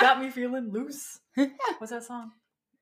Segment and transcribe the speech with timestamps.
[0.00, 0.14] Yeah.
[0.14, 1.20] got me feeling loose.
[1.78, 2.32] What's that song?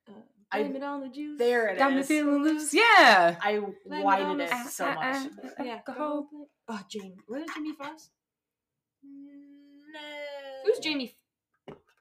[0.09, 0.12] Uh,
[0.53, 1.39] I- blame it on the juice.
[1.39, 1.79] There it is.
[1.79, 2.73] Got me feeling loose.
[2.75, 3.37] Yeah.
[3.43, 5.33] I Blame it whited the- it Ah, so ah, much.
[5.59, 5.73] ah, Yeah.
[5.75, 6.29] alcohol.
[6.69, 7.16] Oh, Jamie.
[7.27, 8.11] What is Jamie Foxx?
[9.02, 10.01] No.
[10.65, 11.16] Who's Jamie?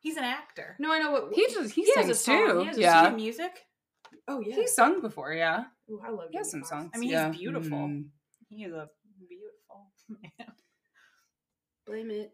[0.01, 0.75] He's an actor.
[0.79, 1.33] No, I know what.
[1.33, 2.47] He just he, He has a sings song.
[2.47, 2.59] too.
[2.59, 3.09] He has a Does he yeah.
[3.09, 3.65] do music?
[4.27, 4.55] Oh yeah.
[4.55, 5.65] He's sung before, yeah.
[5.89, 6.29] Ooh, I love.
[6.31, 6.69] He has Jamie some Foxx.
[6.69, 6.91] songs.
[6.93, 7.77] I mean, he's beautiful.
[7.77, 8.05] Mm.
[8.49, 8.89] He is a
[9.27, 10.51] beautiful man.
[11.85, 12.31] Blame it.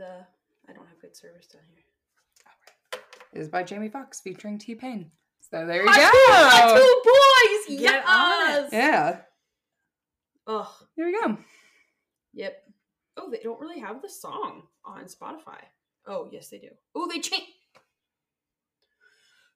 [0.00, 0.24] The
[0.66, 3.42] I don't have good service down here.
[3.42, 5.10] Is by Jamie Foxx featuring T Pain.
[5.50, 6.78] So there you My go.
[6.78, 7.78] two boys.
[7.80, 8.70] Get yes.
[8.72, 9.20] Yeah.
[10.46, 11.36] Oh, There we go.
[12.32, 12.62] yep.
[13.18, 15.58] Oh, they don't really have the song on Spotify.
[16.06, 16.68] Oh, yes, they do.
[16.94, 17.44] Oh, they change.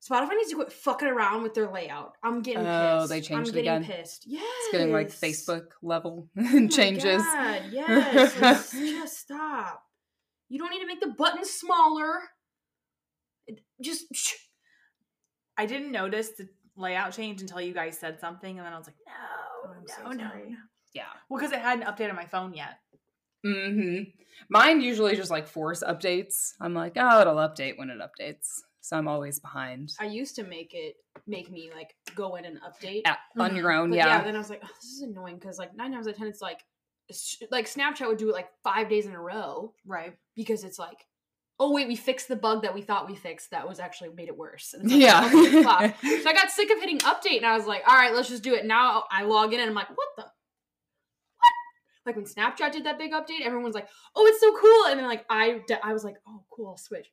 [0.06, 2.12] Spotify needs to quit fucking around with their layout.
[2.22, 3.04] I'm getting oh, pissed.
[3.04, 3.96] Oh, they changed I'm it getting again.
[4.02, 4.24] pissed.
[4.26, 4.44] Yes.
[4.44, 7.22] It's getting like Facebook level Oh my changes.
[7.22, 8.70] God, yes.
[8.72, 9.83] Just stop.
[10.48, 12.20] You don't need to make the button smaller.
[13.46, 14.04] It- Just
[15.56, 18.86] I didn't notice the layout change until you guys said something, and then I was
[18.88, 20.56] like, Oh, no, I'm no, so no, no.
[20.94, 21.04] Yeah.
[21.28, 22.78] Well, because it hadn't updated my phone yet.
[23.44, 24.02] hmm
[24.48, 26.52] Mine usually just like force updates.
[26.60, 28.60] I'm like, oh, it'll update when it updates.
[28.80, 29.92] So I'm always behind.
[30.00, 33.02] I used to make it make me like go in and update.
[33.04, 34.22] Yeah, on your own, But yeah.
[34.22, 36.26] Then I was like, oh, this is annoying because like nine times out of ten,
[36.26, 36.64] it's like, it's,
[37.50, 40.16] like Snapchat would do it like five days in a row Right.
[40.34, 41.06] because it's like,
[41.60, 44.28] oh wait, we fixed the bug that we thought we fixed that was actually made
[44.28, 44.74] it worse.
[44.74, 45.24] And like, Yeah.
[45.32, 48.28] okay, so I got sick of hitting update and I was like, all right, let's
[48.28, 48.64] just do it.
[48.64, 50.22] Now I log in and I'm like, what the?
[50.22, 51.52] What?
[52.06, 54.90] Like when Snapchat did that big update, everyone's like, oh, it's so cool.
[54.90, 57.10] And then like I, I was like, oh, cool, I'll switch.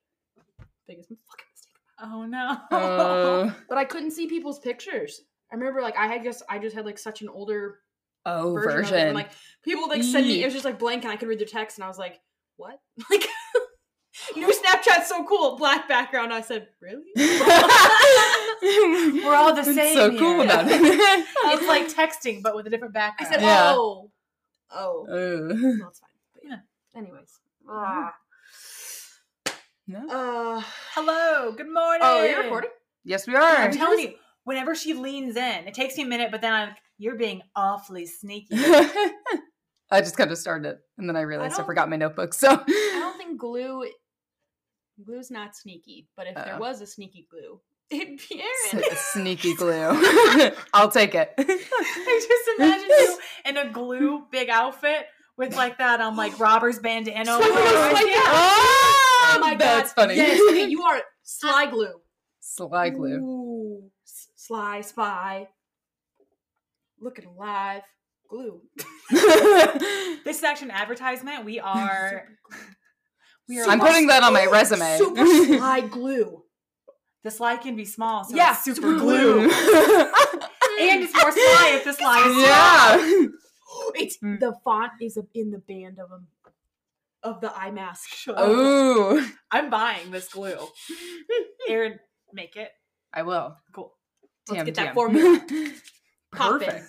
[0.87, 1.71] Biggest fucking mistake.
[2.01, 2.57] Oh no.
[2.71, 5.21] Oh, But I couldn't see people's pictures.
[5.51, 7.79] I remember like I had just I just had like such an older
[8.25, 8.93] oh, version, version.
[8.95, 9.05] of it.
[9.07, 9.29] And, like
[9.63, 11.77] people like send me it was just like blank and I could read their text
[11.77, 12.19] and I was like,
[12.57, 12.79] what?
[13.09, 13.25] Like
[14.35, 16.31] new Snapchat's so cool, black background.
[16.33, 17.03] I said, really?
[19.23, 20.79] We're all the It's same So cool about it.
[20.81, 23.73] it's like texting, but with a different background I said, Yeah.
[23.75, 24.11] oh,
[24.71, 25.57] oh, Ugh.
[25.57, 26.09] no, it's fine.
[26.33, 26.57] But Yeah.
[26.95, 27.39] Anyways,
[27.69, 28.13] ah.
[29.87, 30.07] No.
[30.09, 30.61] uh,
[30.93, 31.51] Hello.
[31.53, 32.01] Good morning.
[32.03, 32.69] oh, you're recording.
[33.03, 33.41] Yes, we are.
[33.41, 36.69] I'm telling you, whenever she leans in, it takes me a minute, but then I'm
[36.69, 38.49] like, you're being awfully sneaky.
[38.55, 42.33] I just kind of started it, and then I realized I, don't- forgot my notebook.
[42.33, 43.85] So I don't think glue.
[45.03, 46.59] Glue's not sneaky, but if there Uh-oh.
[46.59, 49.89] was a sneaky glue, it'd be S- sneaky glue.
[50.73, 51.33] I'll take it.
[51.37, 51.43] I
[52.27, 55.07] just imagine you in a glue big outfit
[55.37, 57.31] with like that um like robber's bandana.
[57.31, 57.91] over Swipe your it, eyes.
[57.91, 58.09] swipe it.
[58.09, 58.21] Yeah.
[59.33, 60.01] Oh, my that's god!
[60.03, 60.15] funny.
[60.17, 61.93] Yes, okay, you are sly glue.
[62.39, 63.17] Sly glue.
[63.17, 63.91] Ooh,
[64.35, 65.47] sly spy.
[67.01, 67.81] Looking alive.
[68.29, 68.61] Glue.
[70.23, 71.43] This is actually an advertisement.
[71.45, 72.23] We are
[73.49, 74.97] we are I'm putting that on my resume.
[74.97, 76.43] Super sly glue.
[77.23, 79.41] the slide can be small, so Yeah, it's super, super glue.
[79.43, 82.45] and it's more sly if the slide is small.
[82.45, 83.27] yeah.
[83.95, 84.39] It's Mm.
[84.39, 86.27] the font is in the band of them
[87.23, 88.09] of the eye mask.
[88.29, 89.25] Ooh.
[89.49, 90.57] I'm buying this glue.
[91.67, 91.99] Erin,
[92.33, 92.69] make it.
[93.13, 93.57] I will.
[93.73, 93.93] Cool.
[94.49, 94.93] Let's Damn, get that damn.
[94.93, 95.39] formula.
[96.31, 96.59] Pop.
[96.59, 96.85] Perfect.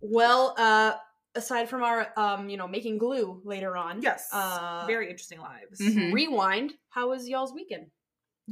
[0.00, 0.94] Well, uh,
[1.34, 4.02] aside from our um, you know, making glue later on.
[4.02, 4.28] Yes.
[4.32, 5.80] Uh, Very interesting lives.
[5.80, 6.12] Mhm.
[6.12, 6.72] rewind.
[6.88, 7.86] How was y'all's weekend?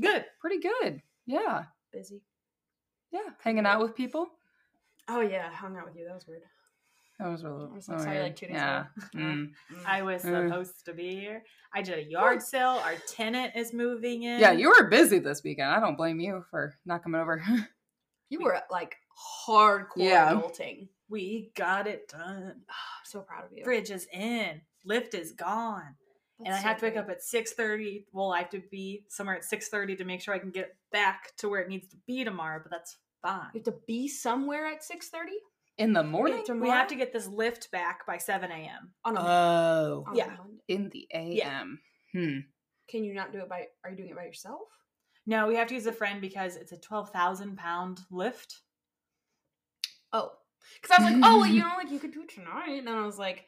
[0.00, 0.24] Good.
[0.40, 1.02] Pretty good.
[1.26, 1.64] Yeah.
[1.92, 2.22] Busy.
[3.10, 3.20] Yeah.
[3.42, 4.26] Hanging out with people.
[5.08, 6.04] Oh yeah, hung out with you.
[6.06, 6.42] That was weird.
[7.18, 7.64] That was really.
[7.64, 8.22] I was like, sorry, weird.
[8.24, 8.80] like, two days Yeah.
[8.80, 9.06] ago.
[9.16, 9.52] Mm.
[9.86, 10.48] I was Mm.
[10.48, 11.42] supposed to be here.
[11.74, 12.80] I did a yard sale.
[12.84, 14.38] Our tenant is moving in.
[14.38, 15.70] Yeah, you were busy this weekend.
[15.70, 17.42] I don't blame you for not coming over.
[18.30, 18.94] You were like
[19.46, 20.32] hardcore Yeah.
[20.34, 20.88] adulting.
[21.08, 22.62] We got it done.
[22.68, 23.64] I'm so proud of you.
[23.64, 24.60] Fridge is in.
[24.84, 25.96] Lift is gone.
[26.38, 27.02] and I That's have to wake great.
[27.02, 28.06] up at six thirty.
[28.12, 30.76] Well, I have to be somewhere at six thirty to make sure I can get
[30.92, 32.60] back to where it needs to be tomorrow.
[32.62, 33.48] But that's fine.
[33.54, 35.36] You have to be somewhere at six thirty
[35.78, 36.44] In the morning?
[36.60, 38.92] We have to get this lift back by seven a.m.
[39.04, 40.04] on a, Oh.
[40.06, 40.26] on yeah.
[40.36, 40.62] Monday.
[40.68, 41.80] In the AM.
[42.12, 42.38] Hmm.
[42.88, 43.66] Can you not do it by?
[43.82, 44.68] Are you doing it by yourself?
[45.26, 48.60] No, we have to use a friend because it's a twelve thousand pound lift.
[50.12, 50.32] Oh,
[50.80, 52.88] because I was like, oh, well, you know, like you could do it tonight, and
[52.88, 53.44] I was like,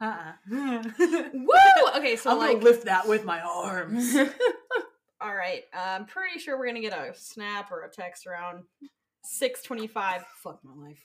[0.00, 0.32] Uh-uh.
[0.50, 1.52] woo.
[1.96, 4.14] Okay, so I'm like, gonna lift that with my arms.
[5.20, 8.64] all right, I'm pretty sure we're gonna get a snap or a text around
[9.24, 10.24] six twenty-five.
[10.42, 11.04] Fuck my life.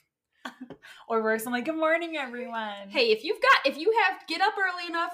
[1.08, 4.40] or worse, I'm like, "Good morning, everyone." Hey, if you've got, if you have get
[4.40, 5.12] up early enough,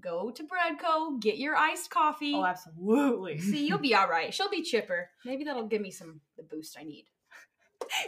[0.00, 2.34] go to Breadco, get your iced coffee.
[2.34, 3.38] Oh, absolutely.
[3.38, 4.34] See, you'll be all right.
[4.34, 5.10] She'll be chipper.
[5.24, 7.06] Maybe that'll give me some the boost I need.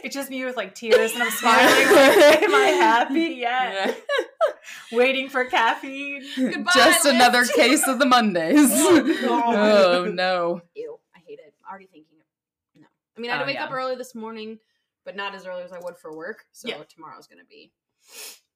[0.03, 1.65] It's just me with like tears and I'm smiling.
[1.65, 4.01] like, Am I happy yet?
[4.91, 6.23] Waiting for caffeine.
[6.35, 7.13] Goodbye, Just Liz.
[7.13, 8.71] another case of the Mondays.
[9.27, 10.61] Oh, oh no.
[10.75, 11.53] Ew, I hate it.
[11.65, 12.87] I Already thinking of no.
[13.17, 13.65] I mean, I had to Oh, wake yeah.
[13.65, 14.59] up early this morning,
[15.03, 16.45] but not as early as I would for work.
[16.51, 16.83] So Yeah.
[16.87, 17.71] tomorrow's gonna be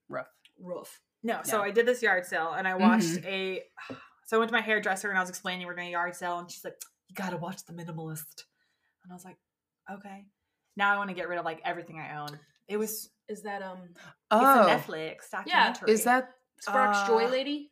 [0.08, 0.28] Rough.
[0.60, 1.00] rough.
[1.24, 3.28] No, so I did this yard sale and I watched mm-hmm.
[3.28, 3.64] a.
[4.26, 6.38] So I went to my hairdresser and I was explaining we're doing a yard sale
[6.38, 6.76] and she's like,
[7.08, 8.44] "You gotta watch The Minimalist,"
[9.04, 9.38] and I was like,
[9.92, 10.26] "Okay."
[10.78, 12.40] Now I want to get rid of like everything I own.
[12.68, 13.80] It was Is that um
[14.32, 15.92] Oh, it's a Netflix documentary.
[15.92, 16.30] is that?
[16.62, 17.72] Sparks Joy Uh, Lady?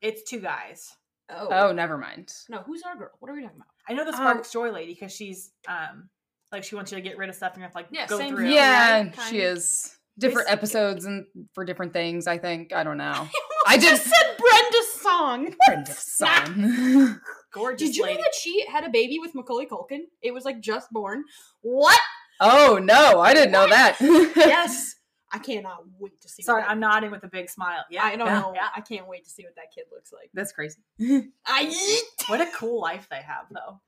[0.00, 0.88] It's two guys.
[1.30, 2.32] Oh, Oh, never mind.
[2.50, 3.10] no, who's our girl?
[3.20, 3.66] What are we talking about?
[3.88, 4.16] I know the Oh.
[4.16, 6.08] Sparks Joy lady because she's um
[6.50, 8.06] like she wants you to get rid of stuff and you have to like Yeah,
[8.06, 8.44] go same through.
[8.46, 8.54] here.
[8.56, 9.14] Yeah, right?
[9.14, 9.36] she Kind.
[9.36, 11.24] is different This- episodes and
[11.54, 12.26] for different things.
[12.26, 13.12] I think I don't know.
[13.66, 15.54] I I just said Brenda's song.
[15.66, 17.20] Brenda son.
[17.52, 18.16] Gorgeous Did you lady.
[18.16, 20.00] know that she had a baby with Macaulay Culkin?
[20.20, 21.22] It was like just born.
[21.62, 22.00] What?
[22.42, 23.96] Oh no, I didn't know that.
[24.00, 24.96] yes.
[25.34, 26.42] I cannot wait to see.
[26.42, 27.84] Sorry, what I'm nodding with a big smile.
[27.90, 28.40] Yeah, I don't Yeah.
[28.40, 28.52] know.
[28.54, 28.68] Yeah.
[28.76, 30.28] I can't wait to see what that kid looks like.
[30.34, 30.78] That's crazy.
[31.46, 31.72] I
[32.26, 33.80] What a cool life they have, though.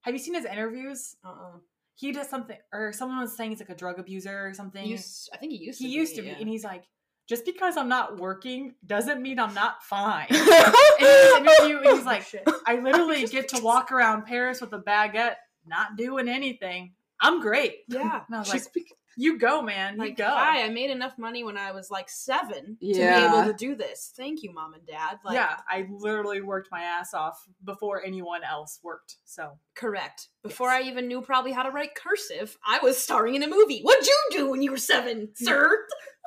[0.00, 1.14] Have you seen his interviews?
[1.24, 1.58] uh-uh.
[1.94, 4.84] He does something, or someone was saying he's like a drug abuser or something.
[4.86, 5.84] Used, I think he used to.
[5.86, 5.98] he to.
[5.98, 6.36] used to be, yeah.
[6.40, 6.84] and he's like,
[7.28, 10.26] just because I'm not working doesn't mean I'm not fine.
[10.30, 12.46] in his interview, and he's oh, like, Shit.
[12.66, 16.92] I literally Just get to walk around Paris with a baguette, not doing anything.
[17.20, 17.78] I'm great.
[17.88, 18.22] Yeah.
[18.26, 18.82] And I was like, Just bec-
[19.18, 19.94] you go, man.
[19.94, 20.26] You Like, go.
[20.28, 23.74] hi, I made enough money when I was like seven to be able to do
[23.74, 24.12] this.
[24.14, 25.18] Thank you, mom and dad.
[25.24, 29.16] Like, yeah, I literally worked my ass off before anyone else worked.
[29.24, 30.28] So correct.
[30.42, 30.84] Before Yes.
[30.84, 33.80] I even knew probably how to write cursive, I was starring in a movie.
[33.82, 35.78] What'd you do when you were seven, sir?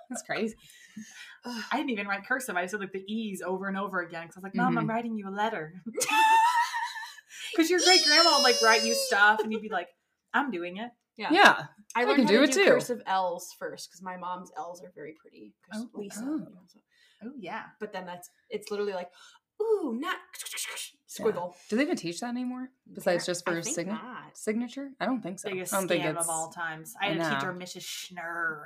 [0.09, 0.55] That's crazy.
[1.45, 2.55] I didn't even write cursive.
[2.57, 4.85] I did like the E's over and over again because I was like, Mom, I'm
[4.87, 4.89] Mhm.
[4.89, 5.73] writing you a letter.
[7.55, 9.87] Because your great grandma would like write you stuff and you'd be like,
[10.33, 10.91] I'm doing it.
[11.17, 11.65] Yeah.
[11.95, 12.69] I I learned can how do to it do too.
[12.71, 15.53] cursive L's first because my mom's L's are very pretty.
[15.69, 16.21] 'cause Oh, Lisa.
[16.23, 16.33] oh.
[16.37, 16.79] you know, so-
[17.23, 17.65] Oh, yeah.
[17.81, 19.09] But then that's it's literally like,
[19.61, 20.17] ooh, not
[21.07, 21.53] squiggle.
[21.69, 22.69] Do they even teach that anymore?
[22.93, 24.37] Besides just I for think signa- not.
[24.37, 24.91] signature?
[24.99, 25.49] I don't think so.
[25.49, 26.93] Biggest I don't think scam it's of all times.
[27.01, 27.83] I I had a teacher, Mrs.
[27.83, 28.63] Schnurr.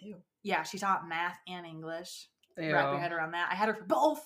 [0.00, 0.22] Ew.
[0.42, 2.28] Yeah, she taught math and English.
[2.56, 2.72] Ew.
[2.72, 3.48] Wrap your head around that.
[3.50, 4.24] I had her for both.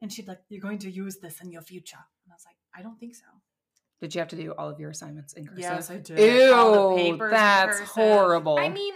[0.00, 1.96] And she'd like, You're going to use this in your future.
[2.24, 3.24] And I was like, I don't think so.
[4.02, 5.60] Did you have to do all of your assignments in cursive?
[5.60, 6.18] Yes, I did.
[6.18, 7.86] Ew, All the papers that's cursive.
[7.86, 8.58] horrible.
[8.58, 8.94] I mean,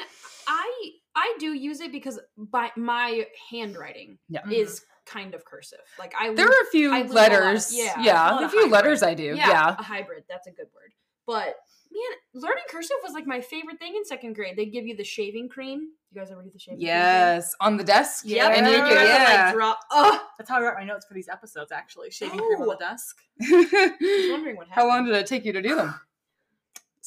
[0.48, 4.42] I I do use it because by my handwriting Yeah.
[4.42, 4.52] Mhm.
[4.52, 5.78] is kind of cursive.
[5.96, 7.72] Like I there are a few I lose a of- letters.
[7.72, 8.72] yeah, yeah, a a few hybrid.
[8.72, 9.22] letters I do.
[9.36, 9.76] yeah, Yeah.
[9.78, 10.24] a hybrid.
[10.28, 10.92] That's a good word.
[11.24, 11.54] But
[11.92, 14.56] man, learning cursive was like my favorite thing in second grade.
[14.56, 15.88] They give you the shaving cream.
[16.12, 16.86] You guys ever get the shaving cream?
[16.88, 18.24] Yes, on the desk.
[18.26, 18.36] Yep.
[18.36, 18.56] Yeah.
[18.56, 19.02] And then you yeah.
[19.02, 19.74] have to like draw.
[19.90, 22.10] Oh, That's how I wrote my notes for these episodes, actually.
[22.10, 22.70] Shaving cream on Oh.
[22.70, 23.16] the desk.
[23.42, 24.74] I was wondering what happened.
[24.82, 25.94] How long did it take you to do them?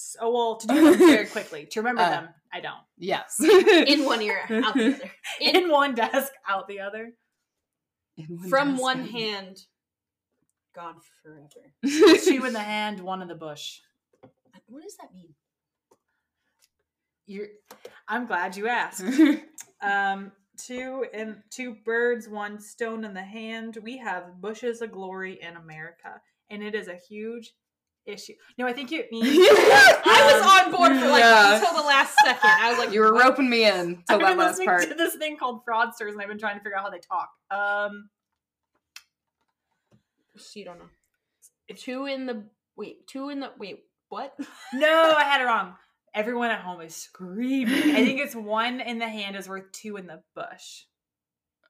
[0.02, 1.66] So, well, to do them very quickly.
[1.72, 2.80] To remember Uh, them, I don't.
[2.98, 3.38] Yes.
[3.44, 5.12] In one ear, out the other.
[5.42, 7.12] In, In one desk, out the other.
[8.16, 8.82] In from desk.
[8.82, 9.60] one hand,
[10.74, 12.16] gone forever.
[12.24, 13.80] Two in the hand, one in the bush.
[14.68, 15.34] What does that mean?
[17.26, 17.48] You're,
[18.08, 19.04] I'm glad you asked.
[19.82, 23.78] Um, two and two birds, one stone in the hand.
[23.82, 27.54] We have bushes of glory in America, and it is a huge
[28.06, 28.34] issue.
[28.58, 29.26] No, I think it means.
[29.26, 31.56] I was on board for like Yeah.
[31.56, 32.42] until the last second.
[32.44, 33.24] I was like, you were what?
[33.24, 34.82] roping me in till that been last listening part.
[34.90, 37.30] to this thing called fraudsters, and I've been trying to figure out how they talk.
[37.50, 38.10] Um,
[40.56, 40.90] You don't know.
[41.78, 42.44] Two in the
[42.76, 43.08] wait.
[43.08, 43.86] Two in the wait.
[44.10, 44.34] What?
[44.74, 45.76] no, I had it wrong.
[46.14, 47.96] Everyone at home is screaming.
[47.96, 50.84] I think it's one in the hand is worth two in the bush.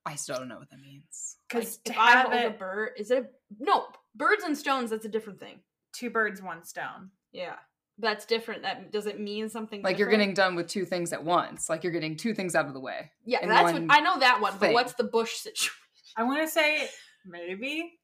[0.06, 1.36] I still don't know what that means.
[1.54, 3.28] Like, Because if to I have hold a bird, is it a,
[3.64, 4.90] no birds and stones?
[4.90, 5.60] That's a different thing.
[5.94, 7.12] two birds, one stone.
[7.34, 7.56] Yeah,
[7.98, 8.64] that's different.
[8.64, 9.82] That does it mean something?
[9.82, 11.70] Like you're getting done with two things at once.
[11.70, 13.12] Like you're getting two things out of the way.
[13.26, 14.54] Yeah, that's what I know that one.
[14.60, 15.74] But what's the bush situation?
[16.16, 16.90] I want to say
[17.26, 18.00] maybe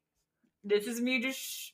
[0.63, 1.72] this is me just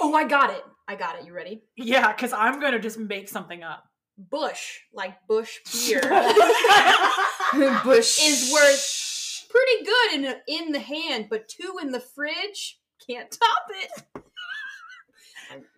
[0.00, 0.62] Oh, I got it.
[0.88, 1.26] I got it.
[1.26, 1.62] You ready?
[1.76, 3.84] yeah, because I'm gonna just make something up.
[4.18, 6.00] Bush, like bush beer,
[7.84, 13.30] Bush is worth pretty good in in the hand, but two in the fridge can't
[13.30, 14.22] top it.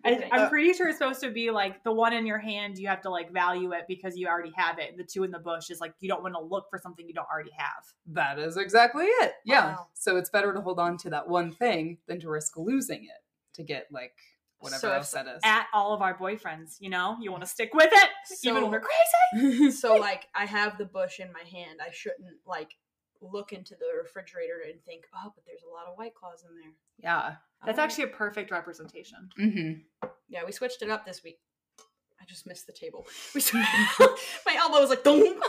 [0.04, 2.78] I, I'm pretty sure it's supposed to be like the one in your hand.
[2.78, 4.96] You have to like value it because you already have it.
[4.96, 7.12] The two in the bush is like you don't want to look for something you
[7.12, 7.84] don't already have.
[8.06, 9.34] That is exactly it.
[9.44, 9.66] Yeah.
[9.66, 9.86] Wow.
[9.94, 13.22] So it's better to hold on to that one thing than to risk losing it
[13.54, 14.14] to get like
[14.60, 15.40] whatever So else that is.
[15.44, 18.10] At all of our boyfriends, you know, you want to stick with it
[18.42, 18.80] even when So- we're
[19.40, 19.70] crazy.
[19.82, 21.80] so like I have the bush in my hand.
[21.86, 22.74] I shouldn't like
[23.20, 26.54] look into the refrigerator and think, oh, but there's a lot of white claws in
[26.60, 26.72] there.
[26.98, 27.34] yeah.
[27.66, 29.28] That's actually a perfect representation.
[29.38, 30.06] Mm-hmm.
[30.28, 30.42] yeah.
[30.46, 31.40] We switched it up this week.
[32.20, 33.04] I just missed the table.
[33.34, 33.42] We
[34.46, 35.40] my elbow was like Dong!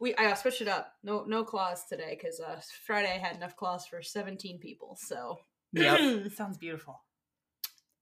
[0.00, 0.92] we I uh, switched it up.
[1.04, 4.96] No no claws today because uh, Friday I had enough claws for seventeen people.
[5.00, 5.38] So
[5.74, 6.32] Yep.
[6.36, 7.02] Sounds beautiful.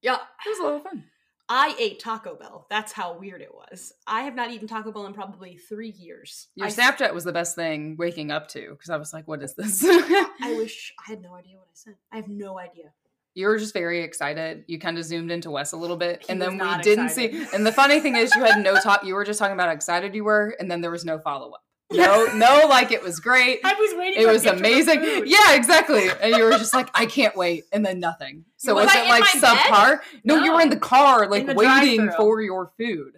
[0.03, 1.05] Yeah, It was a lot of fun.
[1.49, 2.67] I ate Taco Bell.
[2.71, 3.93] That's how weird it was.
[4.07, 6.49] I have not eaten Taco Bell in probably three years.
[6.57, 9.43] Your I, Snapchat was the best thing waking up to because I was like, what
[9.43, 9.85] is this?
[9.87, 11.95] I wish I had no idea what I said.
[12.13, 12.87] I have no idea.
[13.35, 14.65] you were just very excited.
[14.67, 17.49] You kind of zoomed into Wes a little bit, He and then we didn't excited.
[17.49, 17.55] see.
[17.57, 19.05] And the funny thing is, you had no talk.
[19.05, 21.51] You were just talking about how excited you were, and then there was no follow
[21.53, 21.63] up.
[21.93, 23.61] No, no, like it was great.
[23.65, 24.21] I was waiting.
[24.21, 25.03] It was amazing.
[25.27, 26.09] Yeah, exactly.
[26.21, 28.45] And you were just like, I can't wait, and then nothing.
[28.57, 30.01] So Was was, it like subpar?
[30.25, 33.13] No, you were in the car, like the waiting for your food.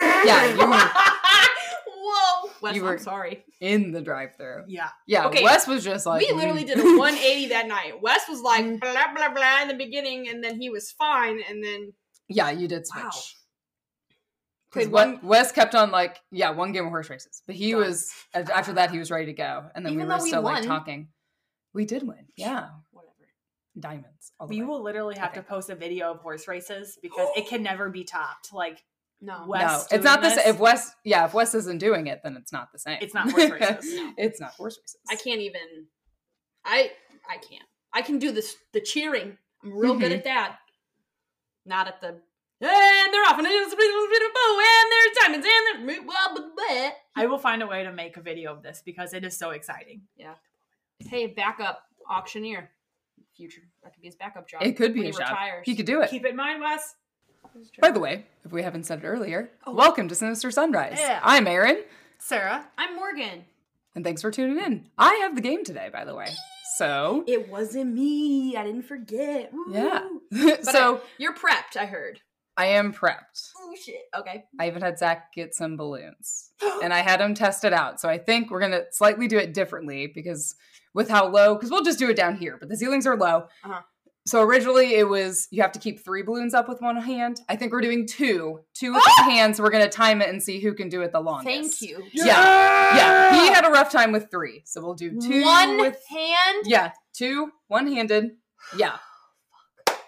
[0.00, 0.66] Yeah, you were
[2.04, 2.50] Whoa.
[2.60, 3.44] Wes, You were- I'm sorry.
[3.60, 4.64] in the drive-through.
[4.68, 4.88] Yeah.
[5.06, 6.68] Yeah, Okay, Wes was just like we literally mm.
[6.68, 8.00] did a 180 that night.
[8.02, 8.80] Wes was like Mm.
[8.80, 11.92] blah blah blah in the beginning, and then he was fine, and then
[12.28, 13.04] Yeah, you did switch.
[13.04, 13.10] Wow.
[14.72, 17.72] Because Played one- Wes kept on like, yeah, one game of horse races, but he
[17.72, 17.80] Done.
[17.80, 20.42] was after that he was ready to go, and then Even we were we still
[20.42, 21.08] like talking.
[21.74, 23.12] We did win, yeah, whatever.
[23.78, 24.32] diamonds.
[24.40, 24.68] All the We way.
[24.68, 25.40] will literally have Okay.
[25.40, 28.52] to post a video of horse races because it can never be topped.
[28.52, 28.82] Like
[29.20, 29.44] No.
[29.46, 30.42] Wes no, it's not the this?
[30.42, 30.54] same.
[30.54, 32.98] If Wes, yeah, if Wes isn't doing it, then it's not the same.
[33.02, 33.94] It's not horse races.
[33.94, 34.14] No.
[34.16, 34.96] it's not horse races.
[35.10, 35.86] I can't even.
[36.64, 36.92] I
[37.28, 37.68] I can't.
[37.92, 38.56] I can do this.
[38.72, 39.36] The cheering.
[39.62, 40.16] I'm real good Mhm.
[40.18, 40.58] at that.
[41.66, 42.20] Not at the.
[42.62, 46.90] And they're off, and there's a bow, and there's diamonds, and there's blah, blah, blah.
[47.16, 49.50] I will find a way to make a video of this because it is so
[49.50, 50.02] exciting.
[50.16, 50.34] Yeah.
[50.98, 52.70] Hey, backup auctioneer.
[53.36, 53.62] Future.
[53.82, 54.62] That could be his backup job.
[54.62, 55.36] It could be when a he job.
[55.64, 56.10] He could do it.
[56.10, 56.94] Keep it in mind, Wes.
[57.80, 59.72] By the way, if we haven't said it earlier, Oh.
[59.74, 60.98] welcome to Sinister Sisters.
[60.98, 61.18] Yeah.
[61.22, 61.82] I'm Erin,
[62.18, 62.66] Sarah.
[62.78, 63.44] I'm Morgan.
[63.94, 64.88] and thanks for tuning in.
[64.96, 66.28] I have the game today, by the way.
[66.76, 68.56] So It wasn't me.
[68.56, 69.52] I didn't forget.
[69.68, 70.06] Yeah.
[70.30, 70.56] Woo.
[70.62, 72.20] so You're prepped, I heard.
[72.56, 73.50] I am prepped.
[73.56, 74.02] Oh shit.
[74.18, 74.44] Okay.
[74.60, 76.50] I even had Zach get some balloons.
[76.82, 78.00] and I had him test it out.
[78.00, 80.54] So I think we're gonna slightly do it differently because
[80.94, 83.46] with how low, because we'll just do it down here, but the ceilings are low.
[83.64, 83.80] Uh-huh.
[84.24, 87.40] So originally it was you have to keep three balloons up with one hand.
[87.48, 89.56] I think we're doing two, two with one hand.
[89.58, 91.80] We're gonna time it and see who can do it the longest.
[91.80, 92.04] Thank you.
[92.12, 93.32] Yeah, yeah.
[93.42, 96.66] He had a rough time with three, so we'll do two One with hand.
[96.66, 98.32] yeah, two one handed.
[98.76, 98.98] Yeah,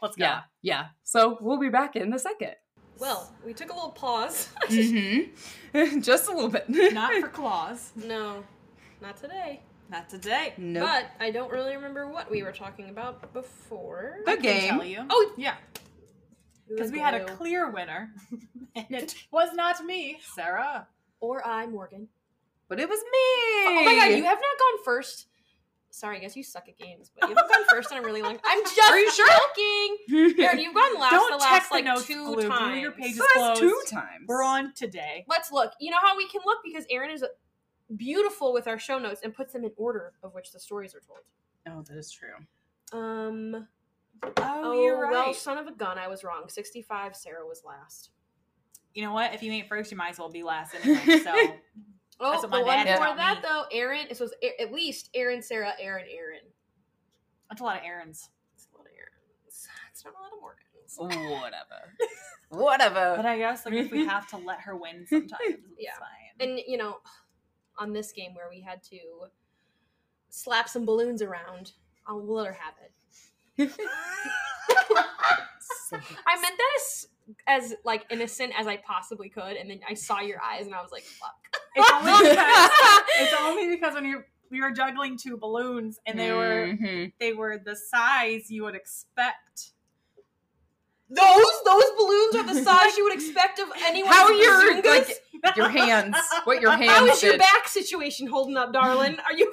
[0.04, 0.25] Let's go.
[0.25, 0.87] yeah, yeah.
[1.02, 2.52] So we'll be back in a second.
[2.99, 4.49] Well, we took a little pause.
[4.68, 6.00] Mm-hmm.
[6.00, 6.68] Just a little bit.
[6.68, 7.90] Not for claws.
[7.96, 8.44] no,
[9.02, 9.61] not today.
[9.90, 10.54] Not today.
[10.56, 10.87] Nope.
[10.87, 14.18] But I don't really remember what we were talking about before.
[14.25, 14.68] The I game.
[14.70, 15.04] tell you.
[15.11, 15.54] Oh, Yeah,
[16.68, 18.11] because we had a clear winner,
[18.76, 20.87] and it was not me, Sarah.
[21.20, 22.08] or I, Morgan.
[22.68, 23.68] But it was me.
[23.68, 25.26] Oh my god, you have not gone first.
[25.94, 28.20] Sorry, I guess you suck at games, but you haven't gone first in a really
[28.20, 28.36] long.
[28.44, 29.28] I'm just Are you sure?
[29.28, 30.34] joking.
[30.44, 32.34] Erin, you've gone last Don't the last like notes, two Glue.
[32.34, 32.80] Glue times.
[32.82, 34.24] your pages So that's two times.
[34.26, 35.24] We're on today.
[35.28, 35.70] Let's look.
[35.78, 37.24] You know how we can look because Erin is
[37.96, 41.00] beautiful with our show notes and puts them in order of which the stories are
[41.00, 41.20] told.
[41.68, 42.34] Oh, that is true.
[42.92, 43.68] Um.
[44.24, 45.12] Oh, Oh, you're right.
[45.12, 46.48] well, son of a gun, I was wrong.
[46.48, 47.14] Sixty-five.
[47.14, 48.10] Sarah was last.
[48.94, 49.32] you know what?
[49.32, 51.18] If you ain't first, you might as well be last anyway.
[51.20, 51.32] So
[52.21, 53.49] Oh, That's the one oh, dad before that me.
[53.49, 54.06] though, Erin.
[54.11, 56.40] It was A- at least Erin, Sarah, Erin, Erin.
[57.49, 58.28] that's a lot of errands.
[58.54, 59.68] It's a lot of Erin's.
[59.90, 60.97] It's not a lot of Morgans.
[61.40, 61.94] Whatever.
[62.50, 63.14] Whatever.
[63.16, 65.90] But I guess like if we have to let her win sometimes, Yeah.
[65.99, 66.49] fine.
[66.49, 66.99] And you know,
[67.78, 68.99] on this game where we had to
[70.30, 71.73] slap some balloons around,
[72.06, 72.92] I'll let her have it.
[76.26, 77.06] I meant that as
[77.47, 80.83] as like innocent as I possibly could, and then I saw your eyes, and I
[80.83, 82.71] was like, "Fuck." It's only because
[83.21, 87.12] it's only because when you're we were juggling two balloons and they were Mhm.
[87.19, 89.73] they were the size you would expect.
[91.11, 94.11] Those those balloons are the size you would expect of anyone.
[94.12, 96.16] How with your like your hands?
[96.45, 99.16] What your hands How is your back situation holding up, darling?
[99.28, 99.52] Are you?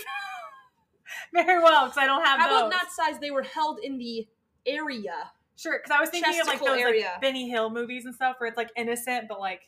[1.33, 2.59] Very well, because I don't have How those.
[2.59, 3.19] about not size?
[3.19, 4.27] They were held in the
[4.65, 5.31] area.
[5.57, 7.11] Sure, because I was thinking of like those area.
[7.13, 9.61] like Benny Hill movies and stuff where it's like innocent, but like,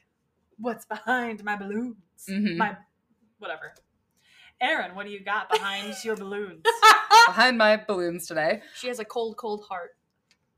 [0.57, 1.95] what's behind my balloons?
[2.29, 2.57] Mhm.
[2.57, 2.77] My
[3.39, 3.73] whatever.
[4.61, 6.61] Erin, what do you got behind your balloons?
[7.27, 8.61] Behind my balloons today.
[8.75, 9.91] She has a cold, cold heart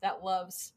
[0.02, 0.72] that loves.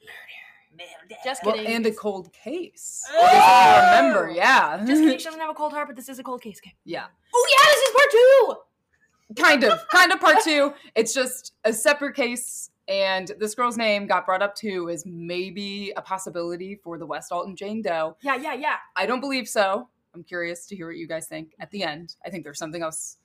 [0.00, 1.14] murder.
[1.24, 1.72] Just Well, kidding.
[1.74, 3.04] and a cold case.
[3.12, 3.26] Oh!
[3.26, 4.78] If remember, yeah.
[4.86, 5.18] Just kidding.
[5.18, 6.72] She doesn't have a cold heart, but this is a cold case game.
[6.84, 7.06] yeah.
[7.34, 9.42] Oh yeah, this is part two.
[9.42, 9.88] Kind of.
[9.88, 10.74] Kind of part two.
[10.94, 12.70] It's just a separate case.
[12.88, 17.30] And this girl's name got brought up too as maybe a possibility for the West
[17.30, 18.16] Alton Jane Doe.
[18.22, 18.76] Yeah, yeah, yeah.
[18.96, 19.88] I don't believe so.
[20.14, 22.16] I'm curious to hear what you guys think at the end.
[22.24, 23.16] I think there's something else.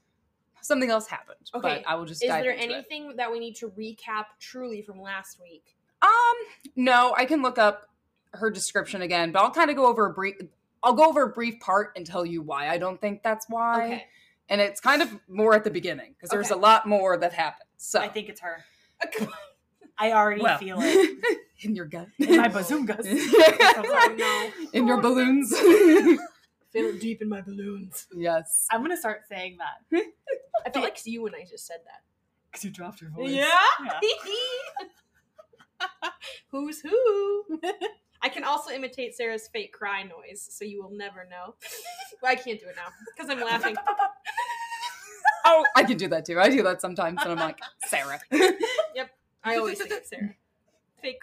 [0.61, 1.37] Something else happened.
[1.53, 2.71] Okay, But I will just Is dive there into it.
[2.73, 5.75] anything that we need to recap truly from last week?
[6.01, 6.09] Um,
[6.75, 7.87] no, I can look up
[8.33, 10.35] her description again, but I'll kind of go over a brief.
[10.83, 13.85] I'll go over a brief part and tell you why I don't think that's why.
[13.85, 14.05] Okay.
[14.49, 16.59] And it's kind of more at the beginning because there's Okay.
[16.59, 17.69] a lot more that happens.
[17.77, 18.63] So I think it's her.
[19.97, 23.05] I already well, feel it in your gut, in my bazungas.
[23.07, 24.69] Oh, no.
[24.73, 25.51] in your balloons.
[26.75, 28.07] Feel it deep in my balloons.
[28.13, 28.67] yes.
[28.69, 30.03] I'm gonna start saying that
[30.65, 32.01] I felt like you when I just said that.
[32.51, 33.31] because you dropped your voice.
[33.31, 33.49] Yeah.
[36.51, 37.59] Who's who?
[38.21, 41.55] I can also imitate Sarah's fake cry noise, so you will never know.
[42.21, 43.75] well, I can't do it now because I'm laughing.
[45.45, 46.39] Oh, I can do that too.
[46.39, 48.19] I do that sometimes, and I'm like Sarah.
[48.31, 49.11] Yep.
[49.43, 50.33] I always think it's Sarah.
[51.01, 51.21] Fake.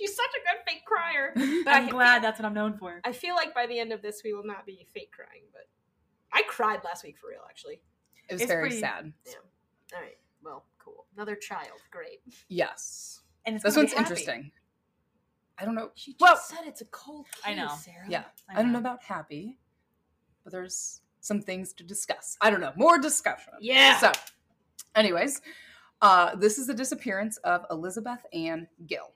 [0.00, 1.32] She's such a good fake crier.
[1.64, 3.00] But I'm I, glad that's what I'm known for.
[3.04, 5.42] I feel like by the end of this, we will not be fake crying.
[5.52, 5.68] But
[6.32, 7.82] I cried last week for real, actually.
[8.28, 9.12] It was It's very pretty- sad.
[9.94, 10.16] All right.
[10.42, 11.06] Well, cool.
[11.16, 11.80] Another child.
[11.90, 12.20] Great.
[12.48, 13.20] Yes.
[13.44, 14.50] And it's This one's interesting.
[15.58, 15.90] I don't know.
[15.94, 17.68] She just Well- said it's a cold case, I know.
[17.78, 18.06] Sarah.
[18.08, 18.24] Yeah.
[18.48, 18.78] I I don't know know.
[18.90, 19.58] about happy,
[20.44, 22.38] but there's some things to discuss.
[22.40, 22.72] I don't know.
[22.76, 23.52] More discussion.
[23.60, 23.98] Yeah.
[23.98, 24.12] So,
[24.94, 25.42] anyways,
[26.00, 29.12] uh, this is the disappearance of Elizabeth Ann Gill.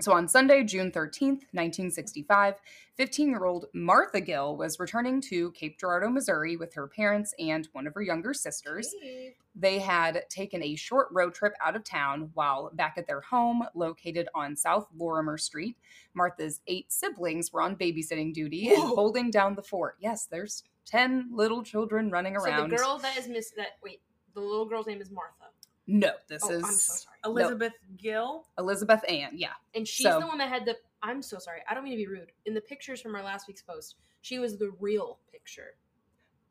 [0.00, 2.54] So on Sunday, June 13th, 1965,
[2.96, 7.68] 15 year old Martha Gill was returning to Cape Girardeau, Missouri with her parents and
[7.72, 8.92] one of her younger sisters.
[9.00, 9.34] Hey.
[9.54, 13.62] They had taken a short road trip out of town while back at their home
[13.76, 15.76] located on South Lorimier Street.
[16.14, 19.96] Martha's eight siblings were on babysitting duty and holding down the fort.
[20.00, 22.70] Yes, there's 10 little children running So around.
[22.70, 24.00] the girl that is miss that wait,
[24.34, 25.41] the little girl's name is Martha.
[25.86, 27.16] No, this oh, is I'm so sorry.
[27.24, 28.46] Elizabeth Gill.
[28.58, 29.30] Elizabeth Ann.
[29.34, 29.48] Yeah.
[29.74, 30.76] And she's So- the one that had the.
[31.02, 31.60] I'm so sorry.
[31.68, 32.30] I don't mean to be rude.
[32.46, 35.74] In the pictures from our last week's post, she was the real picture.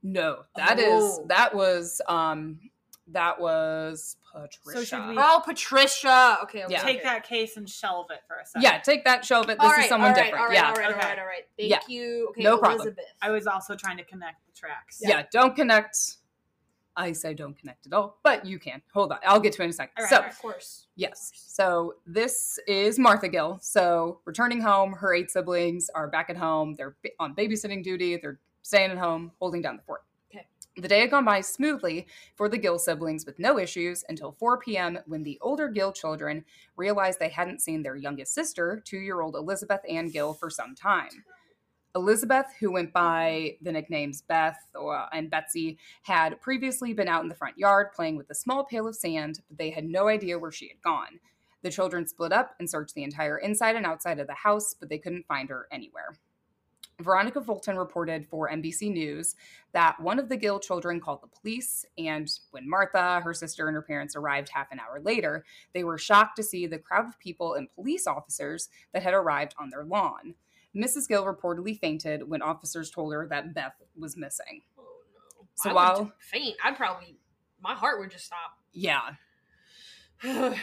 [0.03, 1.25] No, that is Oh.
[1.29, 2.60] that was um
[3.08, 4.86] that was Patricia.
[4.86, 6.38] should we- Oh, Patricia.
[6.43, 6.73] Okay, okay.
[6.73, 6.82] Yeah.
[6.82, 7.03] Take okay.
[7.08, 8.62] that case and shelve it for a second.
[8.63, 9.58] yeah, take that shelf it.
[9.58, 10.41] This All is right, someone all right, different.
[10.41, 10.67] All right, yeah.
[10.69, 11.08] all right, all Okay.
[11.10, 11.43] right, all right.
[11.58, 11.79] Thank Yeah.
[11.88, 12.27] you.
[12.29, 12.82] Okay, No problem.
[12.82, 13.06] Elizabeth.
[13.21, 14.99] I was also trying to connect the tracks.
[15.03, 15.23] yeah.
[15.32, 16.17] don't connect.
[17.01, 18.81] I say don't connect at all, but you can.
[18.93, 19.17] Hold on.
[19.25, 19.93] I'll get to it in a second.
[19.97, 20.31] All right, so, right.
[20.31, 20.87] Of course.
[20.95, 21.31] yes.
[21.35, 23.57] So, this is Martha Gill.
[23.61, 26.75] So, returning home, her eight siblings are back at home.
[26.75, 28.17] They're on babysitting duty.
[28.17, 30.03] They're staying at home, holding down the fort.
[30.31, 30.45] Okay.
[30.77, 34.59] The day had gone by smoothly for the Gill siblings with no issues until 4
[34.59, 34.99] p.m.
[35.07, 36.45] when the older Gill children
[36.77, 40.75] realized they hadn't seen their youngest sister, two year old Elizabeth Ann Gill, for some
[40.75, 41.09] time.
[41.95, 47.30] Elizabeth, who went by the nicknames Beth or, and Betsy, had previously been out in
[47.30, 50.39] the front yard playing with a small pail of sand, but they had no idea
[50.39, 51.19] where she had gone.
[51.63, 54.89] The children split up and searched the entire inside and outside of the house, but
[54.89, 56.15] they couldn't find her anywhere.
[56.99, 59.36] Veronica Fulton reported for NBC News
[59.73, 63.75] that one of the Gill children called the police, and when Martha, her sister, and
[63.75, 67.19] her parents arrived half an hour later, they were shocked to see the crowd of
[67.19, 70.36] people and police officers that had arrived on their lawn.
[70.75, 71.07] Mrs.
[71.07, 74.62] Gill reportedly fainted when officers told her that Beth was missing.
[74.77, 74.84] Oh
[75.41, 75.47] no.
[75.55, 77.17] So I while- would faint, I'd probably
[77.62, 78.57] my heart would just stop.
[78.73, 79.12] Yeah.
[80.25, 80.57] okay.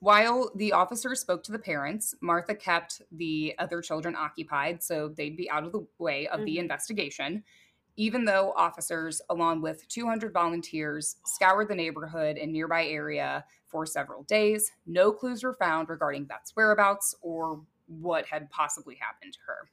[0.00, 5.36] While the officers spoke to the parents, Martha kept the other children occupied so they'd
[5.36, 6.60] be out of the way of the Mhm.
[6.60, 7.44] investigation.
[7.96, 14.22] Even though officers, along with 200 volunteers, scoured the neighborhood and nearby area for several
[14.22, 17.66] days, no clues were found regarding Beth's whereabouts or
[17.98, 19.68] what had possibly happened to her.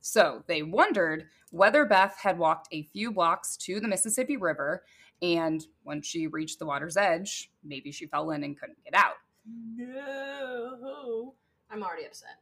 [0.00, 4.84] So they wondered whether Beth had walked a few blocks to the Mississippi River,
[5.22, 9.16] and when she reached the water's edge, maybe she fell in and couldn't get out.
[9.76, 11.34] No.
[11.70, 12.38] I'm already upset.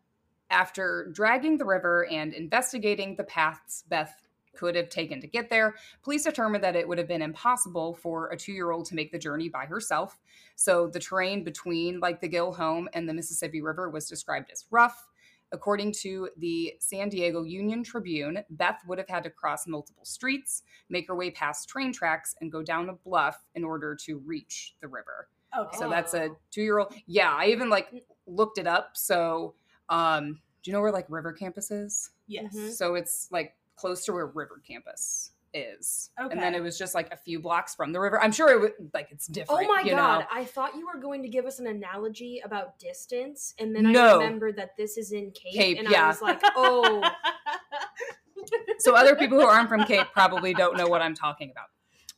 [0.50, 4.27] After dragging the river and investigating the paths Beth
[4.58, 8.28] could have taken to get there, police determined that it would have been impossible for
[8.30, 10.18] a two year old to make the journey by herself.
[10.56, 14.64] So the terrain between like the Gill home and the Mississippi River was described as
[14.70, 15.08] rough.
[15.50, 20.62] According to the San Diego Union Tribune, Beth would have had to cross multiple streets,
[20.90, 24.74] make her way past train tracks, and go down a bluff in order to reach
[24.82, 25.28] the river.
[25.58, 25.78] Okay.
[25.78, 26.94] So that's a two year old.
[27.06, 28.90] Yeah, I even like looked it up.
[28.94, 29.54] So,
[29.88, 32.10] um, do you know where like River Campus is?
[32.26, 32.54] yes.
[32.54, 32.72] Mhm.
[32.72, 36.10] So it's like close to where River Campus is.
[36.18, 38.20] And then it was just like a few blocks from the river.
[38.20, 39.68] I'm sure it was like it's oh different.
[39.70, 40.20] Oh my god!
[40.20, 40.26] Know?
[40.30, 43.92] I thought you were going to give us an analogy about distance, and then I
[43.92, 44.18] No.
[44.18, 46.04] remembered that this is in Cape, Cape, and yeah.
[46.04, 47.02] I was like, "Oh,
[48.78, 51.66] So other people who aren't from Cape probably don't know what I'm talking about.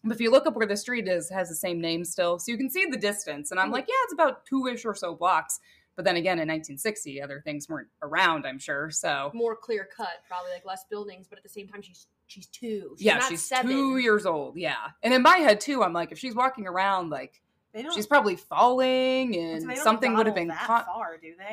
[0.04, 2.38] But if you look up where the street is, it has the same name still.
[2.38, 3.50] So you can see the distance.
[3.50, 3.74] And I'm hmm.
[3.74, 5.60] like, yeah, it's about two ish or so blocks.
[5.96, 8.90] But then again, in 1960, other things weren't around, I'm sure.
[8.90, 12.46] So more clear cut, probably like less buildings, but at the same time, she's she's
[12.46, 12.94] two.
[12.96, 13.70] She's yeah, not she's seven.
[13.70, 14.56] two years old.
[14.56, 14.76] Yeah.
[15.02, 17.42] And in my head, too, I'm like, if she's walking around, like,
[17.74, 17.92] They don't.
[17.94, 20.86] she's probably falling and don't something would have been that caught.
[20.86, 21.44] far, do they?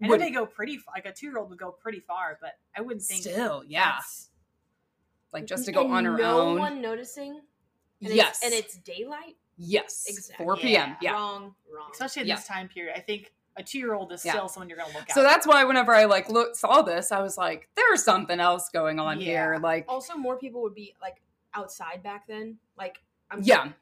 [0.00, 0.94] I know Would- they go pretty far.
[0.96, 3.22] Like a two year old would go pretty far, but I wouldn't think.
[3.22, 3.98] Still, yeah.
[5.32, 6.56] Like just to go And on her no own.
[6.56, 7.40] No one noticing.
[8.02, 8.40] And yes.
[8.42, 9.36] It's, and it's daylight.
[9.58, 10.04] Yes.
[10.08, 10.44] Exactly.
[10.44, 10.96] 4 p.m.
[11.02, 11.12] Yeah.
[11.12, 11.54] Wrong.
[11.74, 11.88] Wrong.
[11.92, 12.36] Especially in Yeah.
[12.36, 12.94] this time period.
[12.96, 14.32] I think a two year old is Yeah.
[14.32, 15.14] still someone you're going to look at.
[15.14, 18.68] So that's why whenever I like look saw this, I was like, there's something else
[18.70, 19.26] going on Yeah.
[19.26, 19.58] here.
[19.60, 21.20] Like, also, more people would be like
[21.54, 22.58] outside back then.
[22.78, 23.72] Like, I'm yeah.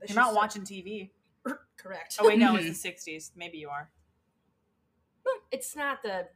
[0.00, 1.10] that's You're not just- watching TV.
[1.76, 2.16] Correct.
[2.20, 3.32] Oh, wait, no, it's the 60s.
[3.36, 3.90] Maybe you are.
[5.50, 6.26] it's not the.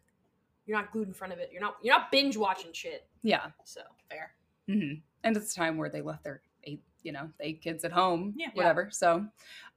[0.67, 1.51] You're not glued in front of it.
[1.53, 1.77] You're not.
[1.83, 3.07] You're not binge watching shit.
[3.23, 3.47] Yeah.
[3.65, 3.81] So
[4.11, 4.33] Fair.
[4.69, 5.01] Mm-hmm.
[5.25, 8.35] And it's a time where they left their eight, you know, they kids at home,
[8.37, 8.51] Yeah.
[8.53, 8.91] whatever.
[8.93, 9.25] So,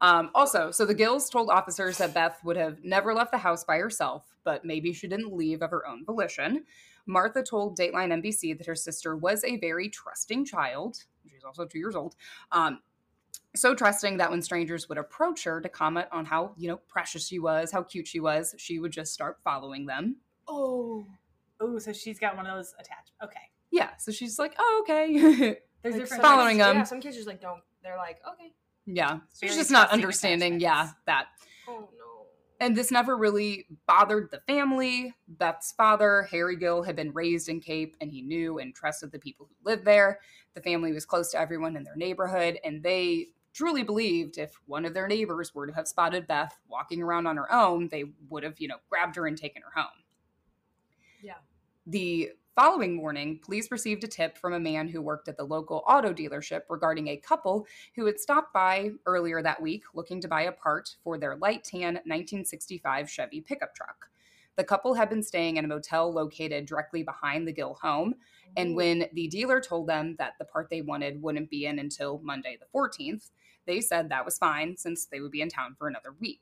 [0.02, 3.64] um, also, so the Gills told officers that Beth would have never left the house
[3.64, 6.66] by herself, but maybe she didn't leave of her own volition.
[7.06, 10.98] Martha told Dateline NBC that her sister was a very trusting child.
[11.32, 12.18] She's also two years old.
[12.52, 12.82] Um,
[13.56, 17.26] so trusting that when strangers would approach her to comment on how, you know, precious
[17.26, 20.18] she was, how cute she was, she would just start following them.
[20.50, 21.06] oh,
[21.64, 23.12] Oh, so she's got one of those attached.
[23.24, 23.40] Okay.
[23.70, 25.60] Yeah, so she's like, oh, okay.
[25.84, 26.78] There's like, different Following kids- them.
[26.78, 27.62] Yeah, some kids just like don't.
[27.84, 28.54] They're like, okay.
[28.86, 31.28] yeah, she's Very just not understanding, yeah, that.
[31.68, 32.26] Oh no.
[32.60, 35.16] And this never really bothered the family.
[35.28, 39.18] Beth's father, Harry Gill, had been raised in Cape and he knew and trusted the
[39.18, 40.20] people who lived there.
[40.54, 44.86] The family was close to everyone in their neighborhood and they truly believed if one
[44.86, 48.44] of their neighbors were to have spotted Beth walking around on her own, they would
[48.44, 50.04] have, you know, grabbed her and taken her home.
[51.24, 51.38] Yeah.
[51.88, 55.84] The following morning, police received a tip from a man who worked at the local
[55.88, 60.44] auto dealership regarding a couple who had stopped by earlier that week looking to buy
[60.44, 64.08] a part for their light tan 1965 Chevy pickup truck.
[64.58, 68.16] The couple had been staying in a motel located directly behind the Gill home,
[68.58, 68.76] and mm.
[68.76, 72.58] when the dealer told them that the part they wanted wouldn't be in until Monday
[72.60, 73.32] the 14th,
[73.66, 76.42] they said that was fine since they would be in town for another week.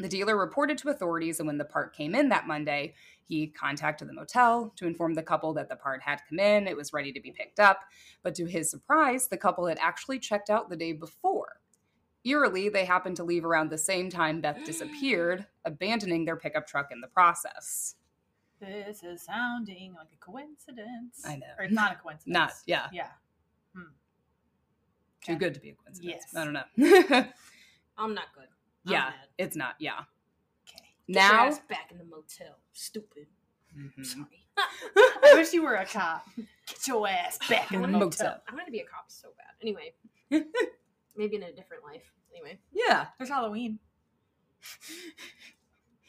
[0.00, 2.94] The dealer reported to authorities, and when the part came in that Monday,
[3.28, 6.76] he contacted the motel to inform the couple that the part had come in, it
[6.76, 7.80] was ready to be picked up.
[8.22, 11.60] But to his surprise, the couple had actually checked out the day before.
[12.24, 16.88] Eerily, they happened to leave around the same time Beth disappeared, abandoning their pickup truck
[16.90, 17.96] in the process.
[18.58, 21.22] This is sounding like a coincidence.
[21.26, 21.46] I know.
[21.58, 22.26] Or it's not a coincidence.
[22.32, 23.08] Not, yeah, Yeah.
[23.74, 23.82] Hmm.
[25.24, 25.38] too Okay.
[25.38, 26.24] good to be a coincidence.
[26.24, 26.34] Yes.
[26.34, 27.26] I don't know.
[27.98, 28.48] I'm not good.
[28.86, 29.14] I'm yeah, mad.
[29.38, 30.00] it's not, yeah.
[30.68, 30.84] Okay.
[31.06, 32.56] Get your Now, ass back in the motel.
[32.72, 33.26] Stupid.
[33.76, 34.04] Mhm.
[34.04, 34.46] Sorry.
[34.58, 36.26] I wish you were a cop.
[36.66, 38.08] Get your ass back in the Motel.
[38.08, 38.42] motel.
[38.48, 39.54] I want to be a cop so bad.
[39.62, 39.94] Anyway,
[41.16, 42.12] maybe in a different life.
[42.32, 43.06] Anyway, yeah.
[43.18, 43.78] There's Halloween.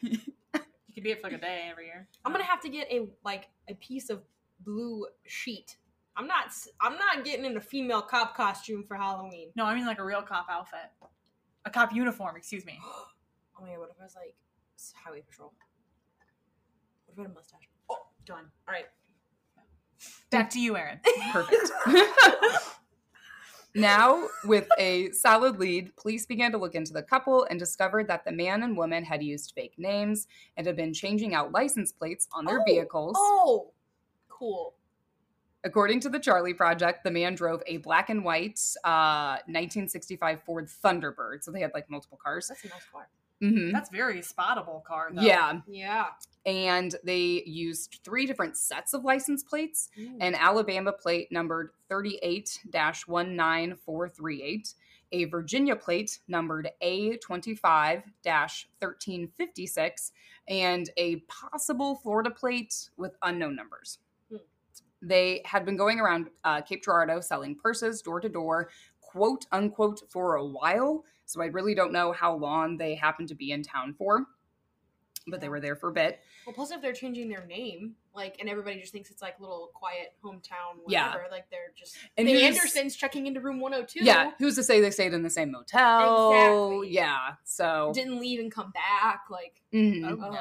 [0.04, 2.08] You could be it for like a day every year.
[2.26, 4.22] I'm gonna have to get a like a piece of
[4.60, 5.78] blue sheet.
[6.18, 6.48] I'm not.
[6.82, 9.52] I'm not getting in a female cop costume for Halloween.
[9.56, 10.80] No, I mean like a real cop outfit.
[11.66, 12.80] A cop uniform, excuse me.
[13.60, 13.80] Oh my god!
[13.82, 14.36] What if I was like
[14.96, 15.54] highway patrol?
[17.06, 17.70] What about a mustache?
[17.92, 18.46] Oh, done.
[18.68, 18.86] All right.
[20.32, 21.00] Back to you, Erin.
[21.32, 21.72] Perfect.
[23.76, 28.26] now, with a solid lead, police began to look into the couple and discovered that
[28.26, 32.28] the man and woman had used fake names and had been changing out license plates
[32.32, 33.16] on their Oh, vehicles.
[33.20, 33.74] Oh,
[34.28, 34.74] cool.
[35.64, 40.68] According to the Charley Project, the man drove a black and white uh, 1965 Ford
[40.84, 41.44] Thunderbird.
[41.44, 42.48] So they had like multiple cars.
[42.48, 43.08] That's a nice car.
[43.42, 45.22] hmm That's very spottable car though.
[45.22, 45.60] Yeah.
[45.68, 46.08] Yeah.
[46.48, 50.18] And they used three different sets of license plates Mm.
[50.20, 54.74] an Alabama plate numbered 38 19438,
[55.12, 58.02] a Virginia plate numbered A25
[58.80, 60.12] 1356,
[60.48, 64.00] and a possible Florida plate with unknown numbers.
[65.02, 68.70] They had been going around uh, Cape Girardeau selling purses door to door,
[69.02, 71.04] quote unquote, for a while.
[71.26, 74.26] So I really don't know how long they happened to be in town for,
[75.28, 76.20] but they were there for a bit.
[76.46, 79.72] Well, plus if they're changing their name, like, and everybody just thinks it's like little
[79.74, 81.16] quiet hometown, Yeah.
[81.32, 84.04] Like they're just And the Andersons checking into room 102.
[84.04, 86.32] Yeah, who's to say they stayed in the same motel?
[86.32, 86.94] Exactly.
[86.94, 89.22] Yeah, so didn't leave and come back.
[89.30, 90.32] Like, mhm, Oh, oh,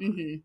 [0.00, 0.06] no.
[0.06, 0.42] mhm.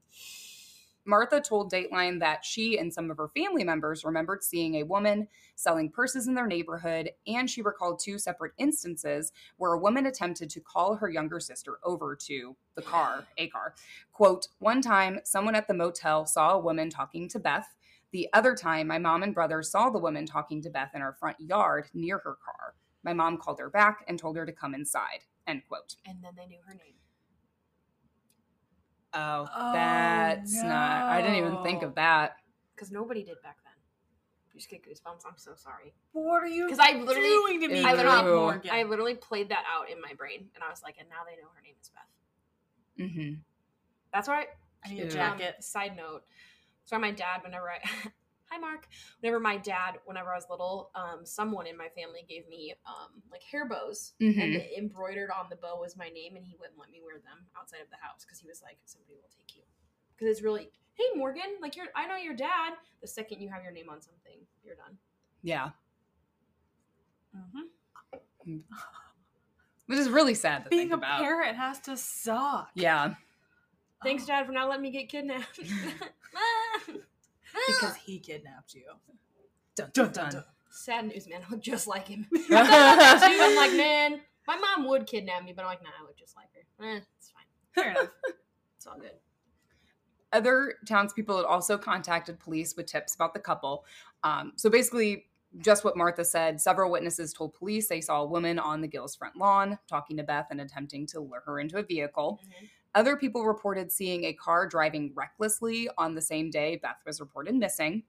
[1.05, 5.27] Martha told Dateline that she and some of her family members remembered seeing a woman
[5.55, 10.49] selling purses in their neighborhood, and she recalled two separate instances where a woman attempted
[10.49, 13.75] to call her younger sister over to the car, a car.
[14.11, 17.75] Quote, one time, someone at the motel saw a woman talking to Beth.
[18.11, 21.13] The other time, my mom and brother saw the woman talking to Beth in our
[21.13, 22.75] front yard near her car.
[23.03, 25.19] My mom called her back and told her to come inside.
[25.47, 25.95] End quote.
[26.07, 26.95] and then they knew her name.
[29.15, 31.03] Oh, Oh, that's not.
[31.03, 32.37] I didn't even think of that.
[32.75, 33.71] Because nobody did back then.
[34.53, 35.25] You just get goosebumps.
[35.25, 35.93] I'm so sorry.
[36.11, 39.63] What are you Because I literally, doing to me, I literally- I literally played that
[39.73, 41.89] out in my brain, and I was like, and now they know her name is
[41.89, 43.05] Beth.
[43.07, 43.33] Mm-hmm.
[44.13, 44.47] That's right.
[44.85, 45.05] I need Ew.
[45.05, 45.55] a jacket.
[45.57, 46.23] Um, side note.
[46.85, 47.79] So my dad, whenever I
[48.49, 48.87] Hi Mark.
[49.19, 53.21] Whenever my dad, whenever I was little, um, someone in my family gave me um
[53.31, 54.41] like hair bows Mhm.
[54.41, 57.47] and embroidered on the bow was my name and he wouldn't let me wear them
[57.57, 59.63] outside of the house because he was like, somebody will take you.
[60.15, 62.73] Because it's really Hey Morgan, like you're I know your dad.
[63.01, 64.97] The second you have your name on something, you're done.
[65.41, 65.71] Yeah.
[67.35, 68.61] Mhm.
[69.87, 71.19] Which is really sad to Being think a about.
[71.19, 72.69] parent has to suck.
[72.75, 73.15] Yeah.
[74.03, 75.59] Thanks, Oh, Dad, for not letting me get kidnapped.
[77.67, 78.83] Because he kidnapped you.
[79.75, 80.33] Dun, Dun, dun, dun, dun.
[80.33, 80.43] dun.
[80.71, 81.41] Sad news, man.
[81.47, 82.27] I look just like him.
[82.51, 86.35] I'm like, man, my mom would kidnap me, but I'm like, nah, I look just
[86.35, 86.85] like her.
[86.85, 87.43] Eh, it's fine.
[87.73, 88.09] Fair enough.
[88.77, 89.11] It's all good.
[90.33, 93.85] Other townspeople had also contacted police with tips about the couple.
[94.23, 95.25] Um, so basically,
[95.59, 96.59] just what Martha said.
[96.59, 100.23] Several witnesses told police they saw a woman on the Gills' front lawn talking to
[100.23, 102.41] Beth and attempting to lure her into a vehicle.
[102.45, 102.69] Mhm.
[102.95, 107.53] Other people reported seeing a car driving recklessly on the same day Beth was reported
[107.53, 108.03] missing.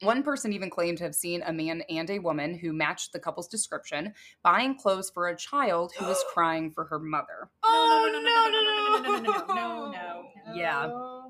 [0.00, 3.18] One person even claimed to have seen a man and a woman who matched the
[3.18, 7.50] couple's description buying clothes for a child who was crying for her mother.
[7.64, 10.54] No, no, no, no, no, no, no, no, no, no, no, no, no.
[10.54, 11.22] Yeah.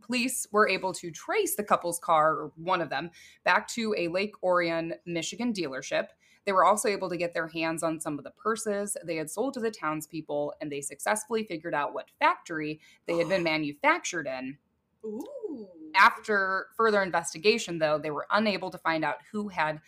[0.00, 3.10] Police were able to trace the couple's car, or one of them,
[3.42, 6.08] back to a Lake Orion, Michigan dealership.
[6.46, 9.30] They were also able to get their hands on some of the purses they had
[9.30, 14.26] sold to the townspeople, and they successfully figured out what factory they had been manufactured
[14.26, 14.58] in.
[15.04, 15.68] Ooh.
[15.94, 19.80] After further investigation, though, they were unable to find out who had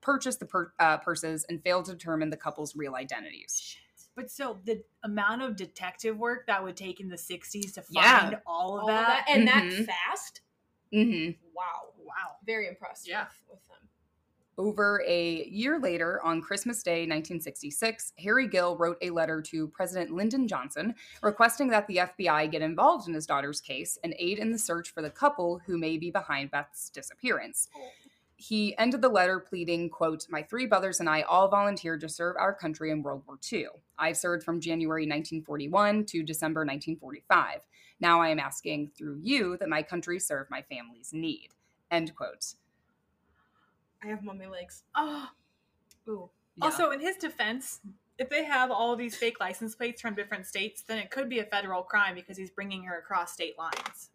[0.00, 3.76] purchased the per- uh, purses and failed to determine the couple's real identities.
[4.16, 8.32] But still, the amount of detective work that would take in the 60s to find
[8.32, 8.38] Yeah.
[8.46, 9.20] all of All that.
[9.20, 9.86] of that and Mhm.
[9.86, 10.40] that fast.
[10.92, 11.38] Mm-hmm.
[11.54, 11.92] Wow.
[11.98, 12.36] Wow.
[12.44, 13.08] Very impressed.
[13.08, 13.26] Yeah.
[13.48, 13.88] With, with them.
[14.58, 20.10] Over a year later, on Christmas Day, 1966, Harry Gill wrote a letter to President
[20.10, 24.52] Lyndon Johnson requesting that the FBI get involved in his daughter's case and aid in
[24.52, 27.68] the search for the couple who may be behind Beth's disappearance.
[28.36, 32.36] He ended the letter pleading, quote, My three brothers and I all volunteered to serve
[32.36, 33.68] our country in World War II.
[33.98, 37.60] I served from January 1941 to December 1945.
[38.00, 41.50] Now I am asking through you that my country serve my family's need.
[41.90, 42.54] End quote.
[44.02, 44.82] I have them on my legs.
[44.94, 45.28] Oh.
[46.08, 46.30] Ooh.
[46.56, 46.64] Yeah.
[46.66, 47.80] Also, in his defense,
[48.18, 51.38] if they have all these fake license plates from different states, then it could be
[51.38, 54.10] a federal crime because he's bringing her across state lines.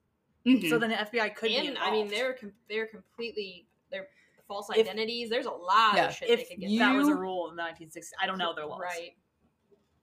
[0.46, 0.70] Mhm.
[0.70, 1.80] So then the FBI could be involved.
[1.82, 4.08] I mean, they're com- they're completely they're
[4.48, 5.30] false If- identities.
[5.30, 6.70] There's a lot Yeah, of shit if they could get.
[6.70, 8.14] you- that was a rule in the 1960s.
[8.22, 8.82] I don't know their laws.
[8.82, 9.18] Right.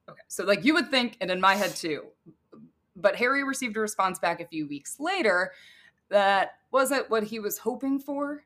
[0.08, 0.20] Okay.
[0.28, 2.08] So like you would think, and in my head too.
[2.96, 5.52] But Harry received a response back a few weeks later
[6.08, 8.44] that wasn't what he was hoping for.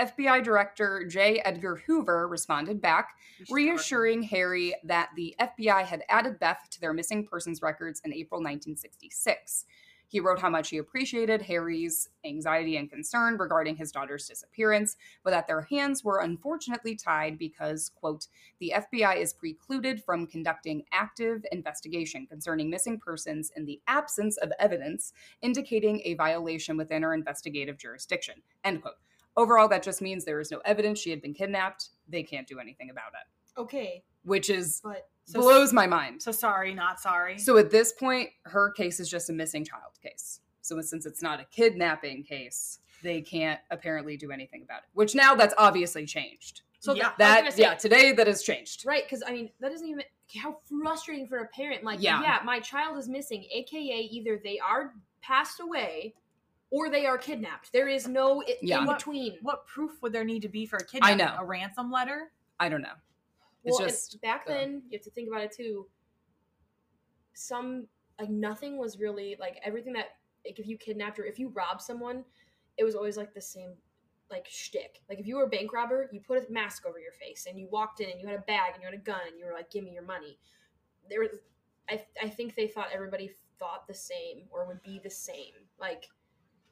[0.00, 1.40] FBI Director J.
[1.44, 3.10] Edgar Hoover responded back,
[3.50, 8.40] reassuring Harry that the FBI had added Beth to their missing persons records in April
[8.40, 9.66] 1966.
[10.10, 15.30] He wrote how much he appreciated Harry's anxiety and concern regarding his daughter's disappearance, but
[15.30, 18.26] that their hands were unfortunately tied because, quote,
[18.58, 24.50] the FBI is precluded from conducting active investigation concerning missing persons in the absence of
[24.58, 28.94] evidence indicating a violation within our investigative jurisdiction, end quote.
[29.36, 31.90] Overall, that just means there is no evidence she had been kidnapped.
[32.08, 36.20] They can't do anything about it, Okay, which is but So- blows my mind.
[36.22, 37.38] So sorry, not sorry.
[37.38, 40.40] So at this point, her case is just a missing child case.
[40.62, 44.88] So since it's not a kidnapping case, they can't apparently do anything about it.
[44.92, 46.62] Which now that's obviously changed.
[46.82, 47.02] so Yeah.
[47.02, 48.86] that, I was That gonna say- yeah, today that has changed.
[48.86, 50.02] right because I mean that doesn't even
[50.38, 51.84] how frustrating for a parent.
[51.84, 52.22] Like Yeah.
[52.22, 52.40] yeah.
[52.42, 56.14] my child is missing, aka either they are passed away
[56.70, 57.72] or they are kidnapped.
[57.72, 58.80] There is no i- Yeah.
[58.80, 59.38] in What- between.
[59.42, 61.18] what proof would there need to be for a kidnapping?
[61.18, 61.36] know.
[61.38, 62.32] A ransom letter?
[62.58, 62.94] I don't know.
[63.64, 65.90] It's Well, just back uh, then you have to think about it too.
[67.34, 71.48] Some like nothing was really like everything that like if you kidnapped or if you
[71.48, 72.24] robbed someone,
[72.76, 73.76] it was always like the same
[74.30, 75.02] like shtick.
[75.08, 77.58] Like if you were a bank robber, you put a mask over your face and
[77.58, 79.44] you walked in and you had a bag and you had a gun and you
[79.44, 80.38] were like, "Give me your money."
[81.08, 81.30] There was,
[81.88, 85.54] I I think they thought everybody thought the same or would be the same.
[85.78, 86.08] Like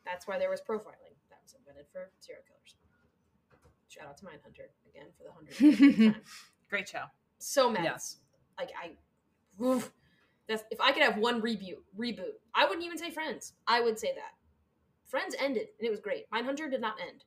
[0.04, 1.14] that's why there was profiling.
[1.30, 2.74] That was invented for serial killers.
[3.88, 6.22] Shout out to Mindhunter again for the hundredth time
[6.68, 7.04] Great show.
[7.38, 7.84] so mad.
[7.84, 8.16] Yes.
[8.58, 9.90] Like I, oof.
[10.46, 13.54] that's if I could have one reboot, reboot, I wouldn't even say Friends.
[13.66, 14.32] I would say that
[15.06, 16.30] Friends ended and it was great.
[16.30, 17.24] Mindhunter did not end.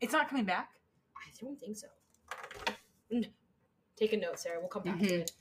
[0.00, 0.70] It's not coming back.
[1.16, 1.86] I don't think so.
[3.96, 4.58] Take a note, Sarah.
[4.58, 5.08] We'll come back Mhm.
[5.08, 5.32] to it.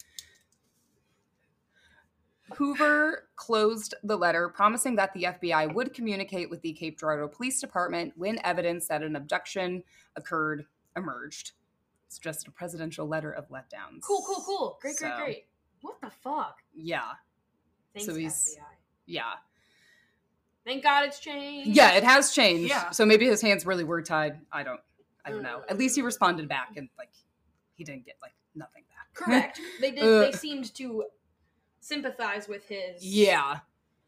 [2.56, 7.60] Hoover closed the letter, promising that the FBI would communicate with the Cape Girardeau Police
[7.62, 9.84] Department when evidence that an abduction
[10.16, 11.52] occurred emerged.
[12.08, 14.02] It's just a presidential letter of letdowns.
[14.02, 14.78] Cool, cool, cool.
[14.82, 15.46] Great, So- great, great.
[15.82, 16.58] What the fuck?
[16.74, 17.14] Yeah,
[17.94, 18.64] Thanks, So he's- FBI.
[19.06, 19.34] yeah.
[20.64, 21.70] Thank God it's changed.
[21.76, 22.70] Yeah, it has changed.
[22.70, 22.92] Yeah.
[22.92, 24.40] So maybe his hands really were tied.
[24.52, 24.80] I don't.
[25.26, 25.64] I don't know.
[25.70, 26.06] At least he Mm.
[26.06, 27.12] responded back, and like
[27.76, 29.14] he didn't get like nothing back.
[29.14, 29.60] Correct.
[29.82, 30.04] They did.
[30.04, 31.06] they seemed to
[31.82, 33.60] sympathize with his yeah.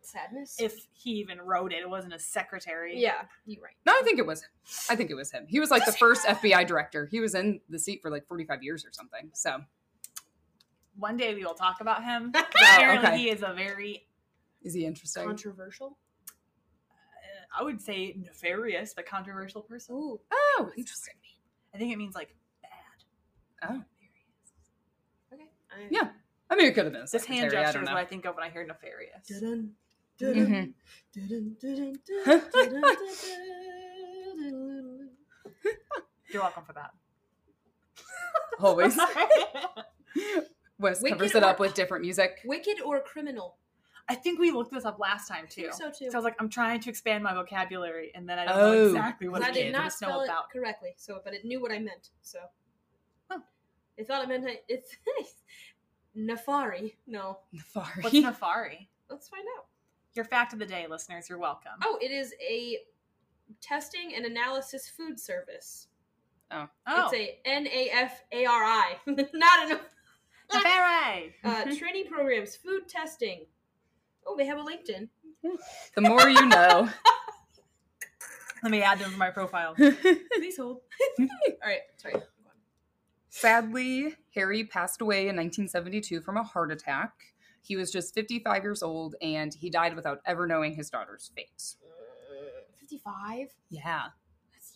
[0.01, 0.55] sadness.
[0.59, 2.97] If he even wrote it, it wasn't a secretary.
[2.99, 3.75] yeah, you're right.
[3.85, 4.43] No, I think it was.
[4.89, 5.45] I think it was him.
[5.47, 7.05] He was like the first FBI director.
[7.11, 9.29] He was in the seat for like forty five years or something.
[9.33, 9.57] So
[10.95, 12.31] One day we will talk about him.
[12.65, 13.17] Oh, Apparently, okay.
[13.17, 14.07] he is a very,
[14.63, 15.25] is he interesting?
[15.25, 15.97] Controversial.
[16.89, 19.95] uh, I would say nefarious, but controversial person.
[19.95, 20.19] Ooh.
[20.31, 21.13] oh, interesting.
[21.73, 23.69] I think it means like bad.
[23.69, 23.83] Oh, nefarious.
[25.33, 25.49] Okay.
[25.71, 26.09] I- Yeah.
[26.53, 27.57] I mean, it could have been a This hand secretary.
[27.57, 27.95] I gesture don't is know.
[27.95, 29.27] what I think of when I hear nefarious.
[29.31, 29.71] Mhm.
[30.19, 31.99] dun-dun.
[36.31, 36.91] You're welcome for that.
[38.59, 38.97] Always.
[40.79, 42.41] Wes Wicked covers it up with different music.
[42.45, 43.57] Wicked or criminal?
[44.07, 45.61] I think we looked this up last time I too.
[45.61, 46.11] think so too.
[46.11, 48.73] So I was like, I'm trying to expand my vocabulary, and then I don't Oh.
[48.73, 49.73] know exactly what I it did is.
[49.73, 50.51] I not just know spell it about.
[50.51, 52.09] correctly, so but it knew what I meant.
[52.21, 52.39] So
[53.31, 53.39] Huh.
[53.97, 54.95] it thought it meant I- it's
[56.17, 56.93] Nefari.
[57.07, 58.03] No, Nefari.
[58.03, 58.87] What's Nefari?
[59.09, 59.65] let's find out.
[60.15, 61.27] Your fact of the day, listeners.
[61.29, 61.71] You're welcome.
[61.83, 62.77] Oh, it is a
[63.61, 65.87] testing and analysis food service.
[66.51, 66.67] Oh.
[66.87, 67.09] Oh.
[67.11, 69.81] It's a N A F A R I, not enough.
[70.51, 71.31] Nefari.
[71.43, 73.45] Uh, training programs, food testing.
[74.25, 75.09] Oh, they have a LinkedIn.
[75.95, 76.89] the more you know.
[78.61, 79.73] Let me add them to my profile.
[79.75, 80.81] Please hold.
[81.19, 81.27] All
[81.65, 82.15] right, sorry.
[83.29, 87.13] Sadly, Harry passed away in 1972 from a heart attack.
[87.61, 91.75] He was just 55 years old and he died without ever knowing his daughter's fate.
[92.79, 93.47] Fifty-five.
[93.69, 94.07] Yeah.
[94.51, 94.73] That's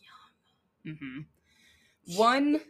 [0.86, 0.96] young.
[0.96, 1.20] hmm
[2.17, 2.62] One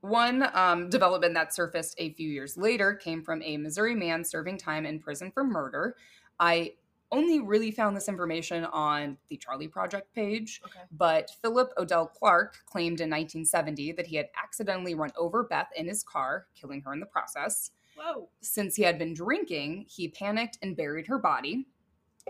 [0.00, 4.58] one um, development that surfaced a few years later came from a Missouri man serving
[4.58, 5.96] time in prison for murder.
[6.38, 6.74] I
[7.10, 10.80] only really found this information on the Charley Project page, Okay.
[10.92, 15.86] but Philip Odell Clark claimed in 1970 that he had accidentally run over Beth in
[15.86, 17.70] his car, killing her in the process.
[17.96, 18.28] Whoa.
[18.42, 21.66] Since he had been drinking, he panicked and buried her body.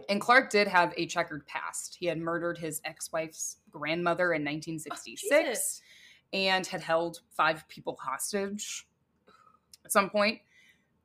[0.08, 1.96] And Clark did have a checkered past.
[1.98, 5.82] He had murdered his ex wife's grandmother in 1966 Jesus.
[6.32, 8.86] and had held five people hostage
[9.84, 10.40] at some point.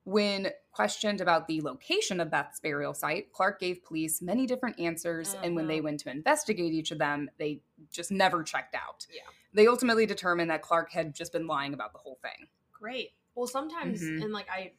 [0.05, 5.33] When questioned about the location of Beth's burial site, Clark gave police many different answers,
[5.35, 5.73] and when Uh-huh.
[5.75, 9.07] they went to investigate each of them, they just never checked out.
[9.09, 9.21] Yeah.
[9.53, 12.49] They ultimately determined that Clark had just been lying about the whole thing.
[12.73, 13.13] Great.
[13.35, 14.23] Well, sometimes, Mhm.
[14.23, 14.73] and like I,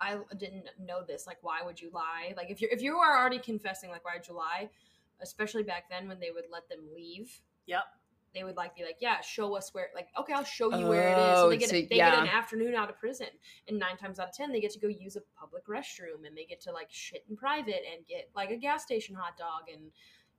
[0.00, 1.26] I didn't know this.
[1.26, 2.34] Like, why would you lie?
[2.36, 4.68] Like, if you're if you are already confessing, like, why would you lie?
[5.20, 7.40] Especially back then when they would let them leave.
[7.66, 7.84] Yep.
[8.34, 9.88] They would like be like, yeah, show us where.
[9.94, 11.36] Like, okay, I'll show you where it is.
[11.38, 13.26] So Oh, they get so- they get an afternoon out of prison,
[13.68, 16.36] and nine times out of ten, they get to go use a public restroom, and
[16.36, 19.62] they get to like shit in private and get like a gas station hot dog
[19.72, 19.90] and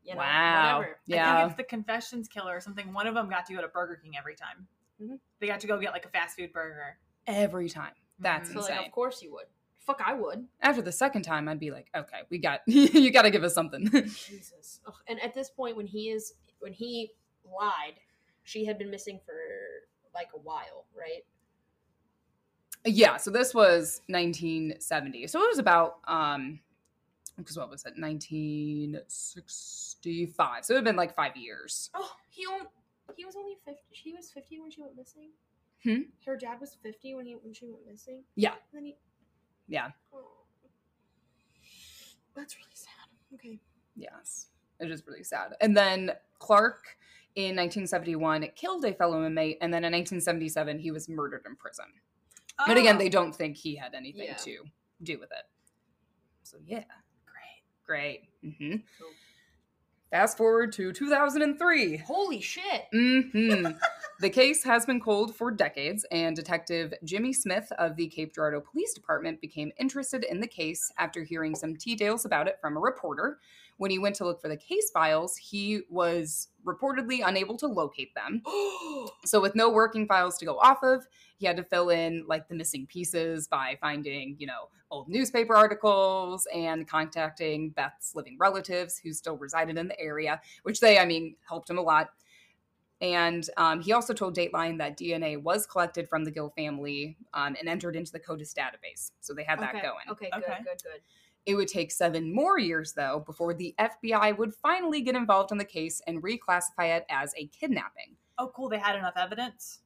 [0.03, 0.77] you know Wow.
[0.79, 0.93] whatever.
[0.95, 1.37] I Yeah.
[1.41, 2.91] think it's the Confessions Killer or something.
[2.93, 4.67] One of them got to go to Burger King every time.
[5.01, 5.19] Mhm.
[5.39, 6.97] They got to go get like a fast food burger.
[7.27, 7.93] Every time.
[8.19, 8.53] That's Mhm.
[8.53, 8.85] So like, insane.
[8.87, 9.45] of course you would.
[9.79, 10.47] Fuck, I would.
[10.61, 13.53] After the second time, I'd be like, okay, we got, you got to give us
[13.53, 13.85] something.
[13.91, 14.79] Jesus.
[14.87, 14.93] Ugh.
[15.07, 17.11] And at this point, when he is when he
[17.45, 17.95] lied,
[18.43, 19.33] she had been missing for
[20.13, 21.23] like a while, right?
[22.85, 23.17] yeah.
[23.17, 25.27] So this was 1970.
[25.27, 26.59] So it was about, um,
[27.37, 27.93] because what was it?
[27.97, 30.65] 1965.
[30.65, 31.91] So it had been like five years.
[31.93, 32.67] Oh, he on,
[33.15, 33.81] he was only fifty.
[33.91, 35.31] She was fifty when she went missing.
[35.83, 36.03] Hmm?
[36.25, 38.23] Her dad was fifty when he when she went missing.
[38.35, 38.53] Yeah.
[38.73, 38.95] Then he.
[39.67, 39.89] Yeah.
[40.13, 40.27] Oh.
[42.35, 43.09] That's really sad.
[43.33, 43.59] Okay.
[43.95, 44.47] Yes.
[44.79, 45.55] It is just really sad.
[45.61, 46.97] And then Clark
[47.35, 49.57] in 1971 killed a fellow inmate.
[49.61, 51.85] And then in 1977, he was murdered in prison.
[52.67, 54.35] But again, Oh, they don't think he had anything Yeah.
[54.35, 54.63] to
[55.01, 55.45] do with it.
[56.43, 56.83] So yeah,
[57.25, 57.63] great.
[57.85, 58.29] great.
[58.57, 59.09] hmm Cool.
[60.11, 61.97] Fast forward to 2003.
[61.97, 62.83] Holy shit.
[62.91, 63.71] hmm
[64.19, 68.61] the case has been cold for decades, and Detective Jimmy Smith of the Cape Girardeau
[68.61, 72.79] Police Department became interested in the case after hearing some details about it from a
[72.79, 73.39] reporter.
[73.77, 78.13] When he went to look for the case files, he was reportedly unable to locate
[78.15, 78.41] them.
[79.25, 81.07] So, with no working files to go off of,
[81.37, 85.55] he had to fill in like the missing pieces by finding, you know, old newspaper
[85.55, 91.05] articles and contacting Beth's living relatives who still resided in the area, which they, I
[91.05, 92.09] mean, helped him a lot.
[93.01, 97.55] And um, he also told Dateline that DNA was collected from the Gill family um,
[97.59, 99.11] and entered into the CODIS database.
[99.19, 99.81] So they had that okay.
[99.81, 100.05] going.
[100.11, 100.29] Okay.
[100.31, 100.43] Good.
[100.43, 100.57] Okay.
[100.63, 100.83] Good.
[100.83, 101.01] Good.
[101.45, 105.57] It would take seven more years, though, before the FBI would finally get involved in
[105.57, 108.15] the case and reclassify it as a kidnapping.
[108.37, 108.69] Oh, cool.
[108.69, 109.79] They had enough evidence.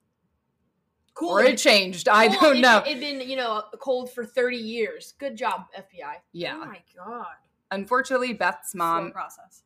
[1.15, 1.31] Cool.
[1.31, 2.07] Or it changed.
[2.07, 2.77] I don't know.
[2.85, 5.15] It, it'd been you know cold for thirty years.
[5.17, 6.17] Good job, FBI.
[6.31, 6.53] yeah.
[6.61, 7.25] Oh my god.
[7.71, 9.63] unfortunately, Beth's Slow mom process.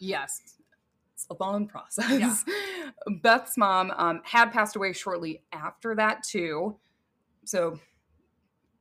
[0.00, 0.40] Yes.
[1.14, 2.44] It's a long process.
[3.22, 6.76] Beth's mom um, had passed away shortly after that, too.
[7.44, 7.78] So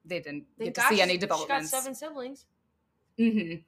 [0.09, 1.69] they didn't Thank get to see she- any She got developments.
[1.71, 2.45] seven siblings.
[3.17, 3.61] Mm-hmm.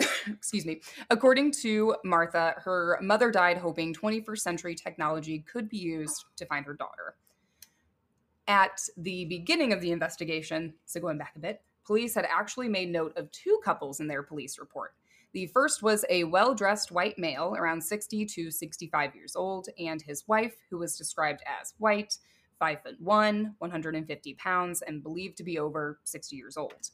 [0.32, 0.80] Excuse me.
[1.10, 6.64] According to Martha, her mother died hoping 21st century technology could be used to find
[6.66, 7.16] her daughter.
[8.46, 12.90] At the beginning of the investigation, so going back a bit, police had actually made
[12.90, 14.94] note of two couples in their police report.
[15.32, 20.00] The first was a well dressed white male, around 60 to 65 years old, and
[20.00, 22.16] his wife, who was described as white,
[22.58, 26.90] 5 foot 1, 150 pounds, and believed to be over 60 years old.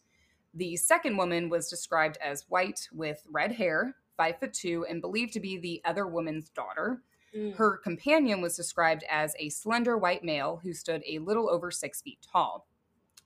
[0.55, 5.33] The second woman was described as white with red hair, 5 foot 2, and believed
[5.35, 7.03] to be the other woman's daughter.
[7.37, 7.57] Mm.
[7.57, 12.01] Her companion was described as a slender white male who stood a little over six
[12.03, 12.69] feet tall.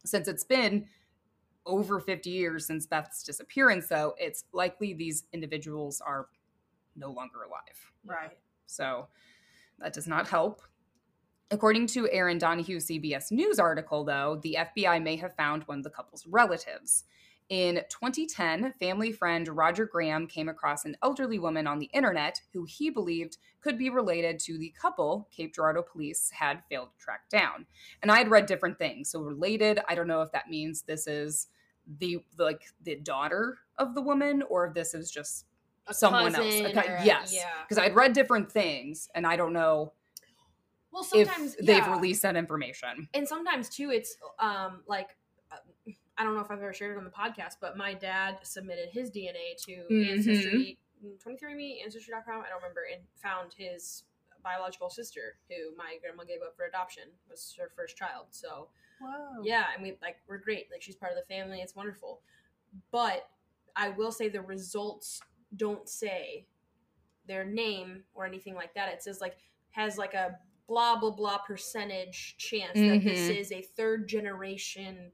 [0.04, 0.86] Since it's been
[1.66, 6.28] over 50 years since Beth's disappearance, though, it's likely these individuals are
[6.96, 7.92] no longer alive.
[8.06, 8.38] Right.
[8.66, 9.08] So
[9.78, 10.62] that does not help.
[11.50, 15.84] According to Erin Donaghue's CBS News article, though, the FBI may have found one of
[15.84, 17.04] the couple's relatives.
[17.48, 22.64] In 2010, family friend Roger Graham came across an elderly woman on the internet who
[22.66, 27.22] he believed could be related to the couple Cape Girardeau police had failed to track
[27.30, 27.64] down.
[28.02, 29.10] And I had read different things.
[29.10, 31.46] So related, I don't know if that means this is
[31.98, 35.46] the like the daughter of the woman or if this is just
[35.86, 36.60] A someone else.
[36.60, 37.32] cousin Okay, or a- yes.
[37.34, 37.48] Yeah.
[37.66, 39.94] because I'd read different things and I don't know
[40.92, 43.08] Well, sometimes they've released that information.
[43.14, 45.16] and sometimes too it's um like
[45.52, 45.56] uh,
[46.16, 48.88] i don't know if i've ever shared it on the podcast but my dad submitted
[48.90, 50.12] his dna to Mhm.
[50.12, 50.78] ancestry
[51.24, 54.04] 23andme ancestry.com i don't remember and found his
[54.42, 57.02] biological sister who my grandma gave up for adoption.
[57.28, 58.68] Was her first child so
[59.00, 59.42] Whoa.
[59.42, 60.68] yeah and we like we're great.
[60.72, 61.60] Like she's part of the family.
[61.60, 62.20] It's wonderful.
[62.92, 63.28] But
[63.76, 65.20] i will say the results
[65.56, 66.46] don't say
[67.26, 68.88] their name or anything like that.
[68.92, 69.36] It says like
[69.72, 73.36] has like a blah blah blah percentage chance that this Mhm.
[73.36, 75.10] is a third generation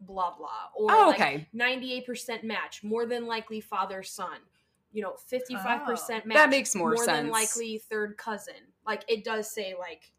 [0.00, 1.48] blah blah or Oh, like okay.
[1.54, 4.38] 98% match more than likely father son
[4.92, 6.28] you know 55% Oh.
[6.28, 7.30] match That makes more than sense.
[7.30, 10.12] likely third cousin like it does say like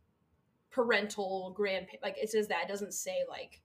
[0.70, 3.62] parental grandpa like it says that it doesn't say like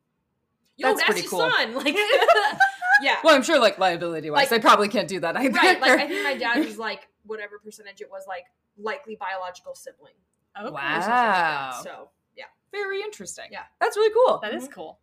[0.76, 1.50] yo That's that's, pretty your cool.
[1.50, 1.94] son like
[3.02, 5.52] yeah Well, I'm sure, like liability wise, Like- they probably can't do that either.
[5.56, 8.44] right like i think my dad was like whatever percentage it was like
[8.78, 10.14] likely biological sibling
[10.58, 10.68] Okay.
[10.68, 11.70] or something like that.
[11.70, 11.80] Wow.
[11.82, 13.46] so yeah Very interesting.
[13.50, 13.64] Yeah.
[13.80, 14.40] that's really cool.
[14.42, 14.72] That is mm-hmm.
[14.72, 14.98] cool.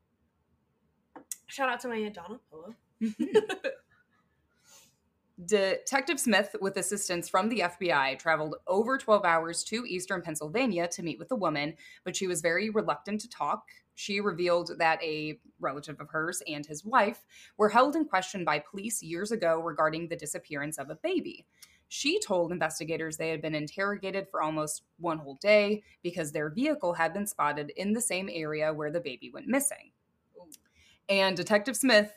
[1.48, 2.74] shout out to my aunt donna hello
[5.46, 11.04] Detective Smith, with assistance from the FBI, traveled over 12 hours to eastern Pennsylvania to
[11.04, 11.74] meet with the woman,
[12.04, 13.66] but she was very reluctant to talk.
[13.96, 17.24] She revealed that a relative of hers and his wife
[17.58, 21.46] were held in question by police years ago regarding the disappearance of a baby.
[21.96, 26.94] She told investigators they had been interrogated for almost one whole day because their vehicle
[26.94, 29.92] had been spotted in the same area where the baby went missing.
[31.08, 32.12] And Detective Smith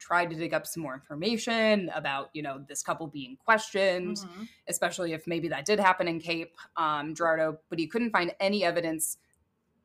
[0.00, 4.48] tried to dig up some more information about, you know, this couple being questioned, Mhm.
[4.66, 8.64] especially if maybe that did happen in Cape um, Girardeau, but he couldn't find any
[8.64, 9.16] evidence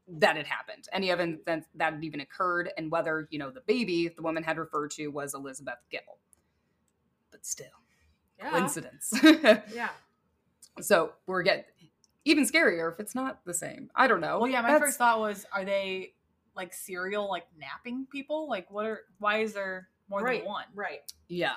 [0.07, 3.61] that it happened, any evidence that, that it even occurred, and whether, you know, the
[3.61, 6.17] baby the woman had referred to was Elizabeth Gill.
[7.29, 7.84] But still,
[8.39, 9.13] yeah coincidence.
[9.73, 9.89] yeah
[10.81, 11.63] so we're getting
[12.25, 13.89] even scarier if it's not the same.
[13.95, 14.39] I don't know.
[14.39, 14.61] Well, yeah.
[14.61, 16.13] My That's- first thought was, are they
[16.55, 18.49] like serial, like napping people?
[18.49, 19.01] Like, what are?
[19.19, 20.65] Why is there more right than one?
[20.73, 21.53] right Yeah.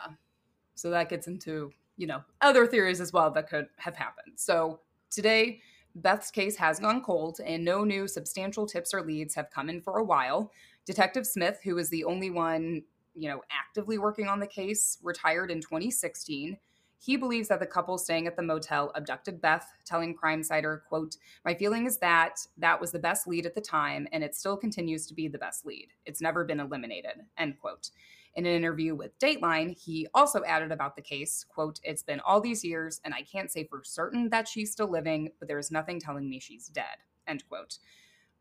[0.75, 4.35] So that gets into, you know, other theories as well that could have happened.
[4.37, 5.61] So today,
[5.97, 9.81] Beth's case has gone cold and no new substantial tips or leads have come in
[9.81, 10.53] for a while.
[10.85, 12.83] Detective Smith, who is the only one,
[13.15, 16.57] you know, actively working on the case, retired in 2016.
[16.99, 21.55] He believes that the couple staying at the motel abducted Beth, telling CrimeSider, quote, My
[21.55, 25.07] feeling is that that was the best lead at the time, and it still continues
[25.07, 25.89] to be the best lead.
[26.07, 27.91] It's never been eliminated, end quote.
[28.35, 32.41] In an interview with Dateline, he also added about the case, quote, It's been all
[32.41, 36.01] these years, and I can't say for certain that she's still living, but there's nothing
[36.01, 37.79] telling me she's dead, end quote.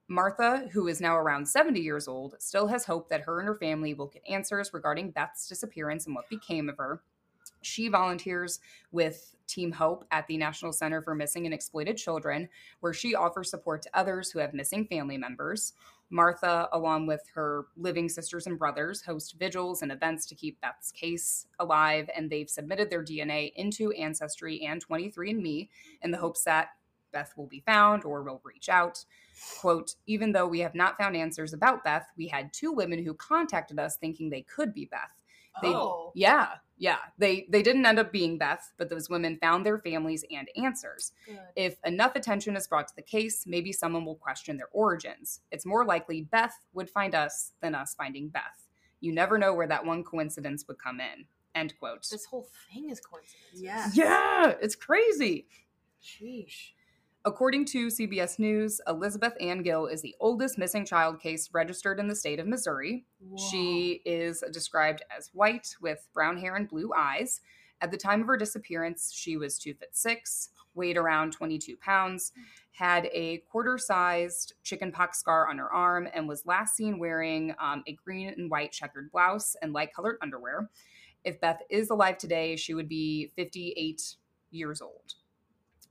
[0.07, 3.55] Martha, who is now around 70 years old, still has hope that her and her
[3.55, 7.01] family will get answers regarding Beth's disappearance and what became of her.
[7.61, 8.59] She volunteers
[8.91, 12.49] with Team Hope at the National Center for Missing and Exploited Children,
[12.81, 15.73] where she offers support to others who have missing family members.
[16.09, 20.91] Martha, along with her living sisters and brothers, host vigils and events to keep Beth's
[20.91, 25.67] case alive, and they've submitted their DNA into Ancestry and 23andMe
[26.01, 26.69] in the hopes that
[27.11, 29.03] Beth will be found or will reach out.
[29.59, 33.13] Quote, even though we have not found answers about Beth, we had two women who
[33.13, 35.23] contacted us thinking they could be Beth.
[35.61, 36.55] They- oh, Yeah.
[36.77, 40.47] Yeah, they they didn't end up being Beth, but those women found their families and
[40.55, 41.11] answers.
[41.25, 41.39] Good.
[41.55, 45.41] If enough attention is brought to the case, maybe someone will question their origins.
[45.51, 48.67] It's more likely Beth would find us than us finding Beth.
[48.99, 51.25] You never know where that one coincidence would come in.
[51.55, 52.07] End quote.
[52.09, 53.53] This whole thing is coincidence.
[53.53, 53.89] Yeah.
[53.93, 55.47] Yeah, it's crazy.
[56.03, 56.73] Sheesh.
[57.27, 62.07] According to CBS News, Elizabeth Ann Gill is the oldest missing child case registered in
[62.07, 63.03] the state of Missouri.
[63.49, 67.41] She is described as white with brown hair and blue eyes.
[67.81, 72.31] At the time of her disappearance, she was two foot six, weighed around 22 pounds,
[72.71, 77.83] had a quarter sized chickenpox scar on her arm, and was last seen wearing um,
[77.87, 80.69] a green and white checkered blouse and light colored underwear.
[81.25, 84.15] If Beth is alive today, she would be 58
[84.49, 85.15] years old.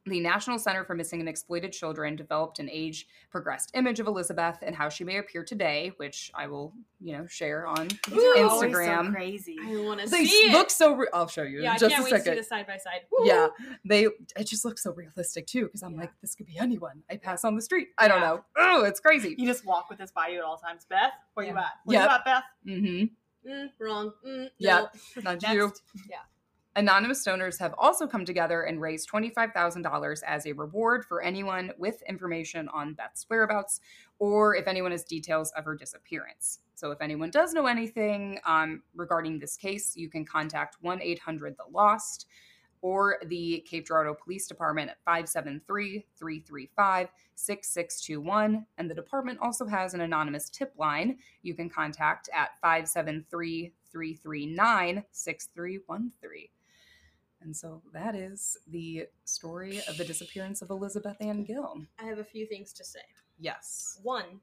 [0.08, 4.58] The National Center for Missing and Exploited Children developed an age progressed image of Elizabeth
[4.62, 8.44] and how she may appear today, which I will, you know, share on These are
[8.44, 9.12] always so Instagram.
[9.12, 9.56] crazy.
[9.60, 10.52] I want to They see it.
[10.52, 10.94] look so.
[10.94, 12.66] Re- I'll show you yeah, in just I can't a wait to see the side
[12.68, 13.00] by side.
[13.24, 13.48] Yeah,
[13.84, 14.04] they.
[14.04, 16.02] It just looks so realistic too, because I'm Yeah.
[16.02, 17.88] like, this could be anyone I pass on the street.
[17.98, 18.28] I don't Yeah.
[18.28, 18.44] know.
[18.56, 19.34] Oh, it's crazy.
[19.36, 20.84] You just walk with this by you at all times.
[20.88, 21.58] Beth, where you Yeah.
[21.60, 21.72] at?
[21.84, 22.08] Where Yep.
[22.08, 22.44] you at, Beth?
[22.64, 23.50] Mm-hmm.
[23.50, 24.12] Mm, wrong.
[24.24, 24.86] Mm, Yeah.
[25.16, 25.22] no.
[25.22, 25.52] Not Next.
[25.54, 25.72] you.
[26.08, 26.18] Yeah.
[26.76, 32.02] Anonymous donors have also come together and raised $25,000 as a reward for anyone with
[32.02, 33.80] information on Beth's whereabouts
[34.18, 36.58] or if anyone has details of her disappearance.
[36.74, 41.56] So, if anyone does know anything um, regarding this case, you can contact 1 800
[41.56, 42.26] The Lost
[42.82, 48.66] or the Cape Girardeau Police Department at 573 335 6621.
[48.76, 55.04] And the department also has an anonymous tip line you can contact at 573 339
[55.10, 56.48] 6313.
[57.42, 61.82] And so that is the story of the disappearance of Elizabeth Ann Gill.
[61.98, 63.00] I have a few things to say.
[63.38, 64.00] Yes.
[64.02, 64.40] One,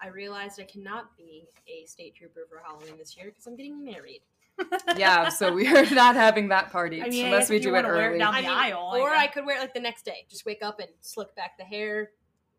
[0.00, 3.84] I realized I cannot be a state trooper for Halloween this year because I'm getting
[3.84, 4.22] married.
[4.96, 7.88] Yeah, so we are not having that party I mean, unless we do it wanna
[7.88, 8.18] wear it early.
[8.18, 9.18] down- I mean, aisle, or guess.
[9.22, 10.26] I could wear it like the next day.
[10.28, 12.10] Just wake up and slick back the hair.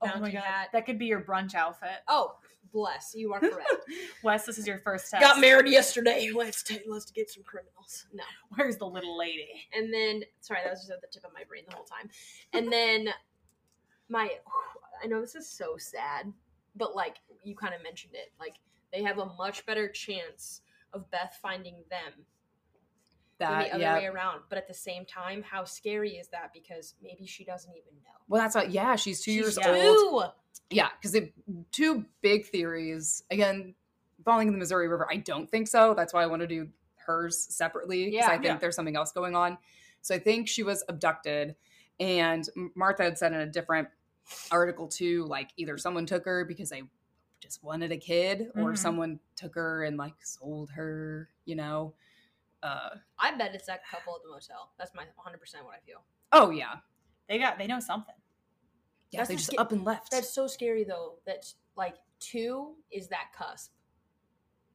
[0.01, 0.69] Oh my god, hat.
[0.73, 2.01] that could be your brunch outfit.
[2.07, 2.35] Oh,
[2.73, 3.69] bless you are correct.
[4.23, 5.21] Wes, this is your first test.
[5.21, 6.31] Got married yesterday.
[6.33, 8.07] Let's take, let's get some criminals.
[8.11, 8.23] No.
[8.55, 9.67] Where's the little lady?
[9.73, 12.09] And then, sorry, that was just at the tip of my brain the whole time.
[12.51, 13.09] And then,
[14.09, 14.29] my,
[15.01, 16.33] I know this is so sad,
[16.75, 18.55] but like you kind of mentioned it, like
[18.91, 20.61] they have a much better chance
[20.93, 22.25] of Beth finding them
[23.49, 23.97] that, the other yeah.
[23.97, 24.41] way around.
[24.49, 26.51] But at the same time, how scary is that?
[26.53, 28.09] Because maybe she doesn't even know.
[28.27, 30.31] Well, that's what, yeah, she's two years She's old.
[30.69, 31.17] Yeah, because
[31.71, 33.23] two big theories.
[33.29, 33.75] Again,
[34.23, 35.93] falling in the Missouri River, I don't think so.
[35.93, 38.27] That's why I want to do hers separately because Yeah.
[38.27, 38.57] I think Yeah.
[38.57, 39.57] there's something else going on.
[40.01, 41.55] So I think she was abducted,
[41.99, 43.89] and Martha had said in a different
[44.51, 46.83] article too, like either someone took her because they
[47.39, 48.77] just wanted a kid, or Mhm.
[48.77, 51.29] someone took her and like sold her.
[51.45, 51.93] You know.
[52.63, 52.89] Uh,
[53.19, 54.71] I bet it's that couple at the motel.
[54.79, 56.03] That's my 100% what I feel.
[56.31, 56.75] oh yeah,
[57.27, 57.57] They got.
[57.57, 58.15] They know something.
[59.11, 59.19] yeah.
[59.19, 60.11] That's they the just sca- up and left.
[60.11, 61.15] That's so scary though.
[61.25, 61.45] That
[61.75, 63.71] like two is that cusp.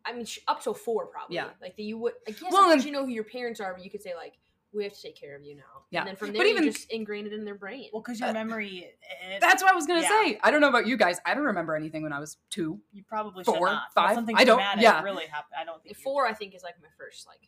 [0.04, 1.36] I mean, up to four probably.
[1.36, 1.48] Yeah.
[1.62, 2.12] Like that you would.
[2.26, 4.14] I guess Well, once and- you know who your parents are, but you could say
[4.14, 4.34] like,
[4.72, 6.00] "We have to take care of you now." Yeah.
[6.00, 7.88] And then from there, But there, even- you just ingrained it in their brain.
[7.92, 8.94] Well, because your Uh, memory.
[9.30, 10.08] It, That's what I was gonna Yeah.
[10.08, 10.38] say.
[10.42, 11.20] I don't know about you guys.
[11.26, 12.80] I don't remember anything when I was two.
[12.92, 13.68] you probably Four, should not.
[13.70, 15.02] Unless five, Something I don't- traumatic yeah.
[15.02, 15.54] really happened.
[15.58, 15.96] I don't think.
[15.96, 17.40] you- four, I think, is like my first like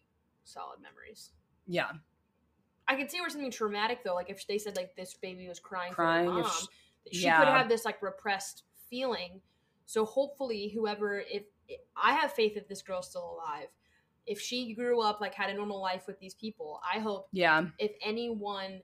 [0.50, 1.30] solid memories.
[1.66, 1.90] Yeah,
[2.88, 5.60] I can see where something traumatic though, like if they said like this baby was
[5.60, 6.66] crying, Crying, for if their mom, sh-
[7.04, 7.38] that she yeah.
[7.38, 9.40] could have this like repressed feeling.
[9.86, 11.42] So hopefully, whoever, if
[11.96, 13.68] I have faith that this girl's still alive,
[14.26, 17.66] if she grew up like had a normal life with these people, I hope yeah.
[17.78, 18.82] if anyone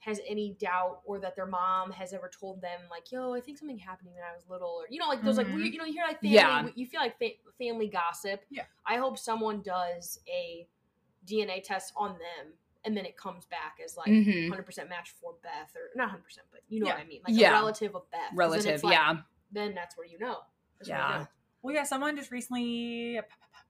[0.00, 3.58] has any doubt or that their mom has ever told them like yo i think
[3.58, 5.56] something happened when i was little or you know like those like Mhm.
[5.56, 6.68] weird you know you hear like family Yeah.
[6.76, 8.62] you feel like fa- family gossip Yeah.
[8.86, 10.68] i hope someone does a
[11.28, 12.52] dna test on them
[12.84, 14.48] and then it comes back as like Mhm.
[14.50, 16.94] 100% match for beth or not 100% but you know Yeah.
[16.94, 17.50] what i mean like Yeah.
[17.50, 18.20] a relative of Beth.
[18.34, 19.16] Relative, it's like- yeah.
[19.52, 20.38] then that's where you know
[20.78, 21.18] That's where you Yeah.
[21.20, 21.26] know.
[21.62, 21.82] Well, yeah.
[21.82, 23.20] Someone just recently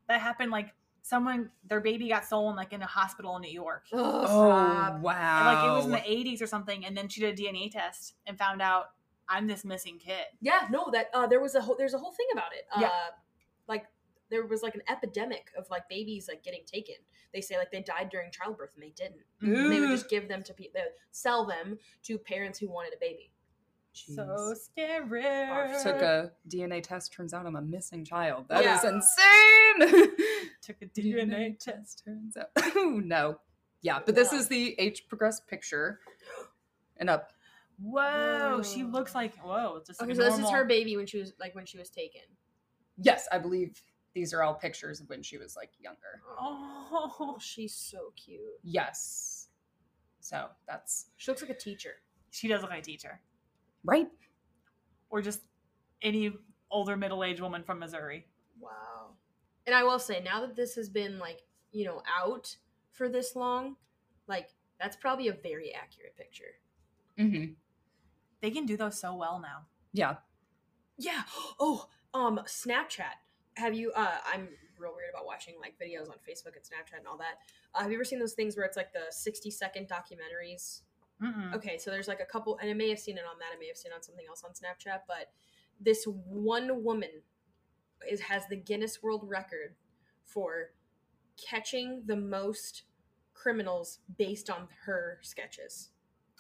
[0.09, 0.51] that happened.
[0.53, 3.87] Like someone, their baby got stolen, like in a hospital in New York.
[3.95, 5.01] Ugh, Oh stop.
[5.01, 5.39] wow!
[5.39, 7.71] And, like it was in the 80s or something, and then she did a DNA
[7.71, 8.91] test and found out
[9.27, 10.27] I'm this missing kid.
[10.43, 12.67] Yeah, no, that uh, there was a whole there's a whole thing about it.
[12.77, 13.07] Uh, Yeah.
[13.67, 13.87] like
[14.31, 16.97] there was like an epidemic of like babies like getting taken.
[17.33, 19.21] They say like they died during childbirth and they didn't.
[19.41, 19.95] And they would mm-hmm.
[19.95, 23.31] just give them to people, sell them to parents who wanted a baby.
[23.93, 24.57] So Jeez.
[24.59, 25.83] scary.
[25.83, 27.13] took a DNA test.
[27.13, 28.47] Turns out I'm a missing child.
[28.49, 28.91] That is Yeah.
[28.95, 30.17] insane.
[30.63, 31.99] took a DNA test.
[31.99, 32.05] test.
[32.05, 33.41] Turns out, oh no.
[33.81, 34.39] Yeah, but this Wow.
[34.39, 36.01] is the age progressed picture,
[36.97, 37.33] and up.
[37.81, 39.81] Whoa, she looks like whoa.
[39.87, 41.79] Just like Okay, a so this is her baby when she was like when she
[41.79, 42.23] was taken.
[43.01, 43.81] Yes, I believe
[44.15, 46.23] These are all pictures of when she was like younger.
[46.39, 48.41] Oh, she's so cute.
[48.63, 49.49] Yes.
[50.21, 51.93] So that's She looks like a teacher.
[52.31, 53.21] she does look like a teacher,
[53.85, 54.09] right.
[55.11, 55.41] or just
[56.03, 56.33] any
[56.71, 58.27] older middle-aged woman from Missouri.
[58.61, 59.15] Wow.
[59.67, 61.43] And I will say, now that this has been like,
[61.73, 62.57] you know, out
[62.93, 63.77] for this long,
[64.27, 64.49] like
[64.81, 66.57] that's probably a very accurate picture.
[67.19, 67.53] Mm-hmm.
[68.41, 69.67] They can do those so well now.
[69.93, 70.17] Yeah.
[70.99, 71.23] Yeah.
[71.61, 73.17] Oh, um, Snapchat.
[73.59, 73.93] Have you?
[73.93, 74.49] Uh, I'm
[74.79, 77.39] real weird about watching like videos on Facebook and Snapchat and all that.
[77.75, 80.83] Uh, have you ever seen those things where it's like the 60 second documentaries?
[81.23, 81.55] Mm-mm.
[81.55, 83.49] Okay, so there's like a couple, and I may have seen it on that.
[83.55, 85.33] I may have seen it on something else on Snapchat, but
[85.81, 87.11] this one woman
[88.09, 89.75] is has the Guinness World Record
[90.25, 90.71] for
[91.37, 92.85] catching the most
[93.35, 95.91] criminals based on her sketches,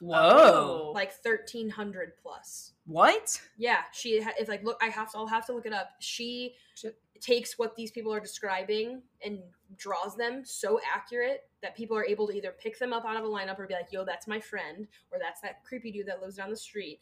[0.00, 0.92] Whoa.
[0.94, 2.72] like 1,300 plus.
[2.86, 3.40] what?
[3.56, 4.78] Yeah, she ha- it's like look.
[4.82, 5.18] I have to.
[5.18, 5.90] I'll have to look it up.
[6.00, 6.96] She Shit.
[7.20, 9.40] takes what these people are describing and
[9.76, 13.24] draws them so accurate that people are able to either pick them up out of
[13.24, 16.20] a lineup or be like, "Yo, that's my friend," or "That's that creepy dude that
[16.22, 17.00] lives down the street."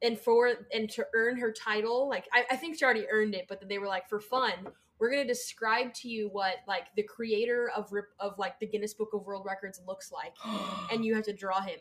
[0.00, 3.46] And for and to earn her title, like I, I think she already earned it,
[3.48, 4.52] but they were like, for fun,
[5.00, 8.94] we're gonna describe to you what like the creator of Rip- of like the Guinness
[8.94, 10.34] Book of World Records looks like,
[10.92, 11.78] and you have to draw him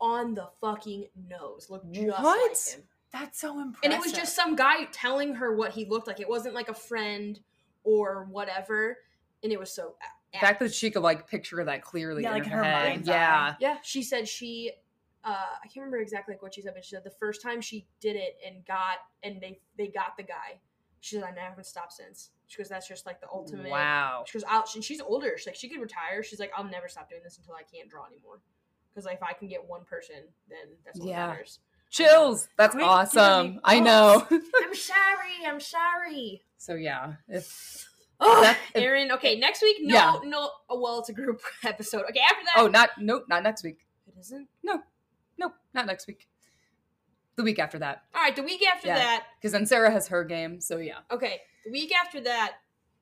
[0.00, 1.68] on the fucking nose.
[1.70, 2.50] Look just What?
[2.50, 2.84] like him.
[3.12, 3.80] That's so impressive.
[3.84, 6.20] And it was just some guy telling her what he looked like.
[6.20, 7.40] It wasn't like a friend
[7.84, 8.98] or whatever.
[9.42, 9.94] And it was so.
[10.02, 12.64] a- the fact that she could like picture that clearly Yeah, in like her, her
[12.64, 12.88] head.
[12.90, 13.54] mind's Yeah.
[13.60, 14.72] Yeah, she said she.
[15.24, 17.60] Uh, I can't remember exactly like what she said, but she said the first time
[17.62, 20.60] she did it and got and they they got the guy.
[21.00, 22.30] She said I never haven't stopped since.
[22.46, 23.70] She goes that's just like the ultimate.
[23.70, 24.24] Wow.
[24.26, 25.32] She goes out and she's older.
[25.38, 26.22] She's like she could retire.
[26.22, 28.40] She's like I'll never stop doing this until I can't draw anymore.
[28.98, 30.16] Because like, if I can get one person,
[30.50, 31.28] then that's all Yeah.
[31.28, 31.60] matters.
[31.88, 32.42] Chills.
[32.46, 33.46] Um, that's Quick, give awesome.
[33.54, 34.26] me I know.
[34.30, 35.46] I'm sorry.
[35.46, 36.42] I'm sorry.
[36.56, 37.12] so yeah.
[37.28, 37.86] If
[38.20, 39.12] Oh, That- Aaron.
[39.12, 39.76] Okay, next week.
[39.82, 40.18] No, Yeah.
[40.24, 40.50] no.
[40.68, 42.06] Oh, well, it's a group episode.
[42.10, 42.54] Okay, after that.
[42.56, 43.86] oh not nope, not next week.
[44.08, 44.48] it isn't.
[44.64, 44.82] No.
[45.38, 46.26] Nope, not next week.
[47.36, 48.02] The week after that.
[48.16, 48.96] All right, the week after Yeah.
[48.98, 49.26] that.
[49.40, 50.98] Because then Sarah has her game, so yeah.
[51.12, 52.54] Okay, the week after that.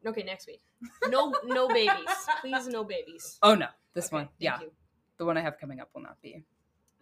[0.05, 0.61] Okay, next week.
[1.09, 2.05] No, no babies.
[2.43, 3.39] Please, no babies.
[3.43, 3.69] Oh no.
[3.95, 4.25] This Okay, one.
[4.27, 4.61] thank Yeah.
[4.61, 4.71] you.
[5.19, 6.45] The one I have coming up will not be.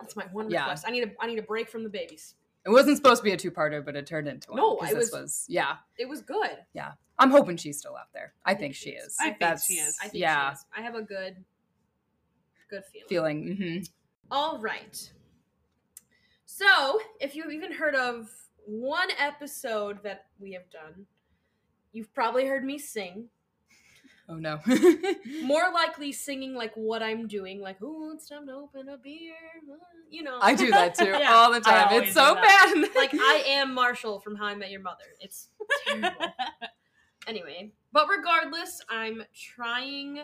[0.00, 0.62] That's my one Yeah.
[0.62, 0.84] request.
[0.86, 1.10] I need a.
[1.20, 2.34] I need a break from the babies.
[2.66, 4.56] It wasn't supposed to be a two parter, but it turned into one.
[4.58, 5.76] No, it this was- was yeah.
[5.98, 6.64] It was good.
[6.72, 6.92] Yeah.
[7.18, 8.32] I'm hoping she's still out there.
[8.44, 9.16] I think she is.
[9.20, 9.96] I think That's, she is.
[10.02, 10.50] I think yeah.
[10.50, 10.64] she is.
[10.76, 11.44] I have a good,
[12.68, 13.08] good feeling.
[13.08, 13.56] Feeling.
[13.56, 13.82] hmm
[14.32, 15.12] All right.
[16.46, 18.30] So, if you've even heard of
[18.66, 21.06] one episode that we have done,
[21.92, 23.28] you've probably heard me sing.
[24.28, 24.58] Oh no.
[25.42, 29.34] More likely singing like what I'm doing, like, oh, it's time to open a beer.
[29.70, 29.76] uh,"
[30.10, 30.38] You know.
[30.40, 31.34] I do that too Yeah.
[31.34, 32.02] all the time.
[32.02, 32.76] It's so bad.
[32.94, 35.04] like, I am Marshall from How I Met Your Mother.
[35.20, 35.48] It's
[35.86, 36.10] terrible.
[37.26, 40.20] anyway, but regardless, I'm trying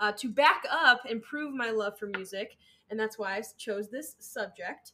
[0.00, 2.56] uh, to back up and prove my love for music,
[2.90, 4.92] and that's why I chose this subject.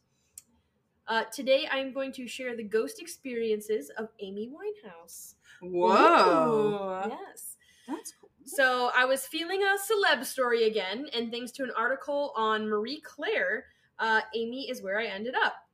[1.07, 5.35] Uh, today, I'm going to share the ghost experiences of Amy Winehouse.
[5.63, 7.07] Whoa.
[7.09, 7.57] Yes.
[7.89, 8.15] That's.
[8.57, 13.01] So I was feeling a celeb story again, and thanks to an article on Marie
[13.01, 13.67] Claire,
[14.01, 15.69] uh, Amy is where I ended up.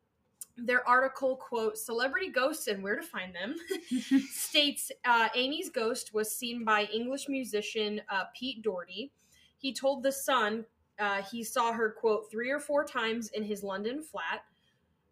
[0.59, 3.57] Their article, quote, Celebrity Ghosts and Where to Find Them,
[4.31, 9.11] states uh, Amy's ghost was seen by English musician uh, Pete Doherty.
[9.57, 10.67] He told The Sun
[10.99, 14.45] uh, he saw her, quote, three or four times in his London flat,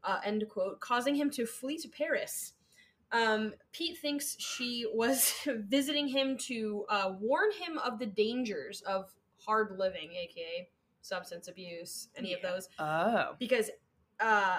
[0.03, 2.53] uh, end quote, causing him to flee to Paris.
[3.13, 9.13] Um, Pete thinks she was visiting him to uh, warn him of the dangers of
[9.39, 10.69] hard living, aka
[11.01, 13.35] substance abuse, any of those, Oh.
[13.39, 13.71] because
[14.21, 14.59] uh,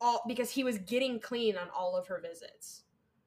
[0.00, 2.82] all because he was getting clean on all of her visits.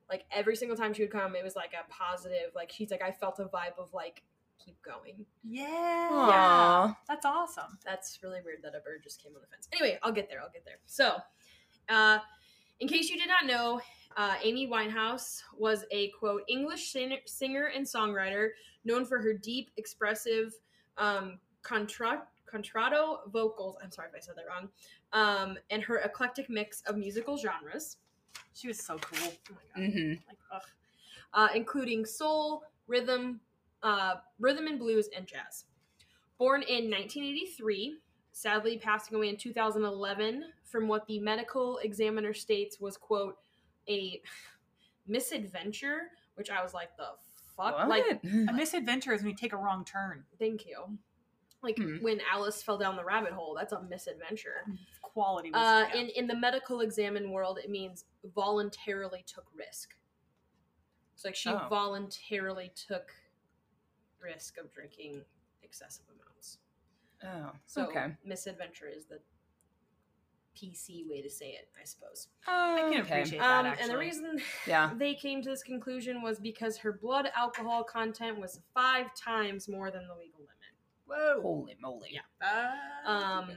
[0.09, 2.51] Like every single time she would come, it was like a positive.
[2.55, 4.23] Like she's like, I felt a vibe of like
[4.63, 5.25] keep going.
[5.47, 6.09] yeah.
[6.11, 6.97] Aw.
[7.07, 7.77] That's awesome.
[7.85, 9.67] That's really weird that a bird just came on the fence.
[9.71, 10.41] Anyway, I'll get there.
[10.41, 10.75] I'll get there.
[10.85, 11.17] So,
[11.89, 12.19] uh,
[12.79, 13.79] in case you did not know,
[14.17, 18.49] uh, Amy Winehouse was a quote English singer, singer and songwriter
[18.85, 20.53] known for her deep, expressive,
[20.97, 23.77] um, contra- contralto vocals.
[23.83, 24.69] I'm sorry if I said that wrong.
[25.13, 27.97] Um, and her eclectic mix of musical genres,
[28.53, 29.33] She was so cool.
[29.51, 30.61] oh my god, hmm like, ugh.
[31.33, 33.39] uh, including soul, rhythm,
[33.83, 35.65] uh, rhythm and blues, and jazz.
[36.37, 37.97] Born in 1983,
[38.31, 43.37] sadly passing away in 2011 from what the medical examiner states was quote
[43.89, 44.21] a
[45.07, 47.09] misadventure, which I was like the
[47.55, 47.89] fuck, What?
[47.89, 50.23] like A misadventure is when you take a wrong turn.
[50.39, 50.97] thank you.
[51.63, 51.97] Like Hmm.
[52.01, 54.65] when Alice fell down the rabbit hole, that's a misadventure.
[55.01, 59.95] Quality Uh, in in the medical examine world, it means voluntarily took risk.
[61.15, 61.67] So like she Oh.
[61.69, 63.13] voluntarily took
[64.19, 65.23] risk of drinking
[65.61, 66.57] excessive amounts.
[67.23, 68.15] Oh, So okay.
[68.25, 69.19] misadventure is the
[70.55, 72.27] PC way to say it, I suppose.
[72.47, 73.19] I can okay.
[73.21, 73.59] appreciate that.
[73.59, 73.83] Um, actually.
[73.83, 74.91] and the reason Yeah.
[74.95, 79.91] they came to this conclusion was because her blood alcohol content was five times more
[79.91, 80.51] than the legal limit.
[81.05, 81.41] Whoa.
[81.41, 82.09] Holy moly.
[82.11, 82.71] Yeah.
[83.05, 83.49] Um,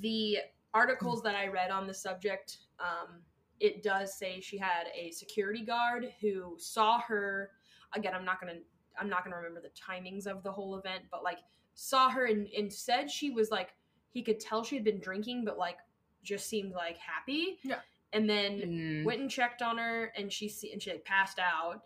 [0.00, 0.38] the
[0.72, 3.20] articles that I read on the subject, um,
[3.60, 7.50] it does say she had a security guard who saw her.
[7.94, 8.58] Again, I'm not gonna
[8.98, 11.38] I'm not gonna remember the timings of the whole event, but like
[11.74, 13.70] saw her and, and said she was like
[14.10, 15.78] he could tell she had been drinking, but like
[16.24, 17.58] just seemed like happy.
[17.62, 17.80] Yeah.
[18.12, 19.04] And then Mm.
[19.04, 21.82] went and checked on her, and she see, and she like passed out.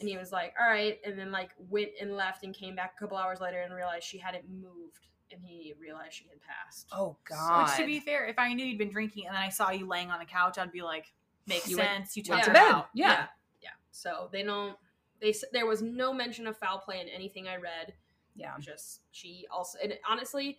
[0.00, 2.94] And he was like, "All right," and then like went and left and came back
[2.96, 6.88] a couple hours later and realized she hadn't moved, and he realized she had passed.
[6.92, 7.68] Oh God.
[7.68, 9.86] Which, to be fair, if I knew you'd been drinking and then I saw you
[9.86, 11.12] laying on the couch, I'd be like,
[11.46, 12.16] makes You went- sense.
[12.16, 12.74] you went took to her bed.
[12.74, 12.88] out.
[12.94, 13.28] Yeah.
[13.60, 13.70] yeah.
[13.92, 14.76] So they don't.
[15.20, 17.94] They s- there was no mention of foul play in anything I read.
[18.34, 18.56] yeah.
[18.58, 20.54] Just she also and honestly, m-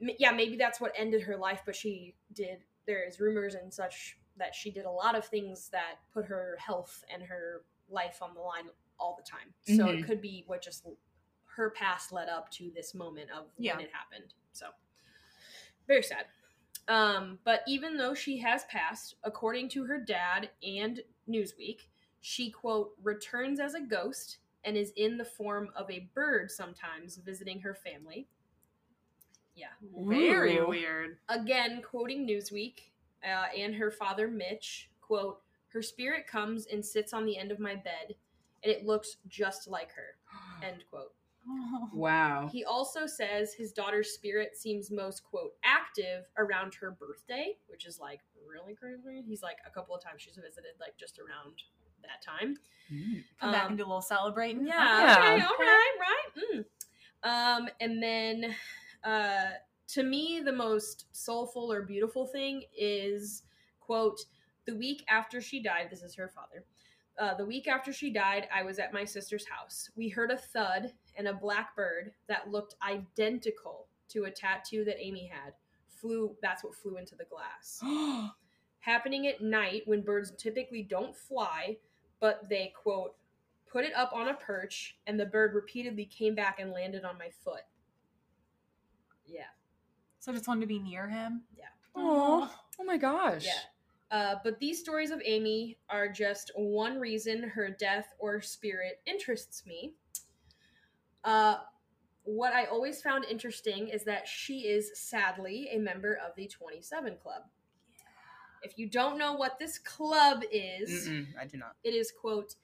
[0.00, 1.62] yeah, maybe that's what ended her life.
[1.64, 2.64] But she did.
[2.86, 7.04] There's rumors and such that she did a lot of things that put her health
[7.12, 8.68] and her life on the line
[8.98, 9.54] all the time.
[9.62, 10.00] So Mhm.
[10.00, 10.86] it could be what just
[11.44, 13.76] her past led up to this moment of Yeah.
[13.76, 14.34] when it happened.
[14.52, 14.70] So
[15.86, 16.26] very sad.
[16.88, 21.88] Um, but even though she has passed, according to her dad and Newsweek,
[22.20, 27.16] she quote returns as a ghost and is in the form of a bird sometimes
[27.18, 28.28] visiting her family.
[29.54, 29.68] Yeah.
[29.96, 30.68] Very Ooh.
[30.68, 31.16] weird.
[31.28, 32.80] Again, quoting Newsweek
[33.24, 37.58] uh, and her father Mitch, quote, her spirit comes and sits on the end of
[37.58, 38.14] my bed,
[38.62, 40.16] and it looks just like her.
[40.66, 41.12] End quote.
[41.92, 42.48] Wow.
[42.50, 48.00] He also says his daughter's spirit seems most, quote, active around her birthday, which is
[48.00, 49.22] like really crazy.
[49.26, 51.52] He's like a couple of times she's visited, like just around
[52.02, 52.56] that time.
[52.92, 53.24] Mm.
[53.40, 54.66] Come back Um, and do a little celebrating.
[54.66, 55.34] Yeah, Yeah.
[55.34, 56.44] okay, all right, right.
[56.54, 56.64] Mm.
[57.62, 58.54] Um, and then
[59.04, 59.50] uh,
[59.88, 63.42] to me, the most soulful or beautiful thing is,
[63.80, 64.20] quote,
[64.66, 66.64] the week after she died, this is her father.
[67.18, 69.90] Uh, the week after she died, I was at my sister's house.
[69.94, 74.96] We heard a thud and a black bird that looked identical to a tattoo that
[74.98, 75.52] Amy had.
[75.88, 76.34] Flew.
[76.42, 77.80] That's what flew into the glass.
[78.80, 81.76] Happening at night when birds typically don't fly,
[82.20, 83.14] but they quote
[83.74, 87.18] put it up on a perch, and the bird repeatedly came back and landed on
[87.18, 87.62] my foot.
[89.26, 89.42] Yeah.
[90.20, 91.42] So I just wanted to be near him.
[91.56, 91.64] Yeah.
[91.94, 92.50] oh.
[92.78, 93.44] oh my gosh.
[93.44, 93.52] Yeah.
[94.10, 99.64] Uh, but these stories of Amy are just one reason her death or spirit interests
[99.66, 99.94] me.
[101.24, 101.56] Uh,
[102.24, 107.16] what I always found interesting is that she is sadly a member of the 27
[107.22, 107.42] Club.
[108.62, 111.76] If you don't know what this club is, Mm-mm, I do not.
[111.84, 112.54] it is, quote,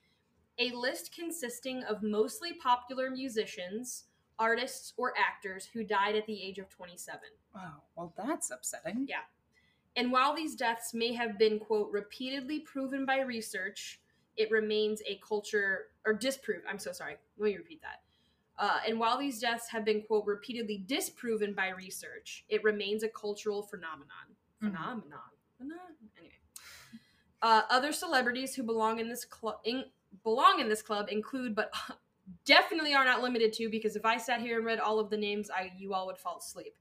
[0.59, 4.05] a list consisting of mostly popular musicians,
[4.41, 7.21] artists, or actors who died at the age of 27.
[7.55, 7.61] Oh,
[7.95, 9.07] well, that's upsetting.
[9.09, 9.19] Yeah.
[9.97, 14.01] And while these deaths may have been, quote, repeatedly proven by research,
[14.37, 18.01] it remains a culture, or disproved, I'm so sorry, let me repeat that.
[18.59, 23.09] Uh, and while these deaths have been, quote, repeatedly disproven by research, it remains a
[23.09, 24.37] cultural phenomenon.
[24.63, 24.73] Mhm.
[24.73, 25.21] Phenomenon.
[25.61, 26.35] Phenom- Anyway.
[27.43, 29.85] Uh, other celebrities who belong in this club in,
[30.25, 31.73] belong in this club include, but
[32.45, 35.17] definitely are not limited to, because if I sat here and read all of the
[35.17, 36.75] names, I you all would fall asleep.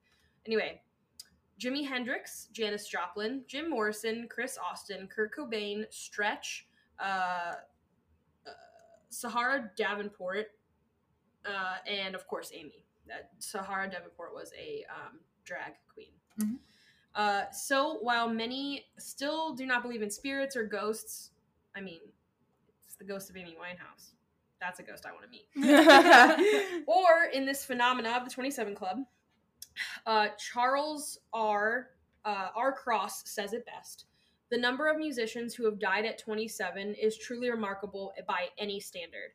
[0.46, 0.82] Anyway,
[1.60, 6.68] Jimi Hendrix, Janis Joplin, Jim Morrison, Chris Austin, Kurt Cobain, Stretch,
[7.00, 7.54] uh,
[8.48, 8.52] uh,
[9.10, 10.48] Sahara Davenport,
[11.46, 12.86] uh, and of course Amy.
[13.08, 16.12] That Sahara Davenport was a um, drag queen.
[16.40, 16.60] Mhm.
[17.16, 21.32] Uh, so while many still do not believe in spirits or ghosts,
[21.76, 22.02] I mean,
[22.86, 24.12] it's the ghost of Amy Winehouse.
[24.60, 26.84] That's a ghost I want to meet.
[26.88, 28.98] Or in this phenomena of the 27 club
[30.06, 31.90] uh, charles r
[32.26, 34.06] uh, r cross says it best
[34.50, 39.34] the number of musicians who have died at 27 is truly remarkable by any standard.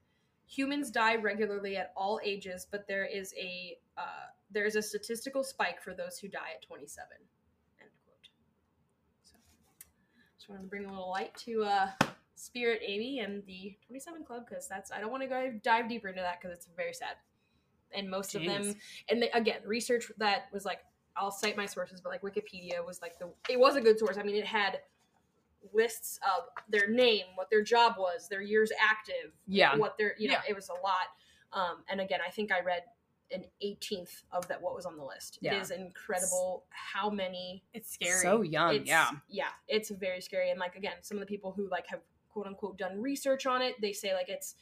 [0.48, 5.44] Humans die regularly at all ages but there is a uh, there is a statistical
[5.44, 7.06] spike for those who die at 27
[7.80, 8.28] end quote.
[9.22, 9.36] So
[10.36, 11.90] just wanted to bring a little light to uh,
[12.36, 16.08] spirit amy and the 27 club because that's i don't want to go dive deeper
[16.08, 17.14] into that because it's very sad
[17.96, 18.74] and most of them
[19.08, 20.80] and they, again research that was like
[21.16, 24.18] i'll cite my sources but like wikipedia was like the it was a good source
[24.18, 24.80] i mean it had
[25.72, 29.76] lists of their name what their job was their years active Yeah.
[29.76, 30.50] what their you know Yeah.
[30.50, 31.08] it was a lot
[31.52, 32.82] um and again i think i read
[33.32, 35.54] an 18th of that what was on the list Yeah.
[35.54, 38.20] it is incredible how many It's scary.
[38.20, 38.74] So young.
[38.74, 39.08] it's, yeah.
[39.28, 42.00] yeah it's very scary and like again some of the people who like have
[42.34, 43.76] quote unquote done research on it.
[43.80, 44.56] They say like it's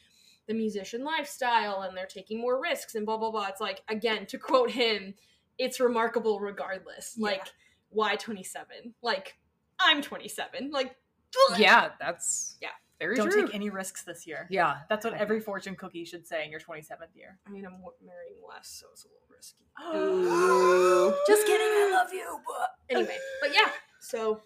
[0.46, 3.46] the musician lifestyle and they're taking more risks and blah blah blah.
[3.48, 5.14] It's like again to quote him,
[5.58, 7.14] it's remarkable regardless.
[7.16, 7.24] Yeah.
[7.26, 7.46] Like
[7.88, 8.94] why 27?
[9.02, 9.34] Like
[9.80, 10.70] I'm 27.
[10.70, 10.94] Like
[11.56, 12.68] yeah, that's Yeah.
[13.00, 13.46] very Don't true.
[13.46, 14.46] take any risks this year.
[14.50, 17.38] yeah, That's what every fortune cookie should say in your 27th year.
[17.46, 19.64] I mean I'm marrying less, so it's a little risky.
[21.26, 22.38] Just kidding, I love you.
[22.46, 23.70] But Anyway, but yeah,
[24.00, 24.42] so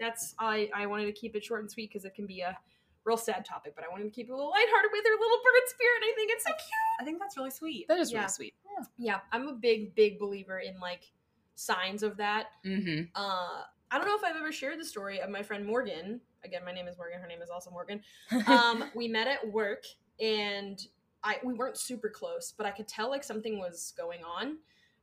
[0.00, 2.56] that's I I wanted to keep it short and sweet because it can be a
[3.04, 5.38] real sad topic, but I wanted to keep it a little lighthearted with her little
[5.44, 6.02] bird spirit.
[6.02, 7.00] I think it's so cute.
[7.00, 7.86] I think that's really sweet.
[7.88, 8.18] that is Yeah.
[8.20, 8.54] really sweet.
[8.98, 11.10] Yeah, I'm a big big believer in like
[11.54, 12.46] signs of that.
[12.64, 13.04] Mm-hmm.
[13.14, 16.20] Uh, I don't know if I've ever shared the story of my friend Morgan.
[16.44, 17.20] Again, my name is Morgan.
[17.20, 18.00] Her name is also Morgan.
[18.46, 19.84] Um, we met at work,
[20.20, 20.80] and
[21.24, 24.56] I we weren't super close, but I could tell like something was going on.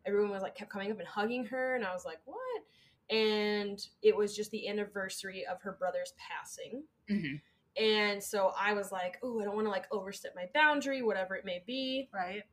[0.06, 2.64] Everyone was like kept coming up and hugging her, and I was like, "What?"
[3.10, 6.84] And it was just the anniversary of her brother's passing.
[7.10, 7.36] hmm
[7.78, 11.36] And so I was like, "Oh, I don't want to like overstep my boundary, whatever
[11.36, 12.44] it may be." Right?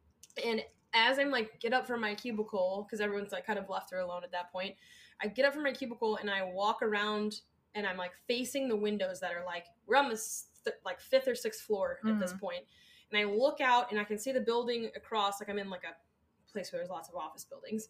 [0.45, 3.91] And as I'm like get up from my cubicle because everyone's like kind of left
[3.91, 4.77] her alone at that point,
[5.21, 7.41] I get up from my cubicle and I walk around
[7.75, 11.27] and I'm like facing the windows that are like we're on this th- like fifth
[11.27, 12.65] or sixth floor at this point.
[13.11, 15.83] and I look out and I can see the building across like I'm in like
[15.85, 15.95] a
[16.53, 17.89] place where there's lots of office buildings,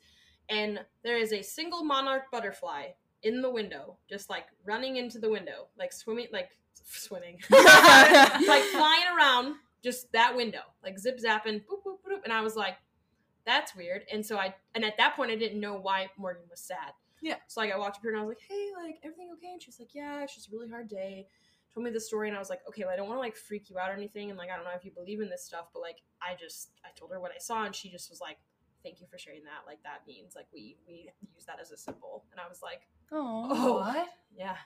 [0.48, 2.88] and there is a single monarch butterfly
[3.22, 6.50] in the window, just like running into the window, like swimming, like
[6.84, 12.42] swimming, like flying around just that window, like zip zapping, boop, boop, boop, and I
[12.42, 12.76] was like,
[13.46, 14.02] that's weird.
[14.12, 16.92] And so I, and at that point, I didn't know why Morgan was sad.
[17.20, 17.36] Yeah.
[17.46, 19.52] So like I walked up here and I was like, hey, like everything okay?
[19.52, 21.26] And she's like, yeah, it's just a really hard day.
[21.72, 23.36] Told me the story and I was like, okay, well, I don't want to like
[23.36, 25.44] freak you out or anything, and like I don't know if you believe in this
[25.44, 28.20] stuff, but like I just I told her what I saw and she just was
[28.20, 28.36] like,
[28.84, 29.66] thank you for sharing that.
[29.66, 32.24] Like that means like we we use that as a symbol.
[32.30, 34.08] And I was like, Oh, what?
[34.36, 34.56] yeah.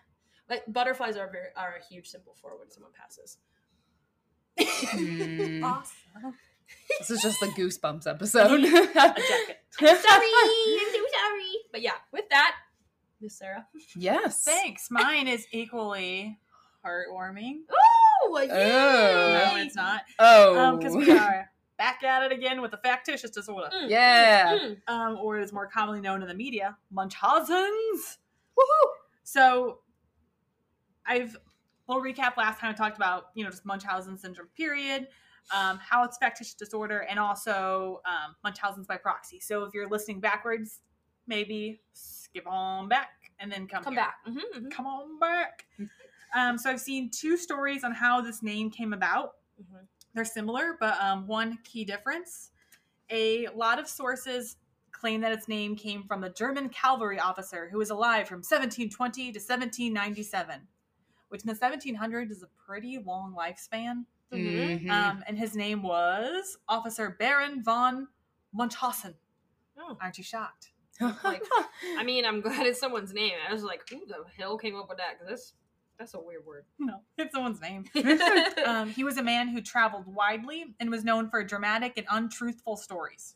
[0.51, 3.39] Like butterflies are very are a huge symbol for when someone passes.
[4.59, 5.65] Hmm.
[5.65, 6.35] Awesome.
[6.99, 8.61] this is just the goosebumps episode.
[8.61, 9.59] A jacket.
[9.79, 11.53] sorry, I'm so sorry.
[11.73, 12.57] But yeah, with that,
[13.21, 13.67] Miss Sarah.
[13.97, 14.43] yes.
[14.45, 14.89] Thanks.
[14.91, 16.39] Mine is equally
[16.85, 17.61] heartwarming.
[17.71, 18.51] Oh, yay!
[18.51, 19.51] Oh.
[19.55, 20.03] No, it's not.
[20.19, 21.49] Oh, Because we are
[21.79, 24.59] back at it again with the factitious disorder, Mm, Yeah.
[24.59, 28.19] mm, um, or is more commonly known in the media, Munchausen's.
[28.59, 28.89] Woohoo!
[29.23, 29.81] So,
[31.07, 31.37] I've
[31.87, 32.37] little recap.
[32.37, 35.09] Last time I talked about you know just Munchausen syndrome, period,
[35.55, 39.41] um, how it's factitious disorder, and also um, Munchausen's by proxy.
[39.41, 40.81] So if you're listening backwards,
[41.27, 43.09] maybe skip on back
[43.39, 44.03] and then come Come here.
[44.03, 44.17] back.
[44.27, 45.67] Mhm, mhm, Come on back.
[46.35, 49.35] Um, so I've seen two stories on how this name came about.
[50.15, 52.51] They're similar, but um, one key difference.
[53.11, 54.57] A lot of sources
[54.93, 59.33] claim that its name came from the German cavalry officer who was alive from 1720
[59.33, 60.61] to 1797,
[61.29, 64.05] which in the 1700s is a pretty long lifespan.
[64.33, 64.83] Mhm.
[64.85, 64.91] Mhm.
[64.91, 68.09] Um, and his name was Officer Baron von
[68.53, 69.15] Munchausen.
[69.79, 69.97] Oh.
[70.01, 70.73] Aren't you shocked?
[71.01, 71.43] like-
[71.97, 73.35] I mean, I'm glad it's someone's name.
[73.49, 75.19] I was like, who the hell came up with that?
[75.21, 75.55] Because
[75.99, 76.65] that's that's a weird word.
[76.79, 77.85] No, it's someone's name.
[78.67, 82.77] um, he was a man who traveled widely and was known for dramatic and untruthful
[82.77, 83.35] stories.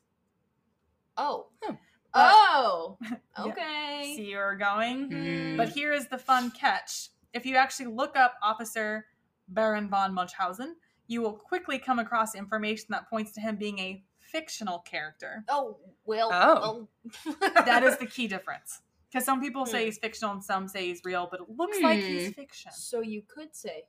[1.17, 1.47] oh.
[1.63, 1.75] Hmm.
[2.15, 2.99] Oh.
[3.39, 3.45] Yeah.
[3.45, 4.13] Okay.
[4.15, 5.11] See where we're going?
[5.11, 5.57] Hmm.
[5.57, 7.09] But here is the fun catch.
[7.33, 9.07] If you actually look up Officer
[9.49, 14.03] Baron von Munchausen, you will quickly come across information that points to him being a
[14.19, 15.45] fictional character.
[15.49, 16.31] Oh well.
[16.33, 16.89] Oh.
[17.25, 17.37] well.
[17.65, 18.83] That is the key difference.
[19.13, 19.85] Because some people say Hmm.
[19.87, 22.33] he's fictional and some say he's real, but it looks like he's Hmm.
[22.33, 22.73] fiction.
[22.73, 23.85] So you could say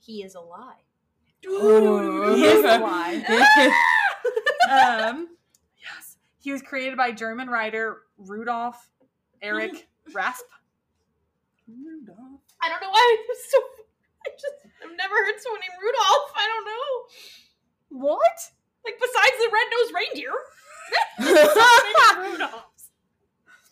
[0.00, 0.80] he is a lie.
[1.46, 2.34] Ooh.
[2.34, 3.22] He is a lie.
[5.08, 5.36] um,
[5.80, 8.90] yes, he was created by German writer Rudolf
[9.40, 10.42] Erich Raspe.
[11.68, 12.40] Rudolf.
[12.60, 13.58] I don't know why I'm so.
[14.26, 14.54] I just
[14.84, 16.32] I've never heard someone named Rudolph.
[16.34, 16.64] I don't
[18.00, 18.06] know.
[18.08, 18.50] What?
[18.84, 20.34] Like besides the red-nosed reindeer.
[22.16, 22.64] Rudolphs.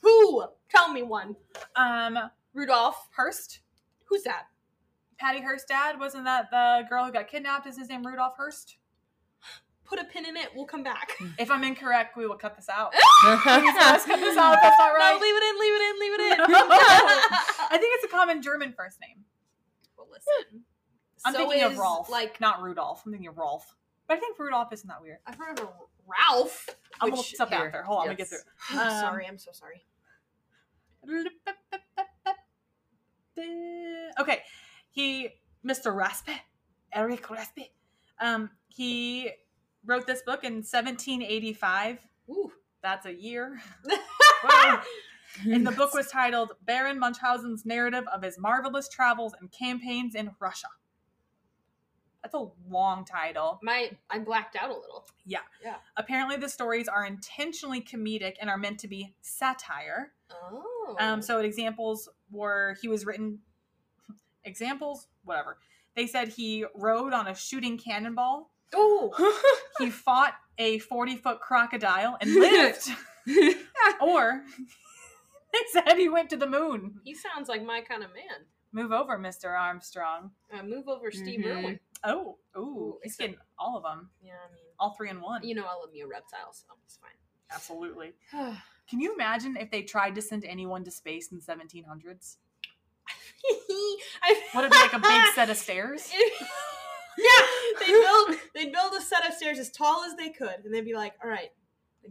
[0.07, 0.45] Who?
[0.71, 1.35] Tell me one.
[1.75, 2.17] Um,
[2.55, 3.09] Rudolph.
[3.17, 3.61] Hearst.
[4.05, 4.45] Who's that?
[5.19, 7.67] Patty Hearst's dad wasn't that the girl who got kidnapped?
[7.67, 8.77] Is his name Rudolph Hearst?
[9.85, 10.49] Put a pin in it.
[10.55, 11.13] We'll come back.
[11.39, 12.93] If I'm incorrect, we will cut this out.
[13.23, 15.13] Please let's cut this out if that's not right.
[15.15, 15.61] No, leave it in.
[15.61, 16.01] Leave it in.
[16.01, 16.41] Leave it in.
[17.71, 19.25] I think it's a common German first name.
[19.97, 20.63] well, listen.
[21.25, 23.03] I'm So thinking is, of Rolf, Like not Rudolph.
[23.07, 23.75] I'm thinking of Rolf.
[24.09, 25.19] But I think Rudolph isn't that weird.
[25.27, 25.69] I've heard of a
[26.07, 26.69] Ralph.
[27.01, 27.83] I'm gonna which- look something here, out there.
[27.85, 28.31] Hold on, let me yes.
[28.31, 28.81] get through.
[28.81, 29.85] Um, sorry, I'm so sorry.
[34.19, 34.43] Okay,
[34.91, 35.29] he,
[35.67, 35.95] Mr.
[35.95, 36.35] Raspe,
[36.93, 37.71] Eric Raspe,
[38.21, 39.31] um, he
[39.85, 41.99] wrote this book in 1785.
[42.31, 42.53] Ooh.
[42.83, 43.61] That's a year.
[45.45, 50.31] And the book was titled Baron Munchausen's Narrative of His Marvelous Travels and Campaigns in
[50.41, 50.69] Russia.
[52.23, 53.61] That's a long title.
[53.63, 55.07] My I blacked out a little.
[55.25, 55.41] Yeah.
[55.63, 55.77] Yeah.
[55.97, 60.13] Apparently, the stories are intentionally comedic and are meant to be satire.
[60.33, 60.76] Oh.
[60.99, 63.39] Um, so examples were he was written
[64.45, 65.59] examples, whatever.
[65.95, 68.51] They said he rode on a shooting cannonball.
[68.75, 69.13] oh.
[69.79, 72.89] He fought a 40 foot crocodile and lived.
[74.01, 74.43] or
[75.53, 77.01] they said he went to the moon.
[77.05, 78.47] He sounds like my kind of man.
[78.73, 79.59] Move over, Mr.
[79.59, 80.31] Armstrong.
[80.53, 81.47] Uh, move over, Steve Mhm.
[81.57, 81.81] Irwin.
[82.05, 85.21] Oh, ooh, Ooh, he's except- getting all of them, Yeah, I mean, all three in
[85.23, 85.43] one.
[85.43, 87.11] you know, I love me a reptile, so it's fine.
[87.51, 88.13] Absolutely.
[88.89, 92.37] Can you imagine if they tried to send anyone to space in the 1700s?
[94.23, 96.11] I, Would it be like a big set of stairs?
[97.19, 97.47] yeah,
[97.81, 100.85] they build they build a set of stairs as tall as they could, and they'd
[100.85, 101.51] be like, "All right,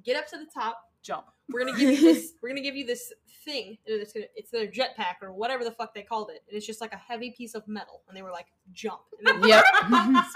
[0.03, 0.81] get up to the top.
[1.01, 1.25] Jump.
[1.51, 2.33] We're gonna give you this.
[2.41, 3.13] We're gonna give you this
[3.43, 3.77] thing.
[3.87, 6.43] and It's gonna, it's their jetpack or whatever the fuck they called it.
[6.47, 9.01] And it's just like a heavy piece of metal, and they were like, jump.
[9.19, 9.63] And then yep.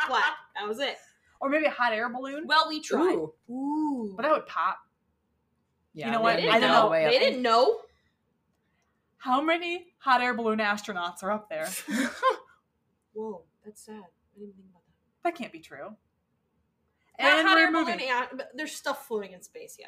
[0.03, 0.33] splat.
[0.55, 0.97] That was it.
[1.41, 2.45] Or maybe a hot air balloon?
[2.45, 3.15] Well, we tried.
[3.15, 3.33] Ooh.
[3.49, 4.13] Ooh.
[4.15, 4.77] But that would pop.
[5.99, 6.37] Yeah, know what?
[6.37, 6.95] didn't I don't all know.
[6.95, 7.11] They up.
[7.11, 7.79] didn't know.
[9.17, 11.67] How many hot air balloon astronauts are up there?
[13.13, 13.95] Whoa, that's sad.
[13.95, 15.23] I didn't think about that.
[15.31, 15.95] That can't be true.
[17.19, 17.99] Not And hot we're air balloon, moving.
[18.07, 19.75] yeah, there's stuff floating in space.
[19.79, 19.87] Yeah.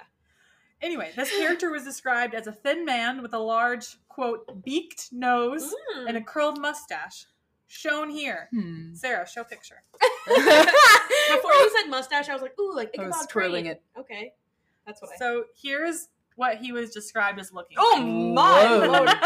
[0.81, 5.73] Anyway, this character was described as a thin man with a large, quote, beaked nose
[5.95, 6.07] Mm.
[6.09, 7.25] and a curled mustache.
[7.73, 8.49] Shown here.
[8.51, 8.93] Hmm.
[8.95, 9.81] Sarah, show picture.
[10.27, 13.71] Before you said mustache, I was like, ooh, like I was Ichabod twirling Crane.
[13.77, 13.83] it.
[13.97, 14.33] Okay,
[14.85, 15.17] that's what I.
[15.17, 18.01] So here's what he was described as looking oh like.
[18.03, 18.91] Oh my Whoa.
[18.91, 19.09] lord!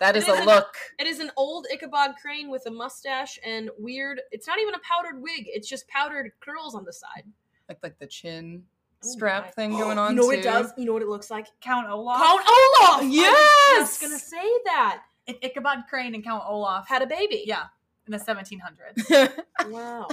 [0.00, 0.74] That It is a an- look.
[0.98, 4.20] It is an old Ichabod Crane with a mustache and weird.
[4.32, 5.44] It's not even a powdered wig.
[5.46, 7.24] It's just powdered curls on the side.
[7.68, 8.64] Like like the chin
[9.04, 9.50] Oh strap my.
[9.52, 10.10] thing going on.
[10.12, 10.40] You know what too.
[10.40, 10.72] it does?
[10.76, 11.46] You know what it looks like?
[11.60, 12.18] Count Olaf.
[12.18, 13.00] Count Olaf.
[13.00, 13.76] I was Yes!
[13.98, 17.44] just gonna say that if Ichabod Crane and Count Olaf had a baby.
[17.46, 17.64] Yeah.
[18.06, 19.32] in the 1700s.
[19.70, 20.08] Wow.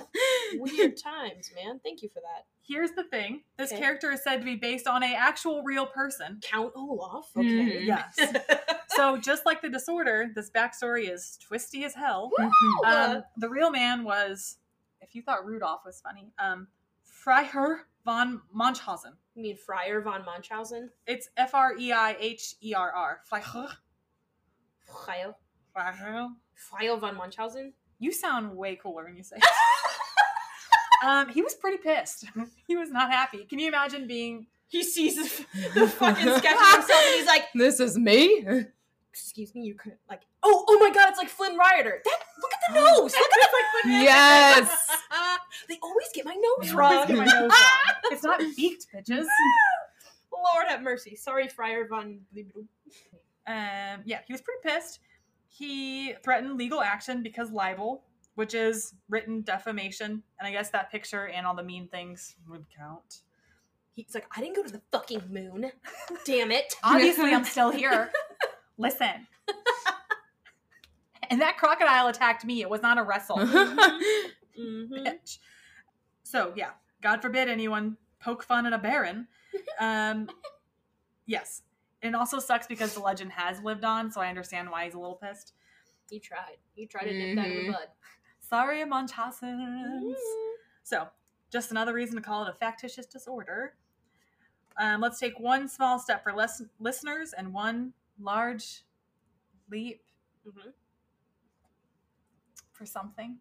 [0.54, 1.80] Weird times, man.
[1.84, 2.46] Thank you for that.
[2.70, 3.82] Here's the thing this Okay.
[3.82, 6.40] character is said to be based on a actual real person.
[6.44, 7.30] Count Olaf.
[7.36, 7.68] Mhm.
[7.68, 7.84] Okay.
[7.84, 8.16] Yes.
[8.90, 12.32] so just like the disorder, this backstory is twisty as hell.
[12.40, 12.52] Mhm.
[12.86, 14.58] Um, the real man was,
[15.02, 16.68] if you thought Rudolph was funny, um,
[17.04, 19.14] Freiherr von Munchausen.
[19.34, 20.92] you mean Friar von Munchausen?
[21.08, 23.22] It's F R E I H E R R.
[23.26, 23.70] Freiherr.
[24.86, 25.36] Friar.
[25.76, 26.30] Freiherr.
[26.54, 27.74] Friar von Munchausen?
[28.00, 29.38] You sound way cooler when you say.
[31.06, 32.26] um, he was pretty pissed.
[32.68, 33.46] he was not happy.
[33.46, 34.48] Can you imagine being?
[34.68, 35.16] He sees
[35.74, 38.46] the, fucking sketch of himself and he's like, This is me.
[39.12, 42.02] excuse me, you couldn't like oh oh my god, it's like Flynn Rider.
[42.06, 43.14] That look at the nose.
[43.14, 43.50] Look at
[43.84, 44.88] the Yes.
[45.68, 47.08] They always get my nose wrong.
[47.08, 47.52] get my nose wrong.
[48.06, 49.26] It's not beaked, bitches.
[50.32, 51.16] Lord have mercy.
[51.16, 52.20] Sorry, Friar von
[53.48, 55.00] Um, yeah, he was pretty pissed.
[55.48, 58.04] He threatened legal action because libel,
[58.40, 62.66] which is written defamation, and I guess that picture and all the mean things would
[62.76, 63.24] count.
[63.96, 65.70] He's like, I didn't go to the fucking moon.
[66.26, 66.74] Damn it.
[66.84, 68.10] Obviously, I'm still here.
[68.78, 69.28] Listen.
[71.30, 72.62] And that crocodile attacked me.
[72.62, 73.36] It was not a wrestle.
[73.40, 74.00] Mhm.
[74.58, 75.40] Bitch.
[76.24, 76.70] So, yeah,
[77.02, 79.28] God forbid anyone poke fun at a baron.
[79.82, 80.30] Um,
[81.26, 81.64] yes.
[82.02, 84.94] And it also sucks because the legend has lived on, so I understand why he's
[84.94, 85.52] a little pissed.
[86.10, 86.58] He tried.
[86.74, 87.74] He tried to nip that in the Mhm.
[87.74, 87.88] bud.
[88.50, 90.16] Sorry, Munchausen.
[90.84, 91.08] So,
[91.52, 93.76] just another reason to call it a factitious disorder.
[94.78, 98.84] Um, let's take one small step for les- listeners and one large
[99.70, 100.02] leap
[100.48, 100.74] Mhm.
[102.74, 103.38] for something.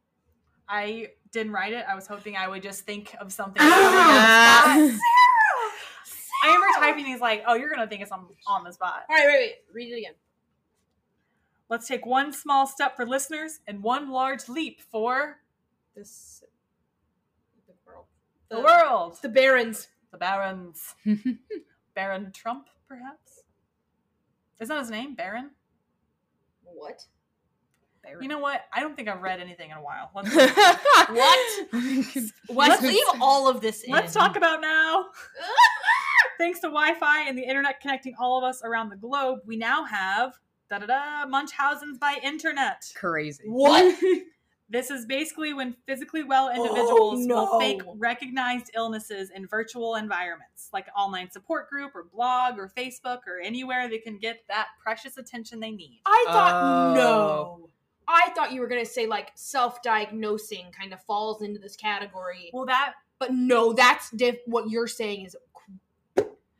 [0.68, 1.86] I didn't write it.
[1.88, 3.62] I was hoping I would just think of something.
[3.62, 4.72] Ah.
[4.74, 5.02] on the spot.
[6.42, 9.16] I remember typing these like, "Oh, you're gonna think it's on on the spot." All
[9.16, 9.54] right, wait, wait.
[9.72, 10.14] Read it again.
[11.68, 15.36] Let's take one small step for listeners and one large leap for
[15.94, 16.42] This.
[17.66, 18.06] The world.
[18.48, 19.18] the world.
[19.22, 19.88] The barons.
[20.10, 20.94] The barons.
[21.94, 23.42] Baron Trump, perhaps.
[24.60, 25.50] Isn't that his name, Baron?
[26.64, 27.04] What?
[28.02, 28.22] Baron.
[28.22, 28.62] You know what?
[28.72, 30.10] I don't think I've read anything in a while.
[30.14, 30.34] Let's,
[32.46, 32.70] What?
[32.70, 33.92] Let's leave all of this in.
[33.92, 35.06] let's talk about now.
[36.38, 39.84] Thanks to Wi-Fi and the internet connecting all of us around the globe, we now
[39.84, 40.38] have
[40.70, 42.90] da da da Munchausen's by internet.
[42.94, 43.44] Crazy.
[43.46, 43.96] What?
[44.70, 47.36] This is basically when physically well oh, individuals no.
[47.36, 52.70] will fake recognized illnesses in virtual environments, like an online support group or blog or
[52.76, 56.02] Facebook or anywhere they can get that precious attention they need.
[56.04, 56.94] I thought Oh.
[56.94, 57.70] no.
[58.06, 62.66] I thought you were gonna say like self-diagnosing kind of falls into this category, Well,
[62.66, 65.36] that but no, that's diff- what you're saying is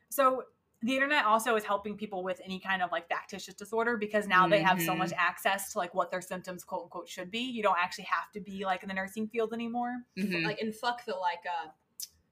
[0.09, 0.45] so
[0.83, 4.47] the internet also is helping people with any kind of like factitious disorder because now
[4.47, 7.41] they have so much access to like what their symptoms quote unquote should be.
[7.41, 9.97] You don't actually have to be like in the nursing field anymore.
[10.17, 10.45] Mhm.
[10.45, 11.71] Like and fuck the like uh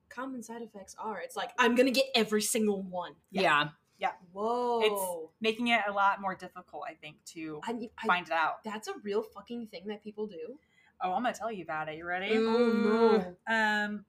[0.08, 1.18] common side effects are.
[1.20, 3.14] It's like I'm gonna get every single one.
[3.30, 3.70] yeah.
[3.98, 4.10] Yeah.
[4.32, 4.80] Whoa.
[4.82, 8.62] It's making it a lot more difficult, I think, to I, I, find it out.
[8.62, 10.58] that's a real fucking thing that people do.
[11.02, 11.96] Oh, I'm gonna tell you about it.
[11.96, 12.34] You ready?
[12.34, 13.36] Mm.
[13.48, 14.04] Um,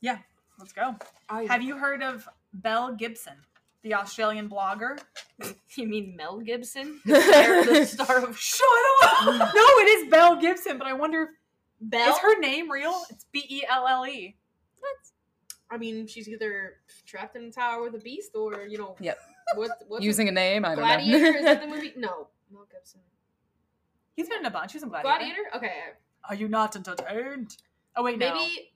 [0.00, 0.18] yeah,
[0.58, 0.96] let's go.
[1.28, 2.28] I, Have you heard of
[2.62, 3.34] Belle Gibson,
[3.82, 4.98] the Australian blogger?
[5.76, 7.00] you mean Mel Gibson?
[7.04, 8.66] The star of Shut
[9.04, 9.26] up!
[9.26, 11.28] no, it is Belle Gibson, but I wonder if
[11.80, 12.12] Belle?
[12.12, 13.02] is her name real?
[13.10, 14.36] It's B E L L E.
[15.68, 16.74] I mean, she's either
[17.06, 19.18] trapped in a tower with a beast or, you know, Yep.
[19.56, 21.32] what what's Using a name, I don't Gladiator?
[21.32, 21.38] know.
[21.38, 21.92] Is that the movie?
[21.96, 22.28] No.
[22.52, 23.00] Mel Gibson.
[24.14, 24.72] He's been in a bunch.
[24.74, 25.18] He's in Gladiator.
[25.18, 25.56] Gladiator?
[25.56, 25.74] Okay.
[26.28, 27.56] Are you not entertained?
[27.96, 28.32] Oh wait, no.
[28.32, 28.70] Maybe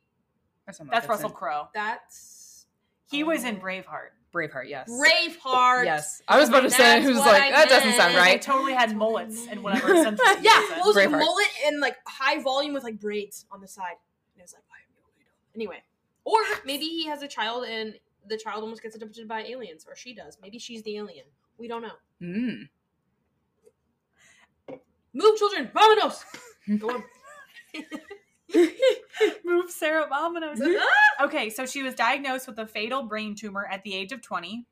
[0.67, 1.69] That's, That's Russell Crowe.
[1.75, 2.40] that's
[3.11, 3.59] He was in.
[3.61, 4.11] Braveheart.
[4.33, 4.89] Braveheart, yes.
[4.89, 5.85] Braveheart.
[5.87, 6.23] Yes.
[6.29, 8.25] I was about to say, That's who's what like, I that doesn't sound meant.
[8.25, 8.43] They right.
[8.43, 10.27] totally had That's what I mullets and whatever century.
[10.39, 10.71] he Yeah, was in.
[10.71, 11.11] well, it was a Braveheart.
[11.19, 13.97] mullet and like high volume with like braids on the side.
[14.35, 15.31] And it was like, I am your leader.
[15.57, 15.83] Anyway,
[16.25, 17.95] or maybe he has a child and
[18.29, 20.39] the child almost gets adopted by aliens, or she does.
[20.41, 21.25] Maybe she's the alien.
[21.59, 21.97] We don't know.
[22.23, 22.69] Mm.
[25.13, 25.71] Move, children.
[25.75, 26.23] Vamonos.
[26.79, 27.05] Go on.
[29.45, 30.61] Move Sarah Vamonos.
[31.23, 34.67] okay, so she was diagnosed with a fatal brain tumor at the age of 20.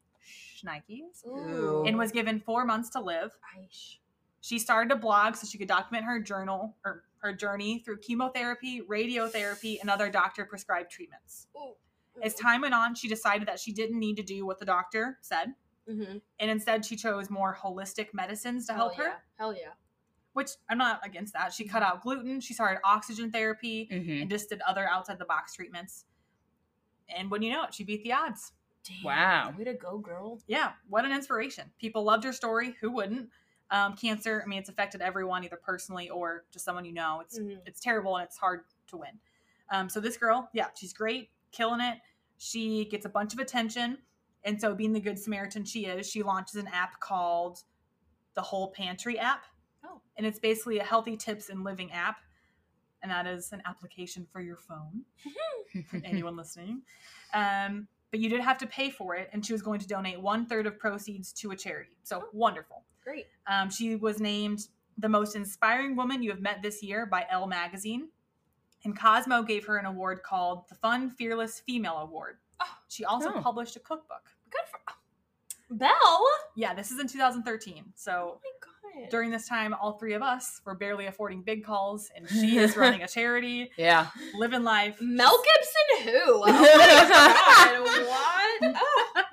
[0.56, 1.26] Schnikes.
[1.26, 1.84] Ooh.
[1.86, 3.32] And was given four months to live.
[3.58, 3.96] Aish.
[4.40, 8.80] She started a blog so she could document her journal or her journey through chemotherapy,
[8.80, 11.46] radiotherapy, and other doctor prescribed treatments.
[11.56, 11.74] Ooh.
[12.22, 15.18] As time went on, she decided that she didn't need to do what the doctor
[15.20, 15.54] said,
[15.88, 16.20] Mhm.
[16.40, 19.22] and instead she chose more holistic medicines to Hell help her.
[19.36, 19.72] Hell yeah.
[20.38, 21.52] Which I'm not against that.
[21.52, 24.22] She cut out gluten, she started oxygen therapy, Mhm.
[24.22, 26.04] and just did other outside the box treatments.
[27.08, 28.52] And when you know it, she beat the odds.
[28.84, 29.02] Damn.
[29.02, 29.54] Wow.
[29.58, 30.40] Way to go, girl.
[30.46, 31.72] Yeah, what an inspiration.
[31.80, 32.76] People loved her story.
[32.80, 33.30] Who wouldn't?
[33.72, 37.20] Um, cancer, I mean, it's affected everyone, either personally or just someone you know.
[37.20, 37.60] It's Mhm.
[37.66, 39.18] it's terrible and it's hard to win.
[39.70, 41.98] Um, so this girl, yeah, she's great, killing it.
[42.38, 43.98] She gets a bunch of attention,
[44.44, 47.64] and so being the good Samaritan she is, she launches an app called
[48.34, 49.44] the Whole Pantry app.
[50.18, 50.24] Oh.
[50.24, 52.16] and it's basically a healthy tips and living app,
[53.02, 55.02] and that is an application for your phone
[55.90, 56.82] for anyone listening.
[57.34, 60.20] Um, but you did have to pay for it, and she was going to donate
[60.20, 61.90] one third of proceeds to a charity.
[62.02, 62.84] So wonderful.
[63.04, 63.26] Great.
[63.46, 67.46] Um, she was named the most inspiring woman you have met this year by Elle
[67.46, 68.08] Magazine.
[68.84, 72.38] And Cosmo gave her an award called the Fun Fearless Female Award.
[72.60, 72.64] Oh.
[72.88, 73.40] She also Oh.
[73.42, 74.22] published a cookbook.
[74.50, 74.80] Good for
[75.74, 75.90] Belle.
[76.02, 77.92] Oh Yeah, this is in 2013.
[77.94, 78.40] So
[79.02, 82.58] my during this time, all three of us were barely affording big calls, and she
[82.58, 84.08] is running a charity, Yeah.
[84.36, 84.96] living life.
[85.00, 86.32] Mel Gibson who?
[86.34, 86.52] Oh my
[87.08, 88.06] god.
[88.06, 88.82] What?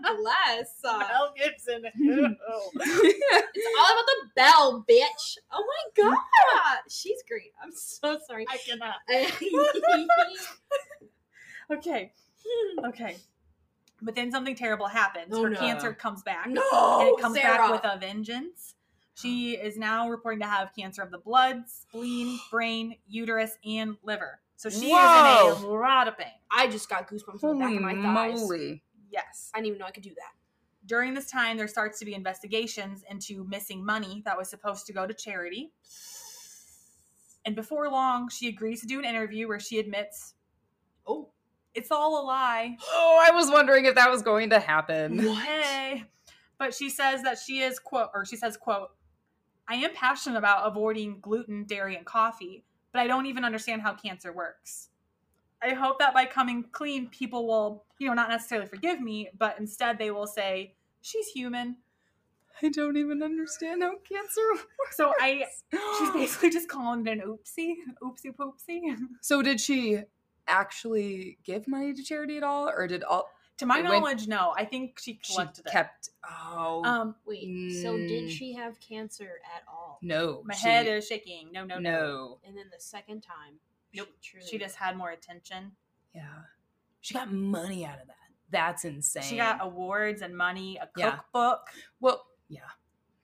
[0.08, 0.70] Oh, bless.
[0.84, 1.84] Uh, Mel Gibson.
[1.96, 2.36] Who?
[2.76, 5.38] it's all about the bell, bitch.
[5.52, 6.78] Oh my god.
[6.90, 7.52] She's great.
[7.62, 8.46] I'm so sorry.
[8.50, 8.96] I cannot.
[11.72, 12.12] Okay,
[12.86, 13.18] okay.
[14.02, 15.30] But then something terrible happens.
[15.32, 15.60] Oh, Her no.
[15.60, 16.48] cancer comes back.
[16.48, 16.62] no,
[17.02, 17.58] and it comes Sarah.
[17.58, 18.75] back with a vengeance.
[19.16, 24.40] She is now reporting to have cancer of the blood, spleen, brain, uterus, and liver.
[24.58, 26.28] So she is in a lot of pain.
[26.52, 28.42] I just got goosebumps on the back of my thighs.
[28.42, 28.84] moly.
[29.12, 29.52] Yes.
[29.54, 30.34] I didn't even know I could do that.
[30.86, 34.94] During this time, there starts to be investigations into missing money that was supposed to
[34.94, 35.72] go to charity.
[37.46, 40.34] And before long, she agrees to do an interview where she admits
[41.08, 41.30] Oh.
[41.74, 42.78] it's all a lie.
[42.92, 45.20] Oh, I was wondering if that was going to happen.
[45.20, 46.04] Hey.
[46.58, 48.90] But she says that she is quote or she says quote
[49.68, 53.94] I am passionate about avoiding gluten, dairy, and coffee, but I don't even understand how
[53.94, 54.90] cancer works.
[55.62, 59.58] I hope that by coming clean, people will, you know, not necessarily forgive me, but
[59.60, 61.78] instead they will say, she's human.
[62.62, 64.96] I don't even understand how cancer works.
[64.96, 65.46] So I,
[65.98, 68.96] she's basically just calling it an oopsie, oopsie poopsie.
[69.22, 70.02] So did she
[70.48, 73.30] actually give money to charity at all, or did all
[73.60, 74.54] To my It went- knowledge, no.
[74.58, 75.72] I think she she collected it.
[75.72, 76.10] kept?
[76.28, 78.30] Oh Um, Wait, so did Mm.
[78.30, 79.98] she have cancer at all?
[80.02, 81.52] no, my she- head is shaking.
[81.54, 82.40] No, no, no, no.
[82.44, 83.60] And then the second time,
[83.94, 84.10] Nope.
[84.20, 85.76] she, truly She just had more attention.
[86.14, 86.44] Yeah,
[87.00, 88.16] she got money out of that.
[88.50, 89.24] That's insane.
[89.24, 91.12] She got awards and money, a Yeah.
[91.18, 91.70] cookbook.
[92.02, 92.60] well, yeah,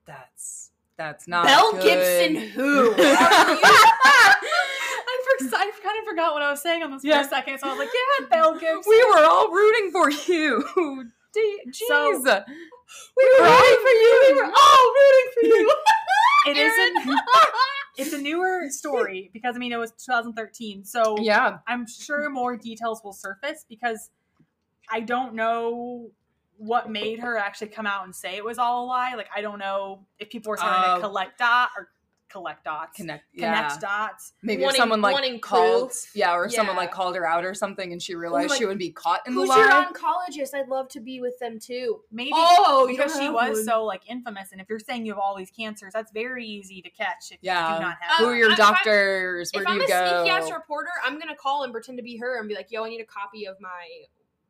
[0.06, 1.84] that's that's not Belle good.
[1.84, 2.94] Gibson who?
[2.98, 4.38] I,
[5.40, 5.81] for, I kind of
[6.12, 7.22] forgot what I was saying on this Yeah.
[7.22, 10.10] for a second, so I was like, "Yeah, Belle Gibson." We were all rooting for
[10.12, 10.64] you.
[11.36, 11.76] Jeez.
[11.88, 12.44] So-
[13.18, 14.26] we were rooting for you.
[14.30, 15.72] We were all rooting for you.
[16.48, 17.16] It is a,
[18.00, 21.60] it's a newer story because I mean it was 2013, so yeah.
[21.68, 24.10] I'm sure more details will surface because
[24.92, 26.10] I don't know
[26.58, 29.14] what made her actually come out and say it was all a lie.
[29.14, 31.00] Like I don't know if people were trying Oh.
[31.00, 31.90] to uh, collect dot or
[32.32, 33.26] collect dots, Connect.
[33.34, 33.54] Yeah.
[33.68, 34.34] connect dots.
[34.42, 36.12] Maybe if Wanting- someone like wanting called, proof.
[36.16, 38.78] yeah, or someone like called her out or something, and she realized like, she would
[38.78, 39.58] be caught in the Who's lie.
[39.58, 40.54] your oncologist?
[40.54, 42.02] I'd love to be with them too.
[42.12, 43.66] Maybe Oh, because don't she was one.
[43.66, 46.82] so like infamous, and if you're saying you have all these cancers, that's very easy
[46.82, 47.74] to catch if Yeah.
[47.74, 48.18] you do not have.
[48.20, 49.52] Who Uh, are your if I- doctors?
[49.54, 50.24] Where if do I'm you a go?
[50.24, 52.84] sneaky ass reporter, I'm gonna call and pretend to be her and be like, "Yo,
[52.86, 53.88] I need a copy of my."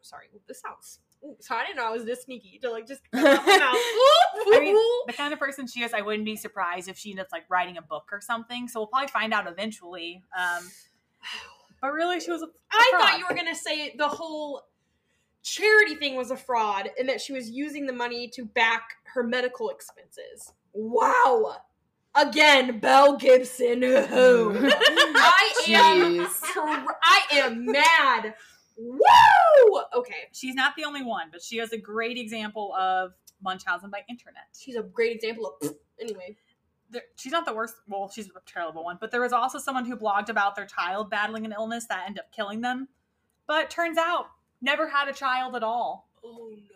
[0.02, 1.00] Sorry, this sounds.
[1.24, 3.02] Ooh, so I didn't know I was this sneaky to like just.
[3.14, 4.56] cut off my mouth.
[4.56, 4.78] I mean,
[5.08, 7.44] the kind of person she is, I wouldn't be surprised if she ends up like
[7.50, 8.68] writing a book or something.
[8.68, 10.24] So we'll probably find out eventually.
[10.38, 10.64] Um,
[11.82, 12.42] but really, she was.
[12.42, 13.02] A, a I fraud.
[13.02, 14.64] thought you were gonna say the whole
[15.44, 18.84] charity thing was a fraud and that she was using the money to back
[19.14, 20.54] her medical expenses.
[20.74, 21.58] Wow.
[22.14, 23.82] Again, Belle Gibson.
[23.82, 24.70] Who?
[24.74, 26.20] I am.
[26.20, 26.40] Jeez.
[26.56, 28.34] I am mad.
[28.78, 29.82] Woo!
[29.96, 30.28] Okay.
[30.32, 34.44] She's not the only one, but she is a great example of Munchausen by internet.
[34.58, 35.76] She's a great example of.
[36.02, 36.36] Anyway.
[36.90, 37.76] There, she's not the worst.
[37.88, 38.98] Well, she's a terrible one.
[39.00, 42.22] But there was also someone who blogged about their child battling an illness that ended
[42.24, 42.88] up killing them.
[43.46, 44.26] But turns out,
[44.62, 46.10] never had a child at all.
[46.24, 46.76] Oh no.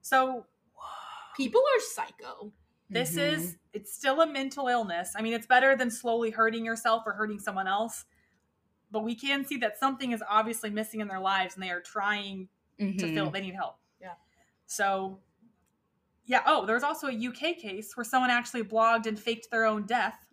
[0.00, 0.46] So
[1.36, 2.52] People are psycho.
[2.90, 3.32] this Mhm.
[3.32, 5.12] is it's still a mental illness.
[5.16, 8.04] I mean, it's better than slowly hurting yourself or hurting someone else.
[8.92, 11.80] But we can see that something is obviously missing in their lives, and they are
[11.80, 12.48] trying
[12.78, 13.14] to Mhm.
[13.14, 13.78] feel they need help.
[14.00, 14.14] Yeah.
[14.66, 15.18] So,
[16.26, 16.42] yeah.
[16.46, 19.86] Oh, there was also a UK case where someone actually blogged and faked their own
[19.86, 20.26] death.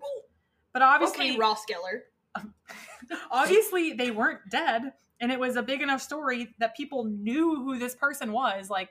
[0.74, 2.02] But obviously, okay, Ross Geller.
[3.32, 7.78] obviously they weren't dead, and it was a big enough story that people knew who
[7.80, 8.70] this person was.
[8.70, 8.90] Like,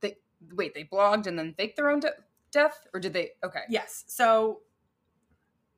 [0.00, 0.18] they
[0.52, 2.14] Wait, they blogged and then faked their own de-
[2.50, 3.32] death, or did they?
[3.42, 4.04] Okay, yes.
[4.06, 4.60] So,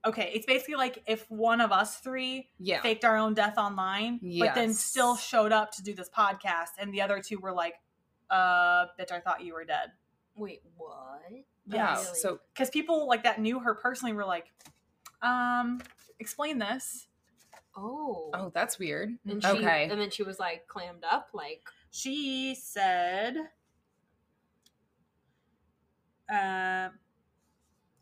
[0.04, 4.20] okay, it's basically like if one of us three yeah, faked our own death online,
[4.38, 7.74] but then still showed up to do this podcast, and the other two were like,
[8.30, 9.92] "Uh, bitch, I thought you were dead."
[10.36, 11.20] Wait, what?
[11.66, 11.94] yeah.
[12.00, 12.14] Really?
[12.14, 14.52] So because people like that knew her personally were like,
[15.22, 15.80] um,
[16.18, 17.06] explain this.
[17.76, 18.30] Oh.
[18.34, 19.10] oh, that's weird.
[19.26, 19.88] And she, Okay.
[19.90, 21.62] And then she was like clammed up, like.
[21.92, 23.36] She said,
[26.32, 26.88] uh,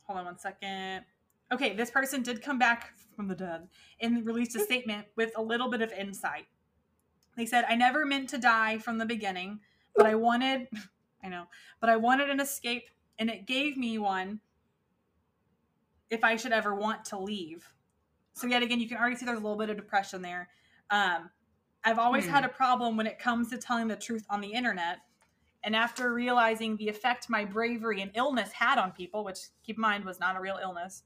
[0.03, 1.05] hold on one second.
[1.51, 3.69] Okay, this person did come back from the dead
[4.01, 6.47] and released a statement with a little bit of insight.
[7.37, 9.61] They said, I never meant to die from the beginning,
[9.97, 10.69] but I wanted,
[11.23, 11.47] I know,
[11.81, 14.41] but I wanted an escape, and it gave me one
[16.11, 17.73] if I should ever want to leave.
[18.35, 20.49] So, yet again, you can already see there's a little bit of depression there.
[20.91, 21.31] Um,
[21.85, 22.33] I've always Hmm.
[22.33, 25.01] had a problem when it comes to telling the truth on the internet.
[25.65, 29.83] And after realizing the effect my bravery and illness had on people, which keep in
[29.83, 31.03] mind was not a real illness.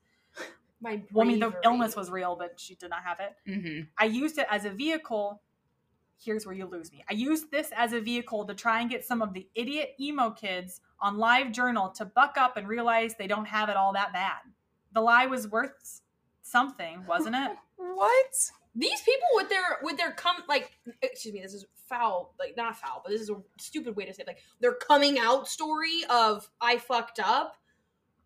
[0.83, 3.37] My Well, I mean, the illness was real, but she did not have it.
[3.51, 5.41] hmm I used it as a vehicle.
[6.23, 7.05] Here's where you lose me.
[7.09, 10.31] I used this as a vehicle to try and get some of the idiot emo
[10.31, 14.13] kids on Live Journal to buck up and realize they don't have it all that
[14.13, 14.39] bad.
[14.93, 16.03] The lie was worth
[16.43, 17.53] something, wasn't it?
[17.95, 18.35] What?
[18.75, 20.73] These people with their with their come like
[21.03, 24.15] excuse me, this is foul, like not foul, but this is a stupid way to
[24.15, 24.27] say it.
[24.27, 27.57] Like their coming out story of I fucked up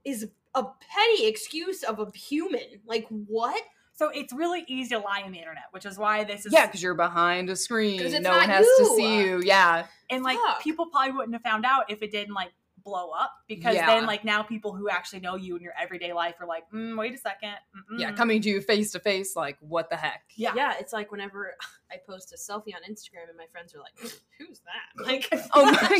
[0.05, 2.81] is a petty excuse of a human.
[2.87, 3.63] Like what?
[3.93, 6.67] So it's really easy to lie on the internet, which is why this is Yeah,
[6.67, 8.01] because you're behind a screen.
[8.01, 9.41] it's No not one has to see you.
[9.45, 9.87] Yeah.
[10.11, 10.63] and like Fuck.
[10.63, 12.51] people probably wouldn't have found out if it didn't like
[12.85, 13.87] blow up because Yeah.
[13.87, 16.97] then like now people who actually know you in your everyday life are like mm,
[16.97, 17.55] wait a 2nd
[17.99, 20.23] Yeah, coming to you face to face, like, what the heck?
[20.37, 21.55] yeah Yeah, it's like whenever
[21.91, 23.99] I post a selfie on Instagram and my friends are like,
[24.39, 25.97] "Who's that?" Like, Oh my god.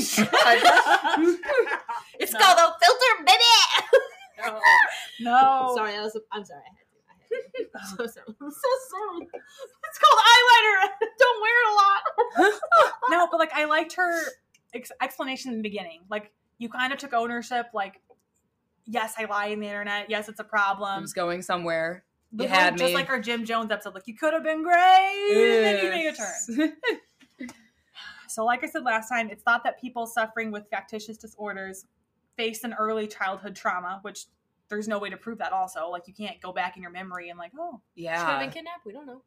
[2.21, 2.39] it's No.
[2.41, 3.99] called a filter, baby.
[4.39, 4.61] No,
[5.21, 5.73] no.
[5.77, 6.19] Sorry, that was.
[6.33, 6.63] I'm sorry.
[6.67, 6.97] I had to.
[7.09, 7.71] I had to.
[7.79, 8.27] I'm so sorry.
[8.41, 9.29] I'm so sorry.
[9.33, 10.89] It's called eyeliner.
[11.19, 12.61] Don't wear it a lot.
[13.11, 14.21] no but like i liked her
[14.75, 18.01] ex- explanation in the beginning like you kind of took ownership like
[18.85, 22.05] yes i lie in the internet yes it's a problem was going somewhere.
[22.33, 22.95] But you like- had just me.
[22.95, 26.07] like our jim jones episode like you could have been great and then you made
[26.09, 26.73] a turn
[28.29, 31.87] So, like I said last time, it's thought that people suffering with factitious disorders
[32.37, 34.27] face an early childhood trauma, which
[34.69, 35.53] there's no way to prove that.
[35.53, 38.19] Also, like you can't go back in your memory and like, oh, yeah.
[38.19, 38.47] Should have yeah.
[38.47, 38.87] been kidnapped.
[38.87, 39.23] We don't know.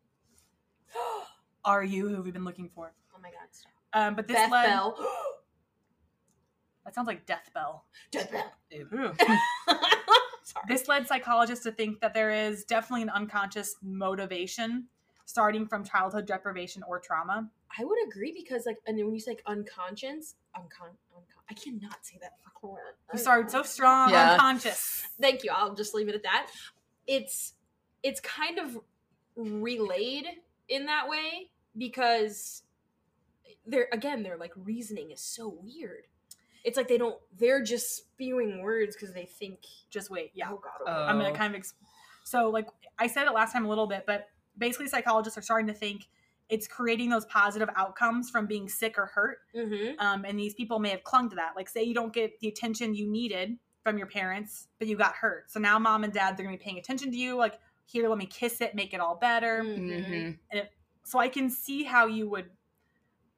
[1.65, 2.93] are you who we've been looking for?
[3.15, 3.47] Oh my god.
[3.51, 3.71] Stop.
[3.93, 4.65] Um, but this Beth led.
[4.65, 4.97] Bell.
[6.85, 7.85] That sounds like death bell.
[8.09, 8.51] Death Bell.
[10.43, 10.65] Sorry.
[10.67, 14.87] This led psychologists to think that there is definitely an unconscious motivation
[15.29, 17.47] starting from childhood deprivation or trauma.
[17.77, 22.03] I would agree because like, and when you say like unconscious, uncon, uncon, I cannot
[22.03, 22.95] say that fucking word.
[23.13, 24.31] You started so strong, Yeah.
[24.33, 25.05] unconscious.
[25.21, 25.51] Thank you.
[25.53, 26.47] I'll just leave it at that.
[27.05, 27.53] It's
[28.01, 28.79] it's kind of
[29.35, 30.25] relayed
[30.67, 32.63] in that way because
[33.67, 36.05] they're again their like reasoning is so weird.
[36.63, 37.17] It's like they don't.
[37.37, 39.59] They're just spewing words because they think.
[39.91, 40.31] Just wait.
[40.33, 40.49] Yeah.
[40.51, 40.87] Oh God.
[40.87, 40.91] Oh.
[40.91, 41.75] I'm gonna kind of ex-
[42.23, 44.27] so like I said it last time a little bit, but
[44.59, 46.07] basically psychologists are starting to think
[46.49, 49.37] it's creating those positive outcomes from being sick or hurt.
[49.55, 49.99] Mm-hmm.
[49.99, 51.51] Um, and these people may have clung to that.
[51.55, 55.13] Like say you don't get the attention you needed from your parents, but you got
[55.15, 55.51] hurt.
[55.51, 57.35] So now mom and dad they're gonna be paying attention to you.
[57.35, 59.63] Like here, let me kiss it, make it all better.
[59.63, 60.57] Mm-hmm.
[60.57, 60.67] Mhm.
[61.05, 62.49] So I can see how you would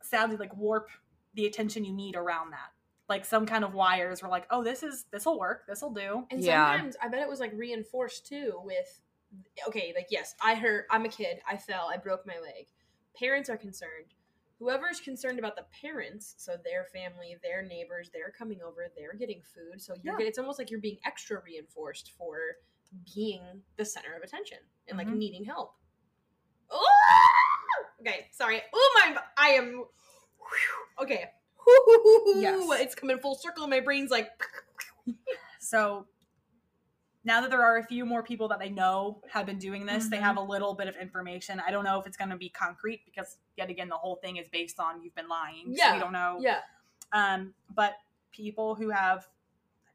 [0.01, 0.89] sadly like warp
[1.35, 2.71] the attention you need around that.
[3.07, 5.93] Like some kind of wires were like, oh, this is this will work, this will
[5.93, 6.25] do.
[6.31, 6.71] And Yeah.
[6.71, 9.01] sometimes I bet it was like reinforced too with
[9.67, 12.67] okay, like yes, I hurt I'm a kid, I fell, I broke my leg.
[13.17, 14.13] Parents are concerned.
[14.59, 19.15] Whoever is concerned about the parents, so their family, their neighbors, they're coming over, they're
[19.15, 19.81] getting food.
[19.81, 20.19] So you're Yeah.
[20.19, 22.37] get- it's almost like you're being extra reinforced for
[23.15, 25.17] being the center of attention and like Mhm.
[25.17, 25.75] needing help.
[26.69, 26.87] Oh!
[28.01, 28.61] Okay, sorry.
[28.73, 29.85] Oh my I am
[30.99, 31.31] okay.
[32.35, 32.81] Yes.
[32.81, 33.67] It's coming full circle.
[33.67, 34.29] My brain's like
[35.59, 36.07] So
[37.23, 40.07] now that there are a few more people that they know have been doing this,
[40.07, 40.25] they Mm-hmm.
[40.25, 41.61] have a little bit of information.
[41.65, 44.37] I don't know if it's going to be concrete because yet again the whole thing
[44.37, 45.65] is based on you've been lying.
[45.67, 45.93] So Yeah.
[45.93, 46.37] we don't know.
[46.41, 46.59] yeah.
[47.13, 47.93] Um, but
[48.31, 49.27] people who have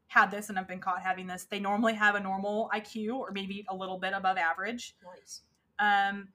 [0.08, 3.32] had this and have been caught having this, they normally have a normal IQ or
[3.32, 4.94] maybe a little bit above average.
[5.04, 5.40] Nice.
[5.80, 6.28] Um,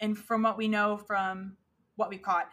[0.00, 1.56] and from what we know from
[1.96, 2.48] what we've caught,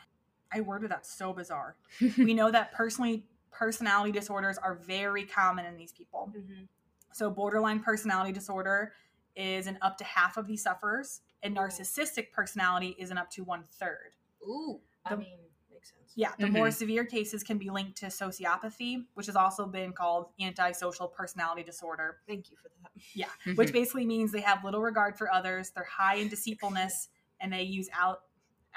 [0.51, 1.77] I worded that so bizarre.
[2.18, 6.31] we know that personally personality disorders are very common in these people.
[6.38, 6.64] Mm-hmm.
[7.18, 8.94] So borderline personality disorder
[9.35, 13.44] is in up to half of these sufferers, and narcissistic personality is in up to
[13.44, 14.11] one third.
[14.44, 15.39] Ooh, I The- mean,
[15.72, 16.14] makes sense.
[16.15, 16.53] Yeah, the Mhm.
[16.53, 21.64] more severe cases can be linked to sociopathy, which has also been called antisocial personality
[21.64, 22.22] disorder.
[22.27, 22.91] Thank you for that.
[23.15, 23.57] Yeah, Mhm.
[23.57, 27.64] which basically means they have little regard for others, they're high in deceitfulness, and they
[27.64, 28.26] use out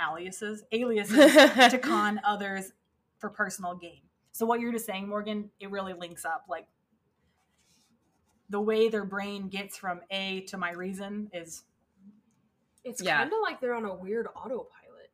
[0.01, 1.33] aliases, aliases
[1.71, 2.73] to con others
[3.19, 4.09] for personal gain.
[4.33, 6.47] So what you're just saying, Morgan, it really links up.
[6.49, 6.69] Like
[8.51, 11.65] the way their brain gets from A to my reason is
[12.85, 13.19] It's Yeah.
[13.19, 15.11] kind of like they're on a weird autopilot.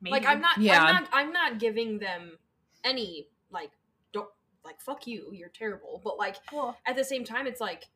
[0.00, 0.82] maybe Like I'm not, Yeah.
[0.82, 2.38] I'm not, I'm not giving them
[2.84, 3.70] any like
[4.12, 4.30] don't
[4.64, 6.00] like fuck you, you're terrible.
[6.02, 7.88] But like Well, at the same time, it's like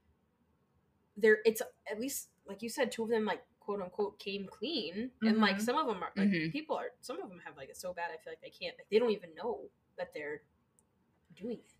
[1.16, 5.10] they're it's at least like you said, two of them like quote unquote came clean,
[5.22, 5.60] and like Mhm.
[5.62, 6.52] some of them are like Mhm.
[6.52, 8.10] people are some of them have like it so bad.
[8.10, 10.42] I feel like they can't like they don't even know that they're
[11.34, 11.72] doing it.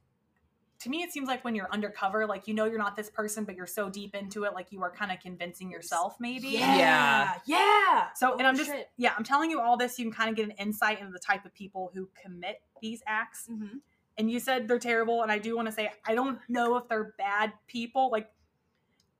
[0.80, 3.44] To me it seems like when you're undercover, like you know you're not this person,
[3.44, 6.48] but you're so deep into it, like you are kind of convincing yourself, maybe.
[6.48, 7.34] Yeah.
[7.46, 8.06] yeah.
[8.16, 8.88] So, and Oh, I'm just, shit.
[8.96, 9.98] yeah, I'm telling you all this.
[9.98, 13.02] You can kind of get an insight into the type of people who commit these
[13.06, 13.46] acts.
[13.50, 13.80] Mhm.
[14.18, 16.86] and you said they're terrible and i do want to say i don't know if
[16.88, 18.28] they're bad people like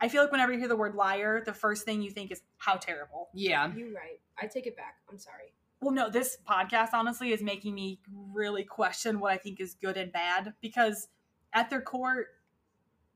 [0.01, 2.43] i feel like whenever you hear the word liar the first thing you think is
[2.59, 3.73] how terrible yeah.
[3.75, 4.19] You're right.
[4.39, 4.97] I take it back.
[5.11, 5.55] I'm sorry.
[5.81, 8.01] well no this podcast honestly is making me
[8.35, 11.09] really question what i think is good and bad because
[11.55, 12.27] at their core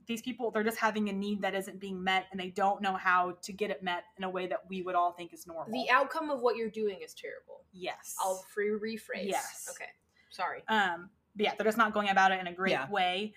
[0.06, 2.94] these people they're just having a need that isn't being met and they don't know
[2.94, 5.72] how to get it met in a way that we would all think is normal
[5.72, 7.62] The outcome of what you're doing is terrible.
[7.72, 9.26] yes I'll free rephrase.
[9.28, 9.66] Yes.
[9.70, 9.88] Okay.
[10.30, 10.62] Sorry.
[10.68, 12.90] um but yeah they're just not going about it in a great Yeah.
[12.90, 13.32] way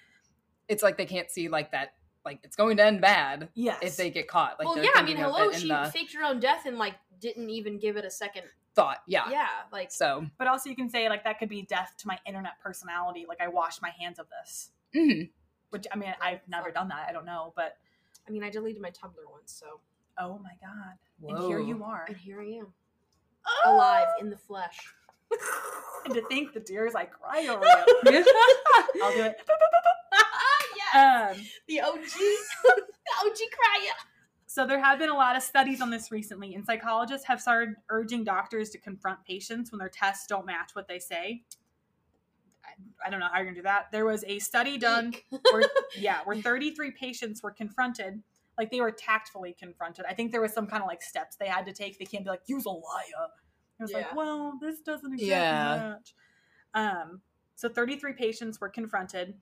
[0.68, 1.94] It's like they can't see like that.
[2.26, 4.60] Like it's going to end bad yes if they get caught.
[4.60, 4.90] Like well, yeah.
[4.96, 5.50] I mean, hello.
[5.54, 8.44] She the faked her own death and like didn't even give it a second.
[8.76, 8.98] thought.
[9.08, 9.30] Yeah.
[9.32, 9.48] Yeah.
[9.72, 10.26] Like So.
[10.38, 13.40] but also you can say like that could be death to my internet personality like
[13.40, 15.30] i wash my hands of this mhm.
[15.70, 17.78] which i mean i've never done that i don't know but
[18.28, 19.80] I mean, I deleted my Tumblr once, so
[20.20, 20.98] oh my god
[21.30, 22.74] and here you are and here I am,
[23.66, 24.94] alive in the flesh.
[26.06, 27.64] and to think the tears i cry over
[28.12, 28.26] you
[29.04, 29.36] i'll do it
[30.96, 31.30] yeah.
[31.32, 31.38] um,
[31.68, 32.00] The OG.
[32.00, 33.94] the OG crier.
[34.48, 37.76] so there have been a lot of studies on this recently and psychologists have started
[37.90, 41.44] urging doctors to confront patients when their tests don't match what they say
[43.06, 45.14] I, don't know how you're gonna do that there was a study done
[45.52, 45.64] where,
[45.98, 48.22] yeah, where 33 patients were confronted,
[48.58, 50.06] like they were tactfully confronted.
[50.10, 52.00] I think there was some kind of like steps they had to take.
[52.00, 53.28] They can't be like, use a liar.
[53.80, 53.98] It was Yeah.
[53.98, 55.96] like, well, this doesn't exactly Yeah.
[55.96, 56.16] match.
[56.74, 57.22] Um,
[57.56, 59.40] so 33 patients were confronted,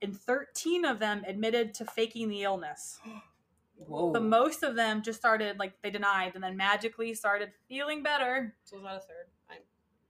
[0.00, 3.00] and 13 of them admitted to faking the illness.
[3.76, 4.12] Whoa.
[4.12, 8.54] But most of them just started like they denied and then magically started feeling better.
[8.64, 9.26] So was that a third?
[9.50, 9.56] I'm,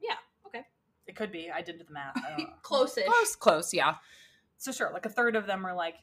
[0.00, 0.16] yeah.
[1.04, 1.12] Okay.
[1.12, 1.50] It could be.
[1.50, 2.16] I did the math.
[2.16, 2.54] I don't know.
[2.62, 3.06] Close-ish.
[3.06, 3.36] Close.
[3.36, 3.74] Close.
[3.74, 3.96] Yeah.
[4.58, 5.96] so sure like a third of them are like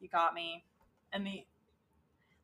[0.00, 0.64] you got me
[1.12, 1.44] and the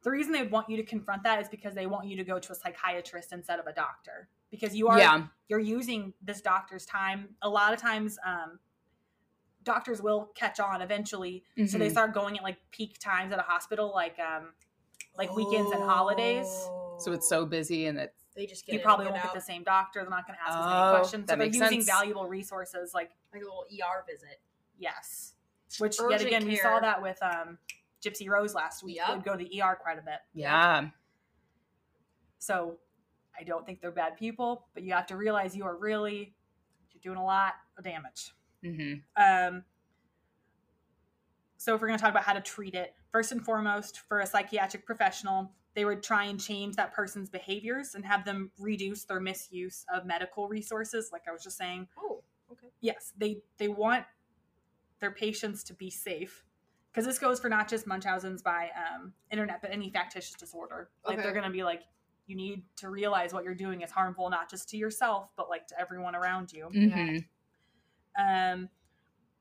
[0.03, 2.39] the reason they want you to confront that is because they want you to go
[2.39, 5.27] to a psychiatrist instead of a doctor because you are Yeah.
[5.49, 8.59] you're using this doctor's time a lot of times um
[9.65, 11.91] doctors will catch on eventually so they Mhm.
[11.91, 14.53] start going at like peak times at a hospital like um
[15.17, 16.47] like weekends and holidays
[17.01, 19.40] So it's so busy and it's They just get you in, probably won't get the
[19.40, 20.01] same doctor.
[20.01, 21.27] They're not going to ask as Oh, many questions.
[21.27, 21.86] that So they're using sense.
[21.86, 24.40] valuable resources like like a little ER visit.
[24.78, 25.35] yes,
[25.78, 27.59] which yet Urgent again we saw that with um,
[28.05, 28.97] Gypsy Rose last week.
[28.97, 29.09] Yep.
[29.16, 30.19] Would go to the ER quite a bit.
[30.35, 30.89] Yeah.
[32.39, 32.78] So
[33.39, 36.35] I don't think they're bad people, but you have to realize you are really
[36.93, 38.32] you're doing a lot of damage.
[38.65, 39.65] hmm Um,
[41.56, 44.20] so if we're going to talk about how to treat it, first and foremost, for
[44.20, 49.05] a psychiatric professional, they would try and change that person's behaviors and have them reduce
[49.05, 51.11] their misuse of medical resources.
[51.13, 52.69] Like I was just saying, Oh, okay.
[52.81, 54.05] yes, they they want
[55.01, 56.45] their patients to be safe
[56.93, 60.91] because this goes for not just Munchausen's by um, internet, but any factitious disorder.
[61.05, 61.83] Like they're going to be like,
[62.27, 65.67] you need to realize what you're doing is harmful not just to yourself, but like
[65.69, 66.67] to everyone around you.
[66.73, 67.19] hmm
[68.17, 68.69] Um,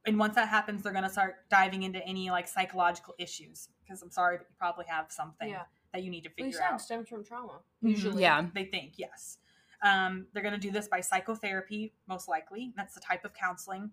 [0.05, 4.01] and once that happens, they're going to start diving into any like psychological issues because
[4.01, 5.64] I'm sorry, but you probably have something Yeah.
[5.93, 6.79] That you need to Well, figure said out.
[6.79, 7.61] it stems from trauma.
[7.83, 7.89] Mhm.
[7.89, 8.21] Usually.
[8.21, 8.47] Yeah.
[8.53, 9.37] They think, yes.
[9.83, 12.73] Um, they're going to do this by psychotherapy, most likely.
[12.75, 13.91] That's the type of counseling.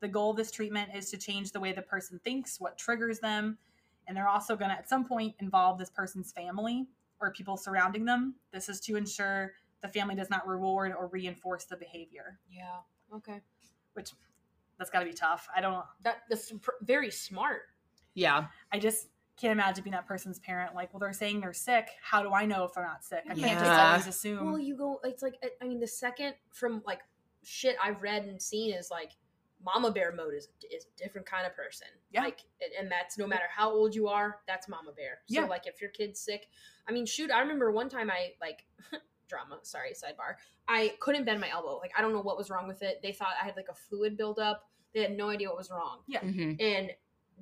[0.00, 3.18] The goal of this treatment is to change the way the person thinks, what triggers
[3.20, 3.58] them.
[4.06, 6.88] And they're also going to, at some point, involve this person's family
[7.20, 8.34] or people surrounding them.
[8.52, 12.80] This is to ensure the family does not reward or reinforce the behavior, Yeah.
[13.12, 13.40] Okay.
[13.94, 14.10] which
[14.78, 15.48] that's got to be tough.
[15.54, 17.62] I don't, That that's pr- very smart.
[18.14, 18.46] Yeah.
[18.72, 19.08] I just
[19.42, 20.74] can't imagine being that person's parent.
[20.74, 21.88] Like, well, they're saying they're sick.
[22.00, 23.24] How do I know if they're not sick?
[23.28, 24.46] I can't just always assume.
[24.46, 25.00] Well, you go.
[25.04, 27.00] It's like I- I mean, the second from like
[27.42, 29.10] shit I've read and seen is like
[29.64, 31.88] mama bear mode is is a different kind of person.
[32.12, 32.22] Yeah.
[32.22, 35.20] Like, and- and that's no matter how old you are, that's mama bear.
[35.26, 35.46] So Yeah.
[35.46, 36.48] like if your kid's sick,
[36.88, 38.64] I mean, shoot, I remember one time I like
[39.28, 39.58] drama.
[39.62, 40.36] Sorry, sidebar.
[40.68, 41.78] I couldn't bend my elbow.
[41.78, 43.00] Like I don't know what was wrong with it.
[43.02, 44.68] They thought I had like a fluid buildup.
[44.94, 46.00] They had no idea what was wrong.
[46.20, 46.90] hmm and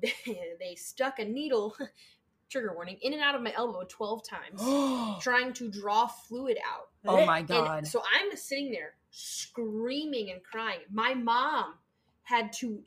[0.27, 1.77] they stuck a needle
[2.51, 6.89] trigger warning in and out of my elbow 12 times trying to draw fluid out.
[7.07, 7.87] Oh my and god.
[7.87, 10.81] so i'm sitting there screaming and crying.
[10.93, 11.75] My mom
[12.23, 12.83] had to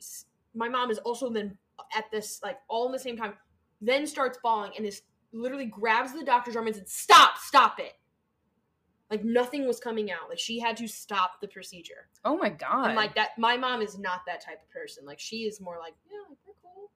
[0.54, 1.56] my mom is also then
[1.96, 3.34] at this like all in the same time
[3.80, 7.92] then starts bawling and is literally grabs the doctor's arm and said stop stop it.
[9.10, 10.28] Like nothing was coming out.
[10.28, 12.08] Like she had to stop the procedure.
[12.24, 12.86] Oh my god.
[12.86, 15.04] and like that my mom is not that type of person.
[15.04, 16.34] Like she is more like yeah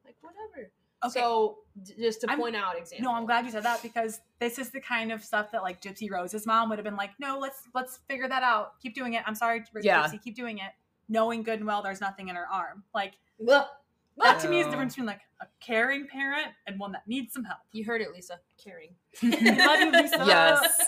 [0.08, 0.70] like we're cool like whatever
[1.04, 1.20] Okay.
[1.20, 4.20] so d- just to I'm- point out example No, I'm glad you said that because
[4.40, 7.10] this is the kind of stuff that like Gypsy Rose's mom would have been like,
[7.20, 8.80] "No, let's let's figure that out.
[8.82, 9.22] Keep doing it.
[9.24, 10.72] I'm sorry, Gypsy, keep doing it."
[11.08, 12.82] Knowing good and well there's nothing in her arm.
[12.94, 13.14] Like
[13.48, 13.64] Ugh.
[14.16, 17.32] that to me is the difference between like a caring parent and one that needs
[17.32, 17.60] some help.
[17.70, 18.90] you heard it lisa caring
[19.22, 20.24] love you, Lisa.
[20.26, 20.82] yes.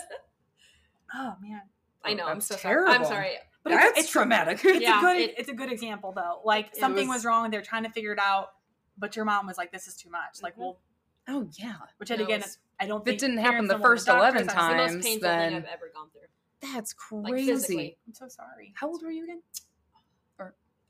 [1.15, 1.61] Oh man.
[2.03, 3.31] i know i'm That's so sorry i'm sorry
[3.63, 4.59] But That's it's, it's traumatic.
[4.65, 6.41] It's Yeah, a good it- it's a good example though.
[6.43, 8.47] Like something was- was, wrong, they're trying to figure it out,
[8.97, 10.59] but your mom was like, "This is too much." Like, Mhm.
[10.59, 10.79] well,
[11.27, 11.75] oh yeah.
[11.97, 14.41] which yet No, again, it's- I don't If it didn't happen the first doctors 11
[14.41, 16.27] on the times, most painful then- thing i've ever gone through
[16.73, 17.45] That's crazy.
[17.51, 18.73] physically I'm so sorry.
[18.75, 19.41] How old were you again?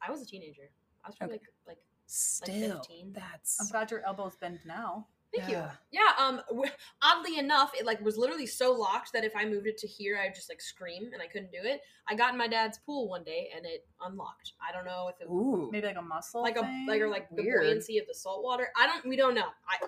[0.04, 0.72] i was a teenager
[1.04, 1.46] i was probably Okay.
[1.68, 3.14] like, like Still, 15.
[3.14, 5.08] that's I'm glad your elbows bend now.
[5.36, 5.72] Thank Yeah.
[5.92, 6.70] you yeah um w-
[7.02, 10.18] oddly enough it like was literally so locked that if i moved it to here
[10.18, 13.08] i'd just like scream and i couldn't do it i got in my dad's pool
[13.08, 15.70] one day and it unlocked i don't know if it ooh.
[15.72, 16.86] Maybe like a muscle, like a thing?
[16.88, 18.70] like or like the buoyancy of the salt water.
[18.78, 19.48] I don't we don't know.
[19.68, 19.88] I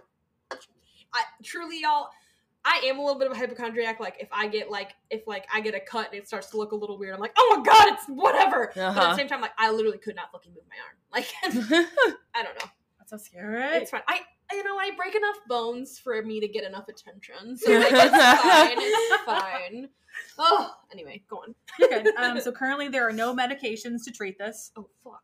[1.14, 2.08] I truly y'all
[2.66, 4.00] I am a little bit of a hypochondriac.
[4.00, 6.58] Like if I get like if like I get a cut and it starts to
[6.58, 8.72] look a little weird, I'm like, oh my god, it's whatever.
[8.74, 9.10] But at Uh-huh.
[9.10, 10.96] the same time, like I literally could not fucking move my arm.
[11.12, 11.28] Like
[12.34, 12.70] I don't know.
[13.00, 13.62] That's so scary.
[13.78, 14.02] It's fine.
[14.08, 14.22] I
[14.52, 17.58] you know I break enough bones for me to get enough attention.
[17.58, 18.78] So like, it's fine.
[18.78, 19.90] It's fine.
[20.38, 21.56] Oh, anyway, go on.
[21.82, 22.04] okay.
[22.18, 25.24] Um, so currently there are no medications to treat this, Oh fuck.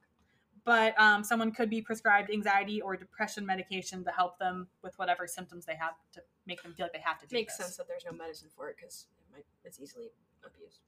[0.65, 5.27] but um, someone could be prescribed anxiety or depression medication to help them with whatever
[5.27, 7.67] symptoms they have to make them feel like they have to do Makes this.
[7.67, 9.05] sense that there's no medicine for it because
[9.37, 10.07] it it's easily
[10.43, 10.79] abused.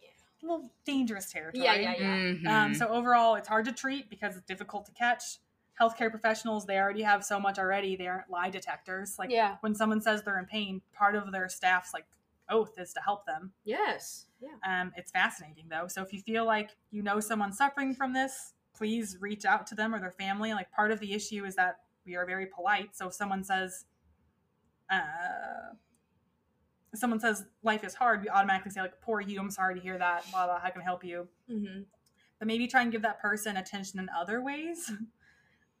[0.00, 0.08] Yeah.
[0.42, 1.64] A little dangerous territory.
[1.64, 2.06] Yeah, yeah, yeah.
[2.16, 2.46] Mhm.
[2.46, 5.38] Um, so overall, it's hard to treat because it's difficult to catch.
[5.80, 7.96] Healthcare professionals, they already have so much already.
[7.96, 9.16] They aren't lie detectors.
[9.18, 9.56] Like yeah.
[9.60, 12.06] when someone says they're in pain, part of their staff's like
[12.48, 13.52] oath is to help them.
[13.64, 14.26] Yes.
[14.40, 14.80] Yeah.
[14.82, 15.86] Um, it's fascinating though.
[15.88, 19.74] So if you feel like you know someone suffering from this, please reach out to
[19.74, 20.52] them or their family.
[20.52, 22.96] Like part of the issue is that we are very polite.
[22.96, 23.84] So if someone says,
[24.90, 25.74] uh,
[26.92, 29.40] if someone says life is hard, we automatically say like, "Poor you.
[29.40, 30.30] I'm sorry to hear that.
[30.30, 30.60] Blah blah.
[30.60, 31.82] How can I help you?" Mm-hmm.
[32.38, 34.90] But maybe try and give that person attention in other ways.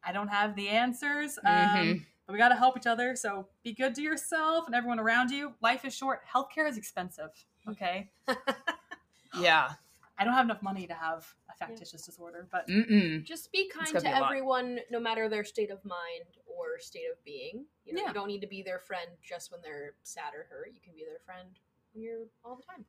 [0.06, 1.38] I don't have the answers.
[1.44, 2.06] Um, Mhm.
[2.26, 3.16] but we got to help each other.
[3.16, 5.54] So be good to yourself and everyone around you.
[5.60, 6.22] Life is short.
[6.26, 7.30] Healthcare is expensive.
[7.68, 8.10] Okay.
[9.40, 9.74] yeah.
[10.18, 13.22] I don't have enough money to have a factitious disorder, but Mm-mm.
[13.24, 14.30] Just be kind gonna be a lot.
[14.30, 17.66] everyone, no matter their state of mind or state of being.
[17.84, 18.08] You know, Yeah.
[18.08, 20.72] you don't need to be their friend just when they're sad or hurt.
[20.72, 21.58] You can be their friend
[21.92, 22.86] when you're all the time.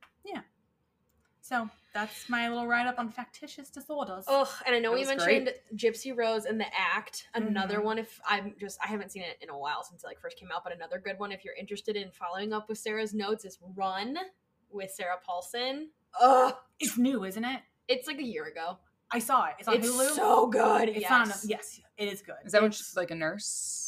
[1.47, 4.25] So that's my little write up on factitious disorders.
[4.27, 7.27] Ugh, and I know That we was mentioned Gypsy Rose and the Act.
[7.33, 7.83] Another Mhm.
[7.83, 10.37] one, if I'm just I haven't seen it in a while since it like first
[10.37, 13.45] came out, but another good one if you're interested in following up with Sarah's notes
[13.45, 14.17] is Run
[14.69, 15.91] with Sarah Paulson.
[16.19, 17.61] Ugh, It's new, isn't it?
[17.87, 18.77] it's like a year ago.
[19.09, 19.55] I saw it.
[19.59, 20.03] It's on Zulu.
[20.03, 20.15] It's Hulu.
[20.17, 20.89] so good.
[20.89, 21.11] It's yes.
[21.11, 21.49] on.
[21.49, 22.35] Yes, it is good.
[22.43, 23.86] Is that what It's- she's like a nurse?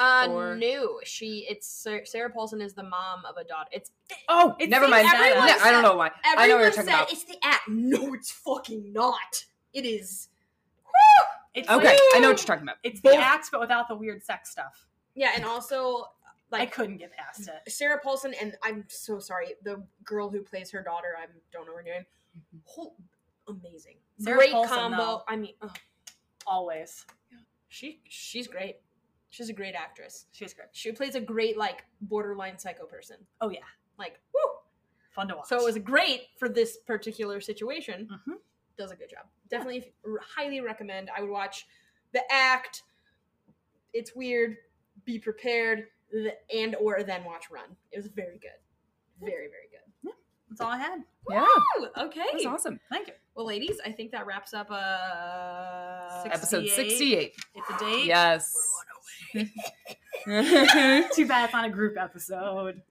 [0.00, 1.66] Uh, Or- no, she it's
[2.06, 3.68] Sarah, Paulson is the mom of a daughter.
[3.70, 3.90] It's
[4.28, 5.04] Oh, It Never mind.
[5.12, 6.10] Yeah, I don't know why.
[6.24, 7.12] I know what you're talking said about.
[7.12, 7.68] it's the act.
[7.68, 9.44] No, it's fucking not.
[9.74, 10.28] It is.
[11.52, 12.76] It's Okay, like- I know what you're talking about.
[12.82, 14.86] it's the act, but without the weird sex stuff.
[15.14, 16.06] Yeah, and also
[16.50, 17.70] like I couldn't get past it.
[17.70, 21.74] Sarah Paulson and I'm so sorry, the girl who plays her daughter, I don't know
[21.76, 22.06] her name.
[22.64, 22.96] Whole,
[23.48, 24.96] amazing, Sarah great Paulson, combo.
[24.96, 25.22] though.
[25.28, 25.54] I mean,
[26.46, 27.04] Always,
[27.68, 28.76] she she's great.
[29.30, 30.26] She's a great actress.
[30.32, 30.68] she's great.
[30.72, 33.16] She plays a great like borderline psycho person.
[33.40, 33.60] Oh yeah,
[33.98, 34.50] Like, woo.
[35.12, 35.46] fun to watch.
[35.48, 38.08] So it was great for this particular situation.
[38.28, 38.34] Mhm.
[38.76, 39.26] Does a good job.
[39.48, 41.10] Definitely, r- highly recommend.
[41.16, 41.66] I would watch
[42.12, 42.82] the act.
[43.92, 44.56] It's weird.
[45.04, 47.76] Be prepared, the, and or then watch Run.
[47.92, 48.50] It was very good.
[49.20, 50.12] Very very good.
[50.48, 51.04] That's all I had.
[51.28, 51.46] Yeah,
[51.98, 52.24] okay.
[52.32, 52.80] that's awesome.
[52.90, 53.14] Thank you.
[53.36, 56.90] Well, ladies, I think that wraps up uh Episode 68.
[56.90, 57.36] 68.
[57.54, 58.06] It's a date.
[58.06, 58.52] Yes.
[59.34, 62.82] Too bad it's not a group episode.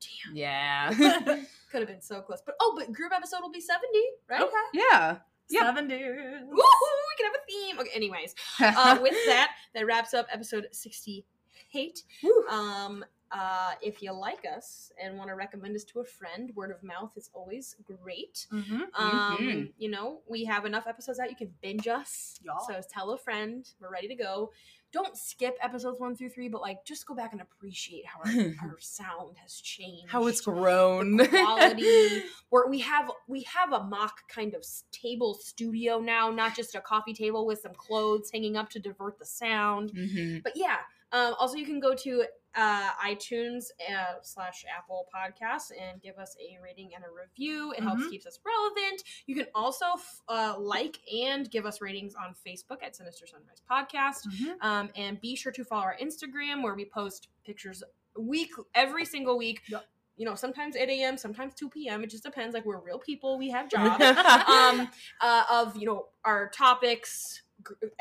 [0.00, 0.36] Damn.
[0.36, 0.92] Yeah.
[1.70, 2.40] Could have been so close.
[2.44, 3.86] But oh, but group episode will be 70,
[4.28, 4.42] right?
[4.42, 4.52] Okay.
[4.74, 5.18] Yeah.
[5.50, 5.62] Yep.
[5.62, 6.44] Seven dudes.
[6.44, 6.52] Woohoo!
[6.52, 7.78] We can have a theme.
[7.80, 8.34] Okay, anyways.
[8.60, 12.02] Uh, with that, that wraps up episode 68.
[12.22, 12.46] Woo.
[12.48, 16.70] Um, uh, if you like us and want to recommend us to a friend, word
[16.70, 18.46] of mouth is always great.
[18.52, 18.82] Mm-hmm.
[18.94, 19.72] Um, Mhm.
[19.78, 22.38] you know, we have enough episodes out you can binge us.
[22.42, 22.52] Yeah.
[22.66, 24.52] So tell a friend, we're ready to go.
[24.90, 28.24] Don't skip episodes one through three, but like just go back and appreciate how our,
[28.70, 30.10] our sound has changed.
[30.10, 31.18] How it's grown.
[31.28, 32.22] quality.
[32.48, 36.80] Where we have we have a mock kind of table studio now, not just a
[36.80, 39.92] coffee table with some clothes hanging up to divert the sound.
[39.92, 40.42] Mhm.
[40.42, 40.78] But yeah,
[41.12, 42.24] um, also you can go to
[42.56, 47.72] uh, iTunes uh, slash Apple Podcasts and give us a rating and a review.
[47.76, 48.10] It helps Mhm.
[48.10, 49.02] keeps us relevant.
[49.26, 53.62] You can also f- uh, like and give us ratings on Facebook at Sinister Sunrise
[53.70, 54.26] Podcast.
[54.26, 54.50] Mm-hmm.
[54.66, 57.82] Um, and be sure to follow our Instagram where we post pictures
[58.18, 59.60] week every single week.
[59.68, 59.84] Yep.
[60.16, 62.02] You know, sometimes 8 a.m., sometimes 2 p.m.
[62.02, 62.52] It just depends.
[62.52, 64.02] Like we're real people, we have jobs.
[64.02, 64.88] um,
[65.20, 67.42] uh, of you know our topics.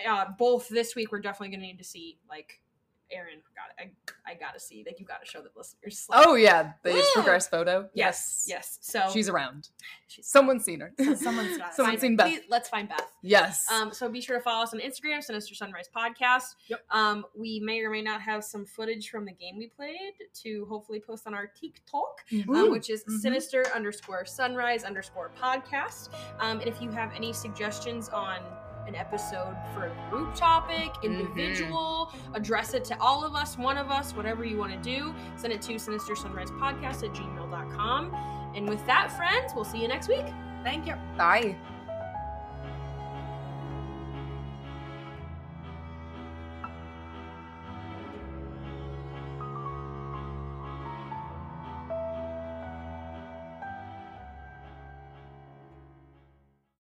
[0.08, 2.60] Uh, both this week, we're definitely going to need to see like
[3.12, 3.40] Erin.
[3.56, 3.92] Got I
[4.32, 6.06] I gotta see like you gotta show the listeners.
[6.10, 7.02] Like, oh yeah, the Woo!
[7.14, 7.90] progress photo.
[7.94, 8.78] yes, yes.
[8.82, 9.70] So She's around.
[10.08, 10.94] she's Someone's seen her.
[11.16, 11.74] Someone's got.
[11.74, 12.28] Someone's Find- seen Beth.
[12.28, 13.12] please- let's find Beth.
[13.22, 13.66] Yes.
[13.72, 16.56] Um, so be sure to follow us on Instagram, Sinister Sunrise Podcast.
[16.70, 16.82] Yep.
[16.92, 20.14] Um, we may or may not have some footage from the game we played
[20.44, 23.20] to hopefully post on our TikTok, um, which is Mhm.
[23.20, 26.10] Sinister underscore Sunrise underscore Podcast.
[26.40, 28.40] Um, and if you have any suggestions on
[28.88, 31.06] an episode for a group topic, mm-hmm.
[31.06, 35.14] individual, address it to all of us, one of us, whatever you want to do,
[35.36, 38.16] send it to Sinister Sunrise Podcast at gmail.com.
[38.56, 40.26] And with that, friends, we'll see you next week.
[40.64, 40.96] Thank you.
[41.18, 41.56] Bye.